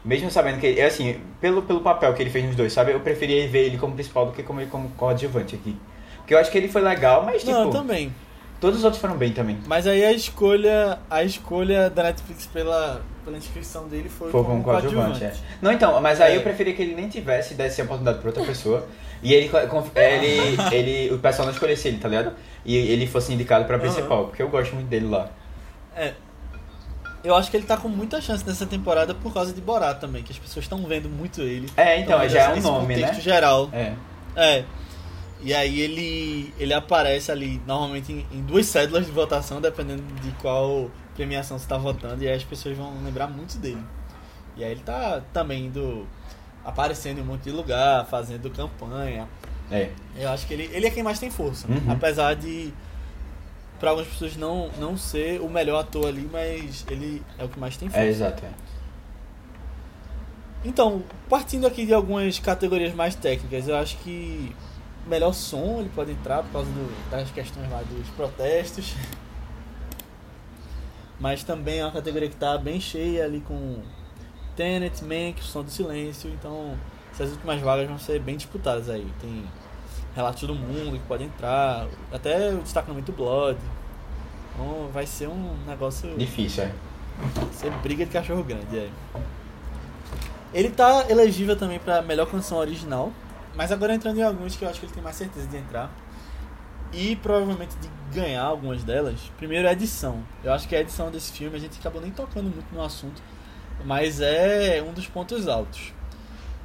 Mesmo 0.03 0.31
sabendo 0.31 0.59
que, 0.59 0.79
é 0.79 0.85
assim, 0.85 1.19
pelo, 1.39 1.61
pelo 1.61 1.81
papel 1.81 2.13
que 2.13 2.23
ele 2.23 2.29
fez 2.31 2.43
nos 2.45 2.55
dois, 2.55 2.73
sabe? 2.73 2.91
Eu 2.91 2.99
preferia 3.01 3.47
ver 3.47 3.65
ele 3.67 3.77
como 3.77 3.93
principal 3.93 4.25
do 4.25 4.31
que 4.31 4.41
como, 4.41 4.65
como 4.67 4.89
coadjuvante 4.91 5.55
aqui. 5.55 5.75
Porque 6.17 6.33
eu 6.33 6.39
acho 6.39 6.49
que 6.51 6.57
ele 6.57 6.67
foi 6.67 6.81
legal, 6.81 7.23
mas, 7.23 7.41
tipo, 7.43 7.51
Não, 7.51 7.69
também. 7.69 8.11
todos 8.59 8.79
os 8.79 8.83
outros 8.83 8.99
foram 9.01 9.15
bem 9.15 9.31
também. 9.31 9.59
Mas 9.67 9.85
aí 9.85 10.03
a 10.03 10.11
escolha, 10.11 10.97
a 11.09 11.23
escolha 11.23 11.89
da 11.89 12.03
Netflix 12.03 12.47
pela, 12.47 13.01
pela 13.23 13.37
inscrição 13.37 13.87
dele 13.87 14.09
foi, 14.09 14.31
Foi 14.31 14.41
como 14.43 14.63
como 14.63 14.63
coadjuvante, 14.63 15.23
é. 15.23 15.33
Não, 15.61 15.71
então, 15.71 16.01
mas 16.01 16.19
aí 16.19 16.33
É. 16.33 16.37
eu 16.37 16.41
preferia 16.41 16.73
que 16.73 16.81
ele 16.81 16.95
nem 16.95 17.07
tivesse, 17.07 17.53
desse 17.53 17.79
a 17.81 17.83
oportunidade 17.83 18.19
pra 18.19 18.29
outra 18.29 18.43
pessoa. 18.43 18.87
E 19.21 19.33
ele, 19.35 19.49
conf- 19.49 19.91
ele, 19.95 20.57
ele, 20.73 21.13
o 21.13 21.19
pessoal 21.19 21.45
não 21.45 21.53
escolhesse 21.53 21.87
ele, 21.87 21.97
tá 21.99 22.07
ligado? 22.07 22.33
E 22.65 22.75
ele 22.75 23.05
fosse 23.05 23.31
indicado 23.31 23.65
pra 23.65 23.77
principal, 23.77 24.25
porque 24.25 24.41
eu 24.41 24.49
gosto 24.49 24.73
muito 24.73 24.87
dele 24.87 25.07
lá. 25.07 25.29
É. 25.95 26.13
Eu 27.23 27.35
acho 27.35 27.51
que 27.51 27.57
ele 27.57 27.65
tá 27.65 27.77
com 27.77 27.87
muita 27.87 28.19
chance 28.19 28.45
nessa 28.45 28.65
temporada 28.65 29.13
por 29.13 29.33
causa 29.33 29.53
de 29.53 29.61
Borat 29.61 29.99
também, 29.99 30.23
que 30.23 30.31
as 30.31 30.39
pessoas 30.39 30.65
estão 30.65 30.83
vendo 30.85 31.07
muito 31.07 31.41
ele. 31.41 31.69
É, 31.77 31.99
então, 31.99 32.17
Então, 32.17 32.29
já 32.29 32.41
é 32.43 32.53
um 32.53 32.61
nome, 32.61 32.95
contexto 32.95 33.15
né? 33.15 33.21
geral. 33.21 33.69
É. 33.71 33.93
É. 34.35 34.65
E 35.43 35.53
aí 35.53 35.81
ele, 35.81 36.53
ele 36.59 36.73
aparece 36.73 37.31
ali, 37.31 37.61
normalmente 37.65 38.11
em, 38.11 38.25
em 38.31 38.41
duas 38.41 38.65
cédulas 38.67 39.05
de 39.05 39.11
votação, 39.11 39.59
dependendo 39.59 40.03
de 40.21 40.31
qual 40.33 40.89
premiação 41.15 41.57
você 41.57 41.67
tá 41.67 41.77
votando, 41.77 42.23
e 42.23 42.27
aí 42.27 42.35
as 42.35 42.43
pessoas 42.43 42.77
vão 42.77 42.93
lembrar 43.03 43.27
muito 43.27 43.57
dele. 43.57 43.83
E 44.55 44.63
aí 44.63 44.71
ele 44.71 44.81
tá 44.81 45.21
também 45.33 45.65
indo, 45.65 46.07
aparecendo 46.63 47.19
em 47.19 47.21
um 47.21 47.25
monte 47.25 47.43
de 47.43 47.51
lugar, 47.51 48.05
fazendo 48.05 48.49
campanha. 48.49 49.27
É. 49.71 49.89
Eu 50.15 50.29
acho 50.29 50.45
que 50.45 50.53
ele, 50.53 50.69
ele 50.73 50.87
é 50.87 50.89
quem 50.89 51.01
mais 51.01 51.17
tem 51.19 51.31
força. 51.31 51.67
Uhum. 51.67 51.91
Apesar 51.91 52.35
de, 52.35 52.73
pra 53.81 53.89
algumas 53.89 54.07
pessoas, 54.09 54.37
não, 54.37 54.69
não 54.79 54.95
ser 54.95 55.41
o 55.41 55.49
melhor 55.49 55.79
ator 55.81 56.07
ali, 56.07 56.29
mas 56.31 56.85
ele 56.89 57.21
é 57.37 57.43
o 57.43 57.49
que 57.49 57.59
mais 57.59 57.75
tem 57.75 57.89
força. 57.89 58.05
É, 58.05 58.07
exato. 58.07 58.45
É. 58.45 58.49
Então, 60.63 61.03
partindo 61.27 61.65
aqui 61.65 61.85
de 61.85 61.93
algumas 61.93 62.37
categorias 62.39 62.93
mais 62.93 63.15
técnicas, 63.15 63.67
eu 63.67 63.75
acho 63.75 63.97
que 63.97 64.55
melhor 65.07 65.33
som 65.33 65.79
ele 65.79 65.89
pode 65.93 66.11
entrar 66.11 66.43
por 66.43 66.51
causa 66.51 66.69
do- 66.69 67.09
das 67.09 67.31
questões 67.31 67.69
lá 67.71 67.81
dos 67.81 68.07
protestos. 68.09 68.93
Mas 71.19 71.43
também 71.43 71.79
é 71.79 71.85
uma 71.85 71.91
categoria 71.91 72.27
que 72.29 72.35
está 72.35 72.57
bem 72.57 72.79
cheia 72.79 73.25
ali 73.25 73.41
com 73.41 73.79
Tenet, 74.55 75.03
Mank, 75.03 75.43
Som 75.43 75.63
do 75.63 75.69
Silêncio. 75.71 76.29
Então, 76.31 76.77
essas 77.11 77.31
últimas 77.31 77.59
vagas 77.61 77.87
vão 77.87 77.97
ser 77.99 78.19
bem 78.19 78.37
disputadas 78.37 78.89
aí. 78.89 79.07
Tem 79.19 79.43
Relatos 80.15 80.43
do 80.43 80.53
Mundo 80.53 80.97
que 80.97 81.07
pode 81.07 81.23
entrar, 81.23 81.87
até 82.11 82.53
o 82.53 82.59
destacamento 82.59 83.11
Blood. 83.11 83.59
Então, 84.53 84.89
vai 84.91 85.05
ser 85.05 85.27
um 85.27 85.55
negócio 85.65 86.17
Difícil, 86.17 86.65
é. 86.65 86.71
Você 87.51 87.69
briga 87.81 88.05
de 88.05 88.11
cachorro 88.11 88.43
grande, 88.43 88.77
é. 88.77 88.89
Ele 90.53 90.69
tá 90.69 91.05
elegível 91.09 91.55
também 91.55 91.79
pra 91.79 92.01
melhor 92.01 92.27
canção 92.27 92.57
original, 92.57 93.11
mas 93.55 93.71
agora 93.71 93.93
entrando 93.93 94.17
em 94.17 94.23
alguns 94.23 94.55
que 94.55 94.65
eu 94.65 94.69
acho 94.69 94.79
que 94.79 94.85
ele 94.85 94.93
tem 94.93 95.03
mais 95.03 95.15
certeza 95.15 95.47
de 95.47 95.57
entrar. 95.57 95.89
E 96.93 97.15
provavelmente 97.15 97.73
de 97.77 97.89
ganhar 98.13 98.43
algumas 98.43 98.83
delas. 98.83 99.31
Primeiro 99.37 99.65
a 99.65 99.71
edição. 99.71 100.21
Eu 100.43 100.51
acho 100.51 100.67
que 100.67 100.75
a 100.75 100.81
edição 100.81 101.09
desse 101.09 101.31
filme 101.31 101.55
a 101.55 101.59
gente 101.59 101.79
acabou 101.79 102.01
nem 102.01 102.11
tocando 102.11 102.53
muito 102.53 102.67
no 102.73 102.83
assunto, 102.83 103.21
mas 103.85 104.19
é 104.19 104.83
um 104.85 104.91
dos 104.91 105.07
pontos 105.07 105.47
altos. 105.47 105.93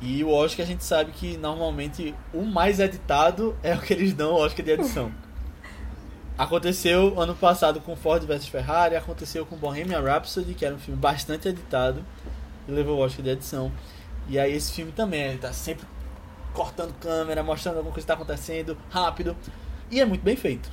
E 0.00 0.22
o 0.22 0.30
Oscar 0.30 0.64
a 0.64 0.68
gente 0.68 0.84
sabe 0.84 1.10
que 1.12 1.36
normalmente 1.38 2.14
o 2.34 2.42
mais 2.42 2.78
editado 2.80 3.56
é 3.62 3.74
o 3.74 3.80
que 3.80 3.92
eles 3.94 4.12
dão 4.12 4.32
o 4.32 4.36
Oscar 4.36 4.64
de 4.64 4.72
edição. 4.72 5.10
Aconteceu 6.38 7.18
ano 7.18 7.34
passado 7.34 7.80
com 7.80 7.96
Ford 7.96 8.22
vs 8.24 8.46
Ferrari, 8.46 8.94
aconteceu 8.94 9.46
com 9.46 9.56
Bohemian 9.56 10.02
Rhapsody, 10.02 10.52
que 10.52 10.66
era 10.66 10.74
um 10.74 10.78
filme 10.78 11.00
bastante 11.00 11.48
editado 11.48 12.04
e 12.68 12.72
levou 12.72 12.98
o 12.98 13.00
Oscar 13.00 13.24
de 13.24 13.30
edição. 13.30 13.72
E 14.28 14.38
aí 14.38 14.54
esse 14.54 14.70
filme 14.72 14.92
também, 14.92 15.22
ele 15.22 15.38
tá 15.38 15.50
sempre 15.52 15.86
cortando 16.52 16.92
câmera, 17.00 17.42
mostrando 17.42 17.76
alguma 17.78 17.94
coisa 17.94 18.04
que 18.04 18.08
tá 18.08 18.14
acontecendo 18.14 18.76
rápido. 18.90 19.34
E 19.90 19.98
é 19.98 20.04
muito 20.04 20.22
bem 20.22 20.36
feito. 20.36 20.70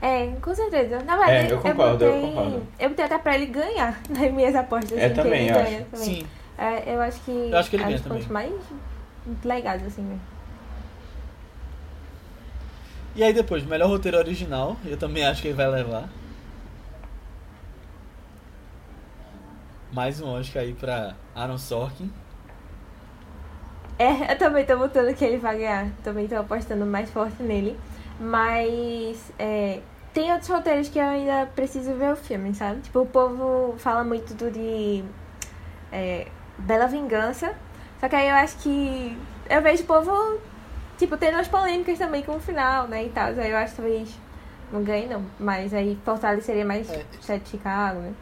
É, 0.00 0.26
com 0.42 0.54
certeza. 0.54 0.98
Na 1.04 1.16
verdade, 1.16 1.32
É, 1.48 1.52
eu 1.52 1.60
concordo, 1.60 2.04
eu 2.04 2.12
botei, 2.12 2.28
concordo. 2.28 2.66
eu 2.78 2.88
botei 2.90 3.04
até 3.04 3.18
pra 3.18 3.34
ele 3.36 3.46
ganhar 3.46 3.98
nas 4.10 4.30
minhas 4.32 4.54
apostas. 4.54 4.90
Eu 4.92 4.98
assim, 4.98 5.08
que 5.08 5.14
também 5.14 5.42
ele 5.48 5.50
acho. 5.52 5.62
ganha 5.70 5.86
também. 5.90 6.04
Sim. 6.06 6.26
É, 6.62 6.94
eu 6.94 7.00
acho 7.00 7.20
que, 7.22 7.32
Eu 7.32 7.58
acho 7.58 7.68
que 7.68 7.74
ele 7.74 7.82
é 7.82 7.86
um 7.86 7.88
ganha 7.88 7.98
dos 7.98 8.06
pontos 8.06 8.26
também. 8.28 8.50
mais 8.50 9.44
legais, 9.44 9.84
assim, 9.84 10.02
mesmo. 10.02 10.20
E 13.16 13.24
aí 13.24 13.32
depois, 13.32 13.64
melhor 13.64 13.88
roteiro 13.88 14.16
original, 14.16 14.76
eu 14.84 14.96
também 14.96 15.26
acho 15.26 15.42
que 15.42 15.48
ele 15.48 15.56
vai 15.56 15.68
levar. 15.68 16.08
Mais 19.92 20.20
um 20.20 20.28
Oscar 20.28 20.62
aí 20.62 20.72
pra 20.72 21.16
Aaron 21.34 21.58
Sorkin. 21.58 22.10
É, 23.98 24.32
eu 24.32 24.38
também 24.38 24.64
tô 24.64 24.78
botando 24.78 25.12
que 25.16 25.24
ele 25.24 25.38
vai 25.38 25.58
ganhar. 25.58 25.90
Também 26.04 26.28
tô 26.28 26.36
apostando 26.36 26.86
mais 26.86 27.10
forte 27.10 27.42
nele. 27.42 27.76
Mas 28.20 29.32
é, 29.36 29.80
tem 30.14 30.30
outros 30.32 30.48
roteiros 30.48 30.88
que 30.88 30.98
eu 30.98 31.04
ainda 31.04 31.46
preciso 31.56 31.92
ver 31.94 32.12
o 32.12 32.16
filme, 32.16 32.54
sabe? 32.54 32.80
Tipo, 32.82 33.00
o 33.00 33.06
povo 33.06 33.74
fala 33.78 34.04
muito 34.04 34.32
do 34.34 34.48
de. 34.50 35.04
É, 35.90 36.28
Bela 36.58 36.86
Vingança. 36.86 37.54
Só 38.00 38.08
que 38.08 38.16
aí 38.16 38.28
eu 38.28 38.34
acho 38.36 38.56
que. 38.58 39.16
Eu 39.48 39.62
vejo 39.62 39.82
o 39.82 39.86
povo, 39.86 40.40
tipo, 40.98 41.16
tendo 41.16 41.34
umas 41.34 41.48
polêmicas 41.48 41.98
também 41.98 42.22
com 42.22 42.36
o 42.36 42.40
final, 42.40 42.88
né? 42.88 43.04
E 43.04 43.08
tal. 43.10 43.28
Aí 43.28 43.50
eu 43.50 43.56
acho 43.56 43.74
que 43.74 43.82
talvez 43.82 44.08
não 44.72 44.82
ganhe, 44.82 45.06
não. 45.06 45.24
Mas 45.38 45.72
aí 45.74 45.98
fortaleceria 46.04 46.64
mais 46.64 46.90
É. 46.90 47.04
Sete 47.20 47.44
de 47.44 47.50
Chicago, 47.50 48.00
né? 48.00 48.14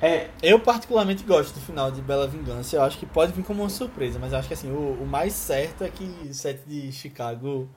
É, 0.00 0.30
Eu 0.42 0.58
particularmente 0.58 1.22
gosto 1.22 1.54
do 1.54 1.60
final 1.60 1.90
de 1.90 2.00
Bela 2.02 2.26
Vingança. 2.26 2.74
Eu 2.76 2.82
acho 2.82 2.98
que 2.98 3.06
pode 3.06 3.32
vir 3.32 3.44
como 3.44 3.62
uma 3.62 3.68
surpresa, 3.68 4.18
mas 4.18 4.32
eu 4.32 4.38
acho 4.38 4.48
que 4.48 4.54
assim, 4.54 4.70
o, 4.72 4.98
o 5.00 5.06
mais 5.06 5.32
certo 5.32 5.84
é 5.84 5.88
que 5.88 6.04
o 6.28 6.34
set 6.34 6.60
de 6.66 6.90
Chicago 6.90 7.68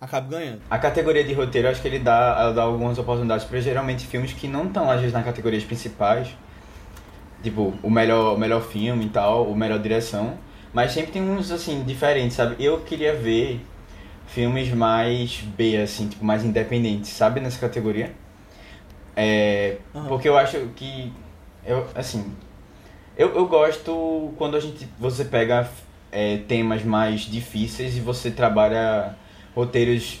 acabe 0.00 0.30
ganhando. 0.30 0.62
a 0.70 0.78
categoria 0.78 1.24
de 1.24 1.32
roteiro, 1.32 1.66
eu 1.68 1.72
acho 1.72 1.82
que 1.82 1.88
ele 1.88 1.98
dá, 1.98 2.52
dá 2.52 2.62
algumas 2.62 2.98
oportunidades 2.98 3.44
pra 3.44 3.60
geralmente 3.60 4.06
filmes 4.06 4.32
que 4.32 4.46
não 4.46 4.66
estão, 4.66 4.88
às 4.90 4.98
vezes, 5.00 5.12
nas 5.12 5.24
categorias 5.24 5.64
principais. 5.64 6.28
Tipo, 7.42 7.74
o 7.82 7.90
melhor, 7.90 8.34
o 8.34 8.38
melhor 8.38 8.62
filme 8.62 9.06
e 9.06 9.08
tal, 9.08 9.46
o 9.50 9.56
melhor 9.56 9.78
direção. 9.78 10.38
Mas 10.72 10.92
sempre 10.92 11.12
tem 11.12 11.22
uns, 11.22 11.50
assim, 11.50 11.82
diferentes, 11.82 12.36
sabe? 12.36 12.56
Eu 12.62 12.80
queria 12.80 13.14
ver 13.14 13.60
filmes 14.26 14.72
mais 14.72 15.40
B, 15.40 15.76
assim, 15.76 16.08
tipo, 16.08 16.24
mais 16.24 16.44
independentes, 16.44 17.10
sabe? 17.10 17.40
Nessa 17.40 17.58
categoria. 17.58 18.12
É, 19.14 19.76
Aham. 19.94 20.08
porque 20.08 20.28
eu 20.28 20.36
acho 20.38 20.58
que, 20.74 21.12
eu, 21.66 21.86
assim, 21.94 22.32
eu, 23.16 23.34
eu 23.34 23.46
gosto 23.46 24.32
quando 24.38 24.56
a 24.56 24.60
gente, 24.60 24.88
você 24.98 25.24
pega 25.24 25.68
é, 26.10 26.38
temas 26.48 26.82
mais 26.82 27.20
difíceis 27.22 27.96
e 27.96 28.00
você 28.00 28.30
trabalha 28.30 29.14
roteiros 29.54 30.20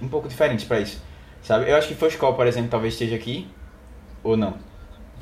um 0.00 0.08
pouco 0.08 0.28
diferentes 0.28 0.64
pra 0.64 0.80
isso, 0.80 1.02
sabe? 1.42 1.70
Eu 1.70 1.76
acho 1.76 1.88
que 1.94 2.16
Call, 2.16 2.34
por 2.34 2.46
exemplo, 2.46 2.70
talvez 2.70 2.94
esteja 2.94 3.16
aqui, 3.16 3.46
ou 4.22 4.36
não? 4.36 4.54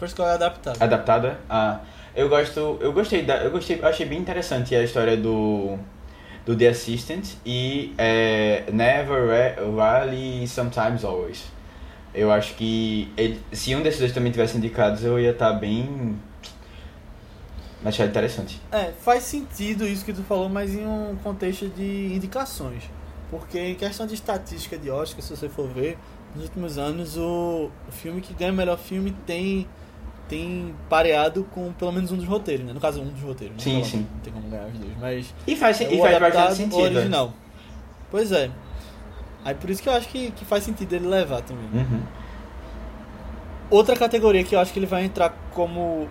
First 0.01 0.17
Call 0.17 0.27
é 0.29 0.33
adaptado. 0.35 0.83
adaptada 0.83 1.39
a 1.49 1.81
eu 2.17 2.29
gosto 2.29 2.79
eu 2.81 2.93
gostei 2.93 3.23
da 3.23 3.37
eu 3.45 3.51
gostei 3.53 3.79
eu 3.81 3.87
achei 3.87 4.05
bem 4.07 4.19
interessante 4.19 4.75
a 4.75 4.83
história 4.83 5.17
do 5.17 5.79
do 6.45 6.57
The 6.57 6.69
Assistant 6.69 7.25
e 7.47 7.95
é, 7.99 8.65
Never 8.73 9.29
Ra- 9.29 9.77
Rarely 10.01 10.49
Sometimes 10.49 11.05
Always 11.05 11.45
eu 12.13 12.33
acho 12.33 12.55
que 12.55 13.13
ele- 13.17 13.41
se 13.53 13.77
um 13.77 13.83
desses 13.83 14.01
dois 14.01 14.13
também 14.13 14.33
tivesse 14.33 14.57
indicados 14.57 15.05
eu 15.05 15.21
ia 15.21 15.31
estar 15.31 15.53
bem 15.53 16.17
achar 17.85 18.07
interessante 18.07 18.61
É, 18.73 18.93
faz 19.01 19.23
sentido 19.25 19.87
isso 19.87 20.05
que 20.05 20.13
tu 20.13 20.23
falou, 20.23 20.49
mas 20.49 20.75
em 20.75 20.87
um 20.87 21.17
contexto 21.23 21.69
de 21.69 22.13
indicações. 22.15 22.83
Porque 23.31 23.59
em 23.59 23.75
questão 23.75 24.07
de 24.07 24.15
estatística 24.15 24.77
de 24.77 24.91
Oscar, 24.91 25.23
se 25.23 25.35
você 25.37 25.49
for 25.49 25.69
ver, 25.69 25.97
nos 26.35 26.45
últimos 26.47 26.79
anos 26.79 27.17
o, 27.17 27.71
o 27.89 27.93
filme 27.93 28.21
que 28.21 28.35
ganha 28.35 28.53
melhor 28.53 28.77
filme 28.77 29.15
tem 29.25 29.67
tem 30.31 30.73
pareado 30.89 31.45
com 31.51 31.73
pelo 31.73 31.91
menos 31.91 32.13
um 32.13 32.17
dos 32.17 32.25
roteiros, 32.25 32.65
né? 32.65 32.73
No 32.73 32.79
caso, 32.79 33.03
um 33.03 33.09
dos 33.09 33.21
roteiros. 33.21 33.57
né? 33.57 33.63
Sim, 33.63 33.79
Não 33.79 33.85
sim. 33.85 34.07
Não 34.15 34.21
tem 34.21 34.33
como 34.33 34.49
ganhar 34.49 34.67
os 34.69 34.79
dois, 34.79 34.97
mas 35.01 35.35
e 35.45 35.57
faz 35.57 35.81
é 35.81 35.93
e 35.93 35.99
faz 35.99 36.19
bastante 36.21 36.55
sentido 36.55 36.81
é. 36.81 36.85
original. 36.85 37.33
Pois 38.13 38.31
é. 38.31 38.49
Aí 39.45 39.55
por 39.57 39.69
isso 39.69 39.83
que 39.83 39.89
eu 39.89 39.93
acho 39.93 40.09
que, 40.09 40.31
que 40.31 40.45
faz 40.45 40.63
sentido 40.63 40.93
ele 40.93 41.09
levar 41.09 41.43
também. 41.43 41.65
Uhum. 41.75 42.03
Outra 43.71 43.97
categoria 43.97 44.45
que 44.45 44.55
eu 44.55 44.61
acho 44.61 44.73
que 44.73 44.79
ele 44.79 44.87
vai 44.87 45.05
entrar 45.05 45.35
como 45.53 46.09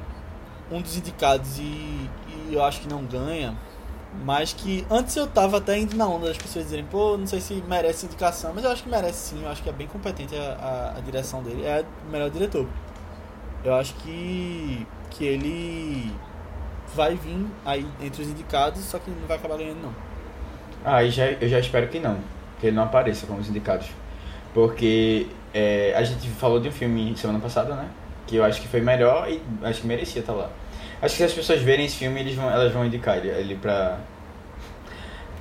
um 0.69 0.81
dos 0.81 0.97
indicados 0.97 1.57
e, 1.57 1.61
e 1.61 2.49
eu 2.51 2.63
acho 2.63 2.81
que 2.81 2.89
não 2.89 3.05
ganha, 3.05 3.55
mas 4.25 4.51
que 4.51 4.85
antes 4.89 5.15
eu 5.15 5.27
tava 5.27 5.57
até 5.57 5.77
indo 5.77 5.95
na 5.95 6.07
onda 6.07 6.27
das 6.27 6.37
pessoas 6.37 6.65
dizerem, 6.65 6.85
pô, 6.85 7.15
não 7.15 7.27
sei 7.27 7.39
se 7.39 7.53
merece 7.67 8.05
indicação, 8.05 8.51
mas 8.53 8.65
eu 8.65 8.71
acho 8.71 8.83
que 8.83 8.89
merece 8.89 9.29
sim, 9.29 9.43
eu 9.43 9.49
acho 9.49 9.63
que 9.63 9.69
é 9.69 9.73
bem 9.73 9.87
competente 9.87 10.35
a, 10.35 10.93
a, 10.95 10.97
a 10.97 11.01
direção 11.01 11.41
dele, 11.41 11.63
é 11.63 11.85
o 12.07 12.11
melhor 12.11 12.29
diretor. 12.29 12.67
Eu 13.63 13.75
acho 13.75 13.93
que, 13.95 14.87
que 15.11 15.25
ele 15.25 16.11
vai 16.95 17.15
vir 17.15 17.45
aí 17.65 17.85
entre 18.01 18.21
os 18.21 18.27
indicados, 18.29 18.81
só 18.83 18.99
que 18.99 19.09
não 19.09 19.27
vai 19.27 19.37
acabar 19.37 19.57
ganhando 19.57 19.81
não. 19.81 19.93
Ah, 20.83 21.03
e 21.03 21.11
já, 21.11 21.25
eu 21.25 21.47
já 21.49 21.59
espero 21.59 21.87
que 21.87 21.99
não, 21.99 22.17
que 22.59 22.67
ele 22.67 22.75
não 22.75 22.83
apareça 22.83 23.27
como 23.27 23.39
os 23.39 23.49
indicados. 23.49 23.87
Porque 24.53 25.27
é, 25.53 25.93
a 25.95 26.03
gente 26.03 26.27
falou 26.29 26.59
de 26.59 26.69
um 26.69 26.71
filme 26.71 27.15
semana 27.17 27.39
passada, 27.39 27.75
né? 27.75 27.87
Que 28.25 28.37
eu 28.37 28.43
acho 28.43 28.61
que 28.61 28.67
foi 28.67 28.81
melhor 28.81 29.29
e 29.29 29.41
acho 29.63 29.81
que 29.81 29.87
merecia 29.87 30.21
estar 30.21 30.33
lá. 30.33 30.49
Acho 31.01 31.15
que 31.15 31.17
se 31.17 31.23
as 31.23 31.33
pessoas 31.33 31.61
verem 31.61 31.85
esse 31.85 31.97
filme, 31.97 32.19
eles 32.19 32.35
vão, 32.35 32.49
elas 32.49 32.71
vão 32.73 32.85
indicar 32.85 33.17
ele, 33.17 33.29
ele 33.29 33.55
pra, 33.55 33.99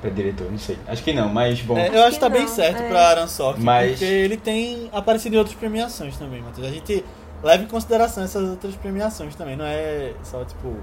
pra 0.01 0.11
diretor, 0.11 0.51
não 0.51 0.59
sei. 0.59 0.79
Acho 0.87 1.03
que 1.03 1.13
não, 1.13 1.29
mas 1.29 1.61
bom. 1.61 1.77
É, 1.79 1.89
eu 1.89 2.03
acho 2.05 2.15
que 2.15 2.21
tá 2.21 2.29
bem 2.29 2.43
não, 2.43 2.49
certo 2.49 2.83
é. 2.83 2.89
pra 2.89 3.09
Aaron 3.09 3.29
Sorkin, 3.29 3.63
Mas- 3.63 3.91
porque 3.93 4.05
ele 4.05 4.37
tem 4.37 4.89
aparecido 4.93 5.35
em 5.35 5.39
outras 5.39 5.57
premiações 5.57 6.17
também, 6.17 6.43
Matheus. 6.43 6.67
A 6.67 6.71
gente 6.71 7.05
leva 7.43 7.63
em 7.63 7.67
consideração 7.67 8.25
essas 8.25 8.49
outras 8.49 8.75
premiações 8.77 9.35
também, 9.35 9.57
não 9.57 9.65
é 9.65 10.13
só 10.23 10.45
tipo. 10.45 10.77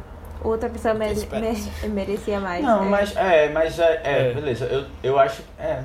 Outra 0.44 0.70
pessoa 0.70 0.94
mere- 0.94 1.26
mere- 1.32 1.90
merecia 1.90 2.40
mais. 2.40 2.64
Não, 2.64 2.84
né? 2.84 2.90
mas 2.90 3.16
é, 3.16 3.50
mas 3.50 3.80
é, 3.80 4.02
é, 4.04 4.30
É. 4.30 4.34
beleza. 4.34 4.66
Eu, 4.66 4.86
eu 5.04 5.20
acho. 5.20 5.42
É. 5.58 5.84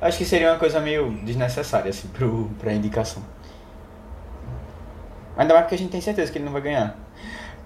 Acho 0.00 0.18
que 0.18 0.24
seria 0.24 0.50
uma 0.52 0.58
coisa 0.58 0.78
meio 0.80 1.10
desnecessária, 1.24 1.90
assim, 1.90 2.06
pro, 2.08 2.50
pra 2.58 2.72
indicação. 2.72 3.22
Ainda 5.36 5.54
mais 5.54 5.64
porque 5.66 5.74
a 5.74 5.78
gente 5.78 5.90
tem 5.90 6.00
certeza 6.00 6.30
que 6.30 6.38
ele 6.38 6.44
não 6.44 6.52
vai 6.52 6.60
ganhar. 6.62 6.96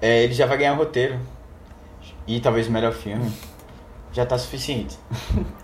É, 0.00 0.22
ele 0.22 0.32
já 0.32 0.46
vai 0.46 0.56
ganhar 0.58 0.72
o 0.74 0.76
roteiro. 0.76 1.18
E 2.26 2.40
talvez 2.40 2.68
o 2.68 2.70
melhor 2.70 2.92
filme. 2.92 3.30
Já 4.12 4.24
tá 4.26 4.38
suficiente. 4.38 4.98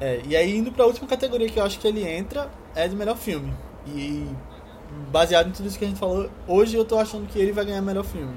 É, 0.00 0.20
e 0.24 0.36
aí 0.36 0.56
indo 0.56 0.70
pra 0.70 0.86
última 0.86 1.08
categoria 1.08 1.48
que 1.48 1.58
eu 1.58 1.64
acho 1.64 1.78
que 1.80 1.88
ele 1.88 2.06
entra 2.08 2.48
é 2.74 2.86
de 2.86 2.94
melhor 2.94 3.16
filme. 3.16 3.52
E 3.94 4.28
baseado 5.10 5.48
em 5.48 5.52
tudo 5.52 5.68
isso 5.68 5.78
que 5.78 5.84
a 5.84 5.88
gente 5.88 5.98
falou, 5.98 6.30
hoje 6.46 6.76
eu 6.76 6.84
tô 6.84 6.98
achando 6.98 7.26
que 7.26 7.38
ele 7.38 7.52
vai 7.52 7.64
ganhar 7.64 7.82
melhor 7.82 8.04
filme. 8.04 8.34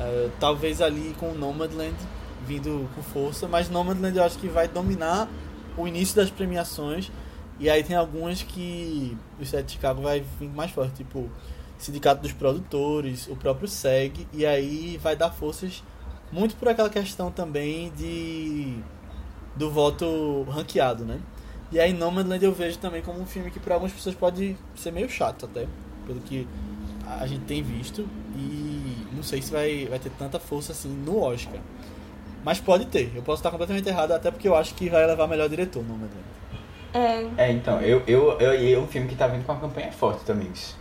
É, 0.00 0.28
talvez 0.40 0.80
ali 0.80 1.14
com 1.18 1.32
Nomadland 1.34 1.94
vindo 2.46 2.88
com 2.94 3.02
força, 3.02 3.48
mas 3.48 3.70
Nomadland 3.70 4.16
eu 4.16 4.24
acho 4.24 4.38
que 4.38 4.48
vai 4.48 4.68
dominar 4.68 5.28
o 5.76 5.86
início 5.86 6.16
das 6.16 6.30
premiações. 6.30 7.10
E 7.58 7.70
aí 7.70 7.84
tem 7.84 7.96
algumas 7.96 8.42
que 8.42 9.16
o 9.40 9.44
Set 9.44 9.64
de 9.64 9.72
Chicago 9.72 10.02
vai 10.02 10.24
vir 10.40 10.48
mais 10.48 10.70
forte, 10.70 10.94
tipo 10.94 11.30
Sindicato 11.78 12.22
dos 12.22 12.32
Produtores, 12.32 13.28
o 13.28 13.36
próprio 13.36 13.68
SEG, 13.68 14.26
e 14.32 14.44
aí 14.44 14.98
vai 15.02 15.14
dar 15.14 15.30
forças 15.30 15.82
muito 16.32 16.56
por 16.56 16.68
aquela 16.68 16.90
questão 16.90 17.30
também 17.30 17.92
de 17.92 18.76
do 19.54 19.70
voto 19.70 20.42
ranqueado, 20.50 21.04
né? 21.04 21.20
E 21.72 21.80
aí 21.80 21.92
Nomadland 21.92 22.44
eu 22.44 22.52
vejo 22.52 22.78
também 22.78 23.02
como 23.02 23.20
um 23.20 23.26
filme 23.26 23.50
que 23.50 23.58
para 23.58 23.74
algumas 23.74 23.92
pessoas 23.92 24.14
pode 24.14 24.56
ser 24.76 24.92
meio 24.92 25.08
chato 25.08 25.46
até, 25.46 25.66
pelo 26.06 26.20
que 26.20 26.46
a 27.06 27.26
gente 27.26 27.44
tem 27.44 27.62
visto 27.62 28.08
e 28.36 29.06
não 29.12 29.22
sei 29.22 29.42
se 29.42 29.52
vai, 29.52 29.86
vai 29.86 29.98
ter 29.98 30.10
tanta 30.10 30.38
força 30.38 30.72
assim 30.72 30.88
no 30.88 31.20
Oscar. 31.20 31.60
Mas 32.44 32.60
pode 32.60 32.86
ter, 32.86 33.10
eu 33.14 33.22
posso 33.22 33.40
estar 33.40 33.50
completamente 33.50 33.88
errado, 33.88 34.12
até 34.12 34.30
porque 34.30 34.46
eu 34.46 34.54
acho 34.54 34.74
que 34.74 34.88
vai 34.90 35.06
levar 35.06 35.26
melhor 35.26 35.48
diretor 35.48 35.82
Nomadland. 35.82 36.34
É, 36.92 37.26
É, 37.36 37.50
então, 37.50 37.80
eu, 37.80 38.02
eu, 38.06 38.38
eu, 38.38 38.54
e 38.54 38.72
é 38.72 38.78
um 38.78 38.86
filme 38.86 39.08
que 39.08 39.16
tá 39.16 39.26
vindo 39.26 39.44
com 39.44 39.52
uma 39.52 39.60
campanha 39.60 39.90
forte 39.90 40.24
também. 40.24 40.50
Isso. 40.52 40.76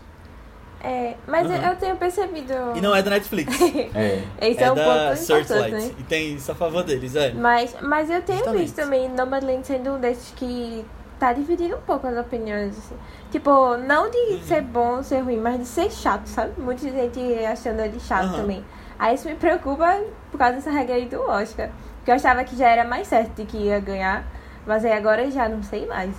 É, 0.84 1.16
mas 1.26 1.50
Uhum. 1.50 1.56
eu 1.56 1.76
tenho 1.78 1.96
percebido. 1.96 2.54
E 2.76 2.82
não 2.82 2.94
é 2.94 3.02
da 3.02 3.12
Netflix, 3.12 3.60
É. 3.96 4.22
Esse 4.42 4.62
é, 4.62 4.66
é, 4.68 4.72
um 4.72 4.76
da 4.76 5.16
Searchlight. 5.16 5.72
né? 5.72 5.92
E 5.98 6.04
tem 6.04 6.36
isso 6.36 6.52
a 6.52 6.56
favor 6.56 6.84
deles, 6.84 7.16
é. 7.16 7.32
Mas, 7.32 7.76
mas 7.82 8.10
eu 8.10 8.22
tenho 8.22 8.40
Justamente. 8.40 8.62
visto 8.64 8.76
também 8.76 9.10
Nomadland 9.10 9.66
sendo 9.66 9.92
um 9.94 10.00
desses 10.00 10.32
que 10.36 10.86
tá 11.20 11.32
dividindo 11.32 11.78
um 11.78 11.82
pouco 11.82 12.06
as 12.06 12.18
opiniões, 12.18 12.78
assim. 12.78 12.96
Tipo, 13.32 13.78
não 13.78 14.12
de 14.12 14.18
Uhum. 14.34 14.42
ser 14.44 14.62
bom 14.62 14.98
ou 14.98 15.04
ser 15.04 15.20
ruim, 15.20 15.38
mas 15.38 15.58
de 15.58 15.66
ser 15.66 15.90
chato, 15.90 16.28
sabe? 16.28 16.52
Muita 16.60 16.82
gente 16.90 17.20
achando 17.46 17.80
ele 17.80 18.00
chato 18.00 18.26
Aham. 18.26 18.36
também. 18.42 18.66
Aí 19.00 19.16
isso 19.16 19.28
me 19.28 19.36
preocupa 19.36 20.02
por 20.32 20.38
causa 20.38 20.56
dessa 20.56 20.70
regra 20.72 20.96
aí 20.96 21.06
do 21.06 21.22
Oscar. 21.22 21.70
Porque 21.98 22.12
eu 22.12 22.16
achava 22.16 22.44
que 22.44 22.58
já 22.58 22.68
era 22.68 22.84
mais 22.84 23.08
certo 23.08 23.32
de 23.36 23.46
que 23.46 23.56
ia 23.58 23.80
ganhar, 23.80 24.26
mas 24.68 24.84
aí 24.84 24.92
agora 24.92 25.24
eu 25.24 25.32
já 25.32 25.48
não 25.48 25.64
sei 25.64 25.86
mais. 25.88 26.14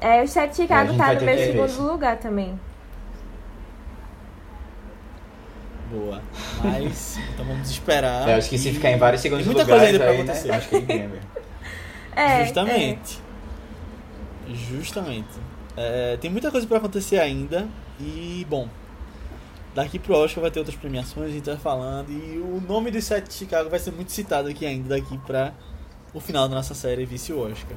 É, 0.00 0.06
o 0.06 0.10
É, 0.20 0.20
a 0.22 0.52
Chicago 0.52 0.94
tá 0.96 1.12
no 1.14 1.20
meu 1.22 1.38
segundo 1.38 1.66
isso. 1.66 1.82
lugar 1.82 2.16
também. 2.18 2.58
Boa. 5.90 6.22
Mas, 6.62 7.18
então 7.34 7.44
vamos 7.44 7.70
esperar. 7.70 8.28
Eu 8.28 8.36
acho 8.36 8.48
que 8.48 8.58
se 8.58 8.72
ficar 8.72 8.90
em 8.90 8.98
vários 8.98 9.20
segundos 9.22 9.44
tem 9.44 9.54
muita 9.54 9.70
lugares, 9.70 9.98
coisa 9.98 10.04
ainda 10.04 10.04
pra 10.04 10.12
aí, 10.12 10.24
né, 10.26 10.32
acontecer. 10.32 10.52
acho 10.52 10.68
que 10.68 10.74
ele 10.76 10.86
ganha 10.86 11.08
mesmo. 11.08 11.26
É, 12.16 12.44
Justamente. 12.44 13.18
Justamente. 14.48 15.28
É, 15.76 16.16
tem 16.20 16.30
muita 16.30 16.50
coisa 16.50 16.66
pra 16.66 16.78
acontecer 16.78 17.18
ainda. 17.18 17.68
E, 17.98 18.46
bom, 18.48 18.68
daqui 19.74 19.98
pro 19.98 20.14
Oscar 20.14 20.42
vai 20.42 20.50
ter 20.50 20.58
outras 20.58 20.76
premiações, 20.76 21.28
a 21.30 21.32
gente 21.32 21.46
vai 21.46 21.56
falando. 21.56 22.10
E 22.10 22.38
o 22.38 22.60
nome 22.66 22.90
do 22.90 23.00
set 23.00 23.26
de 23.28 23.34
Chicago 23.34 23.70
vai 23.70 23.78
ser 23.78 23.92
muito 23.92 24.10
citado 24.12 24.48
aqui 24.48 24.66
ainda, 24.66 24.90
daqui 24.96 25.18
pra 25.18 25.52
o 26.12 26.20
final 26.20 26.48
da 26.48 26.54
nossa 26.56 26.74
série 26.74 27.04
Vice 27.04 27.32
Oscar. 27.32 27.76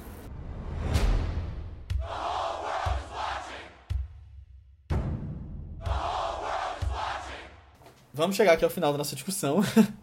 Vamos 8.13 8.35
chegar 8.35 8.53
aqui 8.53 8.63
ao 8.63 8.69
final 8.69 8.91
da 8.91 8.97
nossa 8.97 9.15
discussão. 9.15 9.61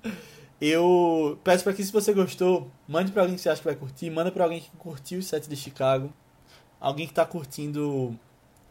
Eu 0.60 1.38
peço 1.42 1.64
para 1.64 1.72
que 1.72 1.82
se 1.82 1.90
você 1.90 2.12
gostou, 2.12 2.70
mande 2.86 3.12
para 3.12 3.22
alguém 3.22 3.36
que 3.36 3.40
você 3.40 3.48
acha 3.48 3.60
que 3.62 3.66
vai 3.66 3.74
curtir, 3.76 4.10
manda 4.10 4.30
para 4.30 4.44
alguém 4.44 4.60
que 4.60 4.70
curtiu 4.76 5.18
o 5.20 5.22
set 5.22 5.48
de 5.48 5.56
Chicago, 5.56 6.12
alguém 6.78 7.06
que 7.06 7.14
tá 7.14 7.24
curtindo 7.24 8.14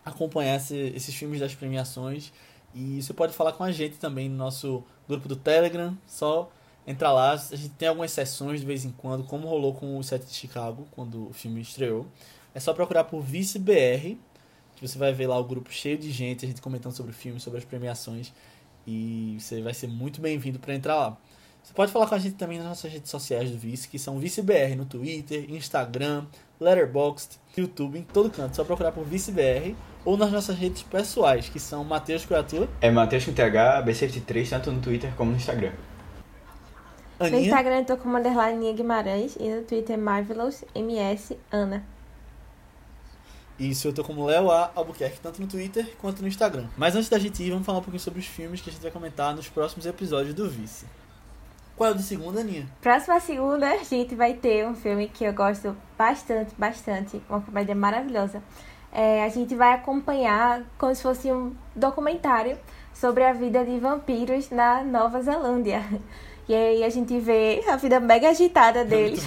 acompanhar 0.05 0.57
esse- 0.57 0.93
esses 0.95 1.13
filmes 1.15 1.39
das 1.39 1.53
premiações 1.55 2.31
E 2.75 3.01
você 3.01 3.11
pode 3.15 3.33
falar 3.33 3.53
com 3.53 3.63
a 3.63 3.71
gente 3.71 3.97
também 3.97 4.29
no 4.29 4.35
nosso 4.37 4.83
grupo 5.07 5.27
do 5.27 5.35
Telegram, 5.35 5.97
só 6.05 6.51
entrar 6.85 7.11
lá. 7.11 7.31
A 7.31 7.55
gente 7.55 7.69
tem 7.69 7.87
algumas 7.87 8.11
sessões 8.11 8.59
de 8.59 8.65
vez 8.67 8.85
em 8.85 8.91
quando, 8.91 9.23
como 9.23 9.47
rolou 9.47 9.73
com 9.73 9.97
o 9.97 10.03
set 10.03 10.23
de 10.23 10.31
Chicago, 10.35 10.87
quando 10.91 11.29
o 11.29 11.33
filme 11.33 11.61
estreou. 11.61 12.05
É 12.53 12.59
só 12.59 12.71
procurar 12.71 13.05
por 13.05 13.21
Vice 13.23 13.57
BR, 13.57 14.17
que 14.75 14.87
você 14.87 14.99
vai 14.99 15.11
ver 15.11 15.25
lá 15.25 15.35
o 15.39 15.43
grupo 15.43 15.71
cheio 15.73 15.97
de 15.97 16.11
gente, 16.11 16.45
a 16.45 16.47
gente 16.47 16.61
comentando 16.61 16.93
sobre 16.95 17.11
o 17.11 17.15
filme, 17.15 17.39
sobre 17.39 17.57
as 17.57 17.65
premiações. 17.65 18.31
E 18.85 19.37
você 19.39 19.61
vai 19.61 19.73
ser 19.73 19.87
muito 19.87 20.19
bem-vindo 20.21 20.59
para 20.59 20.73
entrar 20.73 20.95
lá. 20.95 21.17
Você 21.63 21.73
pode 21.73 21.91
falar 21.91 22.07
com 22.07 22.15
a 22.15 22.19
gente 22.19 22.35
também 22.35 22.57
nas 22.57 22.67
nossas 22.67 22.91
redes 22.91 23.11
sociais 23.11 23.51
do 23.51 23.57
Vice, 23.57 23.87
que 23.87 23.99
são 23.99 24.17
ViceBR 24.17 24.75
no 24.75 24.85
Twitter, 24.85 25.45
Instagram, 25.51 26.25
Letterboxd, 26.59 27.37
YouTube, 27.55 27.99
em 27.99 28.03
todo 28.03 28.29
canto. 28.29 28.55
Só 28.55 28.63
procurar 28.63 28.91
por 28.91 29.03
ViceBR 29.05 29.75
ou 30.03 30.17
nas 30.17 30.31
nossas 30.31 30.57
redes 30.57 30.81
pessoais, 30.81 31.47
que 31.49 31.59
são 31.59 31.83
Matheus 31.83 32.25
Coiatua. 32.25 32.67
É 32.81 32.89
Matheus 32.89 33.25
com 33.25 33.33
TH, 33.33 33.83
B73, 33.85 34.49
tanto 34.49 34.71
no 34.71 34.81
Twitter 34.81 35.13
como 35.15 35.31
no 35.31 35.37
Instagram. 35.37 35.73
Aninha. 37.19 37.39
No 37.39 37.45
Instagram 37.45 37.79
eu 37.79 37.85
tô 37.85 37.97
como 37.97 38.17
underline 38.17 38.73
Guimarães 38.73 39.35
e 39.39 39.49
no 39.49 39.61
Twitter 39.63 39.97
Marvelous 39.97 40.63
MS 40.73 41.37
Ana. 41.51 41.83
Isso, 43.59 43.89
eu 43.89 43.93
tô 43.93 44.03
como 44.03 44.25
Léo 44.25 44.49
A. 44.49 44.71
Albuquerque, 44.73 45.19
tanto 45.19 45.41
no 45.41 45.47
Twitter 45.47 45.95
quanto 46.01 46.21
no 46.21 46.27
Instagram. 46.27 46.67
Mas 46.77 46.95
antes 46.95 47.09
da 47.09 47.19
gente 47.19 47.43
ir, 47.43 47.51
vamos 47.51 47.65
falar 47.65 47.79
um 47.79 47.81
pouquinho 47.81 47.99
sobre 47.99 48.19
os 48.19 48.25
filmes 48.25 48.61
que 48.61 48.69
a 48.69 48.73
gente 48.73 48.81
vai 48.81 48.91
comentar 48.91 49.35
nos 49.35 49.49
próximos 49.49 49.85
episódios 49.85 50.33
do 50.33 50.49
Vice. 50.49 50.85
Qual 51.75 51.89
é 51.89 51.93
o 51.93 51.95
de 51.95 52.03
segunda, 52.03 52.41
Aninha? 52.41 52.67
Próxima 52.81 53.19
segunda, 53.19 53.69
a 53.69 53.83
gente 53.83 54.15
vai 54.15 54.33
ter 54.33 54.67
um 54.67 54.75
filme 54.75 55.07
que 55.07 55.23
eu 55.23 55.33
gosto 55.33 55.75
bastante, 55.97 56.53
bastante. 56.57 57.21
Uma 57.29 57.41
comédia 57.41 57.75
maravilhosa. 57.75 58.41
É, 58.91 59.23
a 59.23 59.29
gente 59.29 59.55
vai 59.55 59.73
acompanhar 59.73 60.63
como 60.77 60.93
se 60.95 61.01
fosse 61.01 61.31
um 61.31 61.53
documentário 61.75 62.57
sobre 62.93 63.23
a 63.23 63.33
vida 63.33 63.63
de 63.63 63.77
vampiros 63.79 64.49
na 64.49 64.83
Nova 64.83 65.21
Zelândia. 65.21 65.83
E 66.49 66.55
aí 66.55 66.83
a 66.83 66.89
gente 66.89 67.19
vê 67.19 67.63
a 67.67 67.75
vida 67.75 67.99
mega 67.99 68.29
agitada 68.29 68.83
deles. 68.83 69.23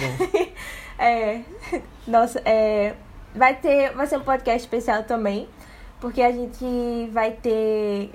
É, 0.99 0.99
é, 0.99 1.41
nossa, 2.05 2.41
é, 2.43 2.93
vai 3.35 3.55
ter, 3.55 3.91
vai 3.93 4.07
ser 4.07 4.17
um 4.17 4.23
podcast 4.23 4.61
especial 4.61 5.03
também, 5.03 5.47
porque 5.99 6.21
a 6.21 6.31
gente 6.31 7.09
vai 7.11 7.31
ter 7.31 8.11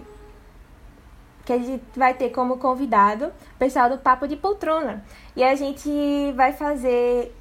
que 1.45 1.53
a 1.55 1.59
gente 1.59 1.83
vai 1.97 2.13
ter 2.13 2.29
como 2.29 2.59
convidado 2.59 3.27
o 3.27 3.59
pessoal 3.59 3.89
do 3.89 3.97
Papo 3.97 4.29
de 4.29 4.37
Poltrona. 4.37 5.03
E 5.35 5.43
a 5.43 5.55
gente 5.55 5.91
vai 6.37 6.53
fazer 6.53 7.35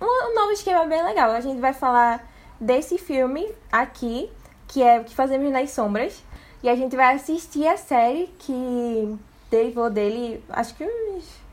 um, 0.00 0.34
novo 0.34 0.52
esquema 0.52 0.86
bem 0.86 1.04
legal. 1.04 1.30
A 1.30 1.42
gente 1.42 1.60
vai 1.60 1.74
falar 1.74 2.26
desse 2.58 2.96
filme 2.96 3.52
aqui, 3.70 4.32
que 4.66 4.82
é 4.82 4.98
o 4.98 5.04
que 5.04 5.14
fazemos 5.14 5.52
nas 5.52 5.70
sombras. 5.72 6.24
E 6.62 6.70
a 6.70 6.74
gente 6.74 6.96
vai 6.96 7.14
assistir 7.14 7.68
a 7.68 7.76
série 7.76 8.28
que 8.38 9.18
derivou 9.50 9.90
dele, 9.90 10.42
acho 10.48 10.74
que 10.74 10.84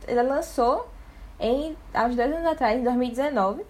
ele 0.08 0.22
lançou 0.22 0.88
em, 1.40 1.76
há 1.94 2.06
uns 2.06 2.16
dois 2.16 2.32
anos 2.32 2.46
atrás, 2.46 2.80
em 2.80 2.84
2019. 2.84 3.66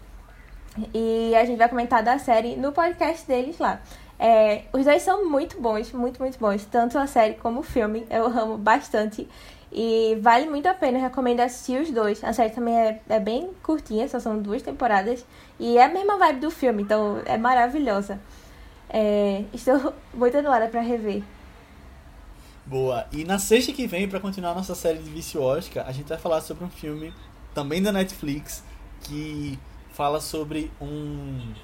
E 0.93 1.35
a 1.35 1.45
gente 1.45 1.57
vai 1.57 1.69
comentar 1.69 2.03
da 2.03 2.17
série 2.19 2.55
no 2.55 2.71
podcast 2.71 3.27
deles 3.27 3.57
lá. 3.57 3.81
É, 4.19 4.63
os 4.73 4.83
dois 4.83 5.01
são 5.03 5.29
muito 5.29 5.61
bons, 5.61 5.91
muito, 5.91 6.19
muito 6.19 6.39
bons. 6.39 6.65
Tanto 6.65 6.97
a 6.97 7.07
série 7.07 7.35
como 7.35 7.59
o 7.59 7.63
filme. 7.63 8.05
Eu 8.09 8.25
amo 8.25 8.57
bastante. 8.57 9.27
E 9.71 10.17
vale 10.21 10.47
muito 10.47 10.65
a 10.67 10.73
pena, 10.73 10.97
recomendo 10.97 11.41
assistir 11.41 11.81
os 11.81 11.91
dois. 11.91 12.23
A 12.23 12.33
série 12.33 12.51
também 12.51 12.75
é, 12.75 13.01
é 13.09 13.19
bem 13.19 13.51
curtinha, 13.61 14.07
só 14.07 14.19
são 14.19 14.41
duas 14.41 14.61
temporadas. 14.61 15.25
E 15.59 15.77
é 15.77 15.83
a 15.83 15.89
mesma 15.89 16.17
vibe 16.17 16.39
do 16.39 16.51
filme, 16.51 16.83
então 16.83 17.21
é 17.25 17.37
maravilhosa. 17.37 18.19
É, 18.89 19.43
estou 19.53 19.93
muito 20.13 20.37
animada 20.37 20.67
para 20.67 20.81
rever. 20.81 21.21
Boa. 22.65 23.05
E 23.11 23.23
na 23.23 23.39
sexta 23.39 23.71
que 23.71 23.87
vem, 23.87 24.07
para 24.07 24.19
continuar 24.19 24.53
nossa 24.53 24.75
série 24.75 24.99
de 24.99 25.09
Vício 25.09 25.41
Oscar, 25.41 25.87
a 25.87 25.91
gente 25.91 26.07
vai 26.07 26.17
falar 26.17 26.41
sobre 26.41 26.63
um 26.63 26.69
filme 26.69 27.13
também 27.53 27.81
da 27.81 27.91
Netflix 27.91 28.63
que 29.01 29.57
fala 29.97 30.21
sobre 30.21 30.71
um 30.79 31.55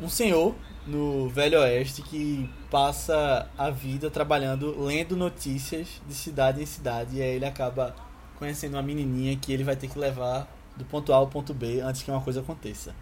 um 0.00 0.08
senhor 0.08 0.54
no 0.86 1.28
Velho 1.28 1.58
Oeste 1.58 2.00
que 2.00 2.48
passa 2.70 3.50
a 3.58 3.70
vida 3.70 4.08
trabalhando, 4.08 4.80
lendo 4.80 5.16
notícias 5.16 6.00
de 6.06 6.14
cidade 6.14 6.62
em 6.62 6.66
cidade. 6.66 7.16
E 7.16 7.22
aí 7.22 7.34
ele 7.34 7.44
acaba 7.44 7.94
conhecendo 8.38 8.74
uma 8.74 8.82
menininha 8.82 9.36
que 9.36 9.52
ele 9.52 9.64
vai 9.64 9.74
ter 9.74 9.88
que 9.88 9.98
levar 9.98 10.48
do 10.76 10.84
ponto 10.84 11.12
A 11.12 11.16
ao 11.16 11.26
ponto 11.26 11.52
B 11.52 11.80
antes 11.80 12.02
que 12.02 12.10
uma 12.10 12.20
coisa 12.20 12.40
aconteça. 12.40 12.94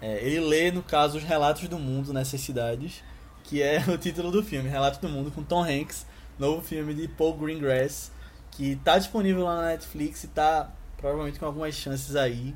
É, 0.00 0.24
ele 0.24 0.38
lê, 0.38 0.70
no 0.70 0.82
caso, 0.82 1.18
os 1.18 1.24
relatos 1.24 1.68
do 1.68 1.78
mundo 1.78 2.12
nessas 2.12 2.40
cidades, 2.40 3.02
que 3.42 3.60
é 3.60 3.82
o 3.92 3.98
título 3.98 4.30
do 4.30 4.44
filme, 4.44 4.68
Relatos 4.68 5.00
do 5.00 5.08
Mundo, 5.08 5.32
com 5.32 5.42
Tom 5.42 5.64
Hanks, 5.64 6.06
novo 6.38 6.62
filme 6.62 6.94
de 6.94 7.08
Paul 7.08 7.36
Greengrass, 7.36 8.12
que 8.52 8.72
está 8.72 8.96
disponível 8.96 9.44
lá 9.44 9.56
na 9.56 9.66
Netflix 9.66 10.22
e 10.22 10.26
está 10.26 10.70
provavelmente 10.96 11.38
com 11.38 11.46
algumas 11.46 11.74
chances 11.74 12.14
aí 12.16 12.54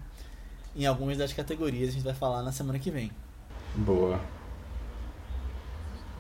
em 0.77 0.87
algumas 0.87 1.19
das 1.19 1.33
categorias. 1.33 1.91
A 1.91 1.93
gente 1.93 2.05
vai 2.05 2.15
falar 2.15 2.43
na 2.43 2.53
semana 2.53 2.79
que 2.79 2.91
vem. 2.91 3.11
Boa. 3.75 4.21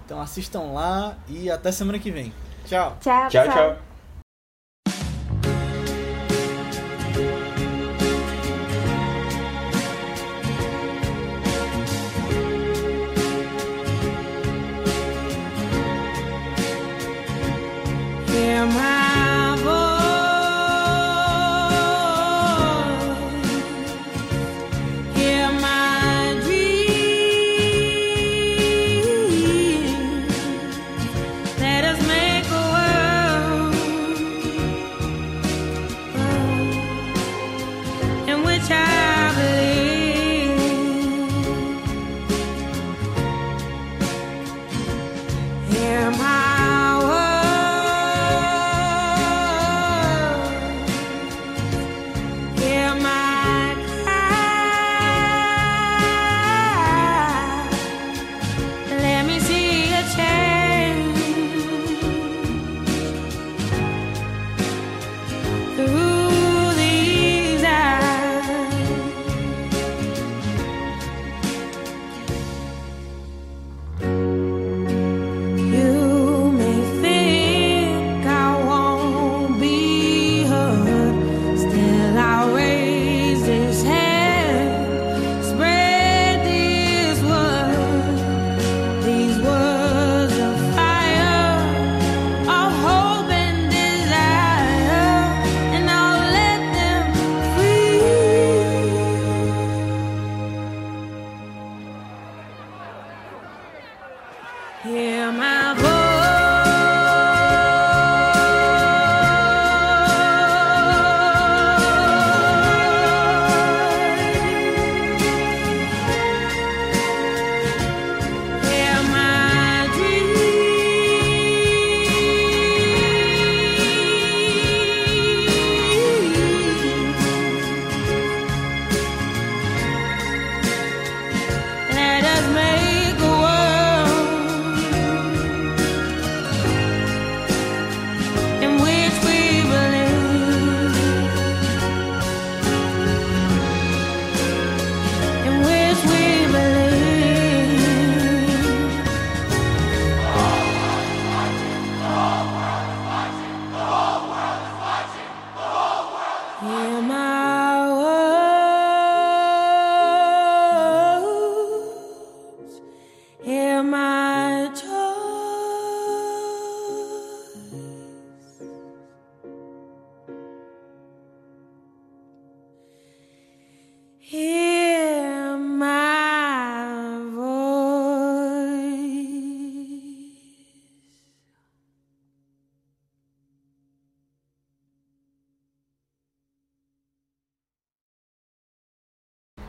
Então 0.04 0.20
assistam 0.20 0.72
lá 0.72 1.16
e 1.28 1.50
até 1.50 1.72
semana 1.72 1.98
que 1.98 2.10
vem. 2.10 2.32
Tchau. 2.66 2.96
Tchau, 3.00 3.28
Tchau, 3.28 3.48
tchau. 3.48 3.91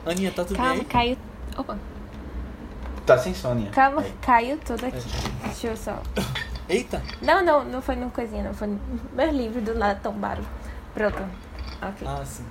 Aninha, 0.05 0.31
tá 0.31 0.43
tudo 0.43 0.57
Calma, 0.57 0.75
bem? 0.75 0.83
caiu. 0.85 1.17
Opa, 1.57 1.77
Tá 3.05 3.17
sem 3.17 3.33
Sônia. 3.33 3.69
calma, 3.71 4.01
Aí. 4.01 4.13
caiu 4.21 4.57
tudo 4.59 4.85
aqui. 4.85 5.03
Deixa 5.43 5.67
eu 5.67 5.77
só. 5.77 6.01
Eita! 6.69 7.01
Não, 7.21 7.43
não, 7.43 7.63
não 7.65 7.81
foi 7.81 7.95
no 7.97 8.09
coisinha, 8.09 8.43
não. 8.43 8.53
Foi 8.53 8.67
no 8.67 8.79
meus 9.13 9.33
livros 9.33 9.63
do 9.63 9.77
lado 9.77 10.01
tombaram. 10.01 10.43
Pronto. 10.93 11.17
Ok. 11.81 12.07
Ah, 12.07 12.23
sim. 12.25 12.45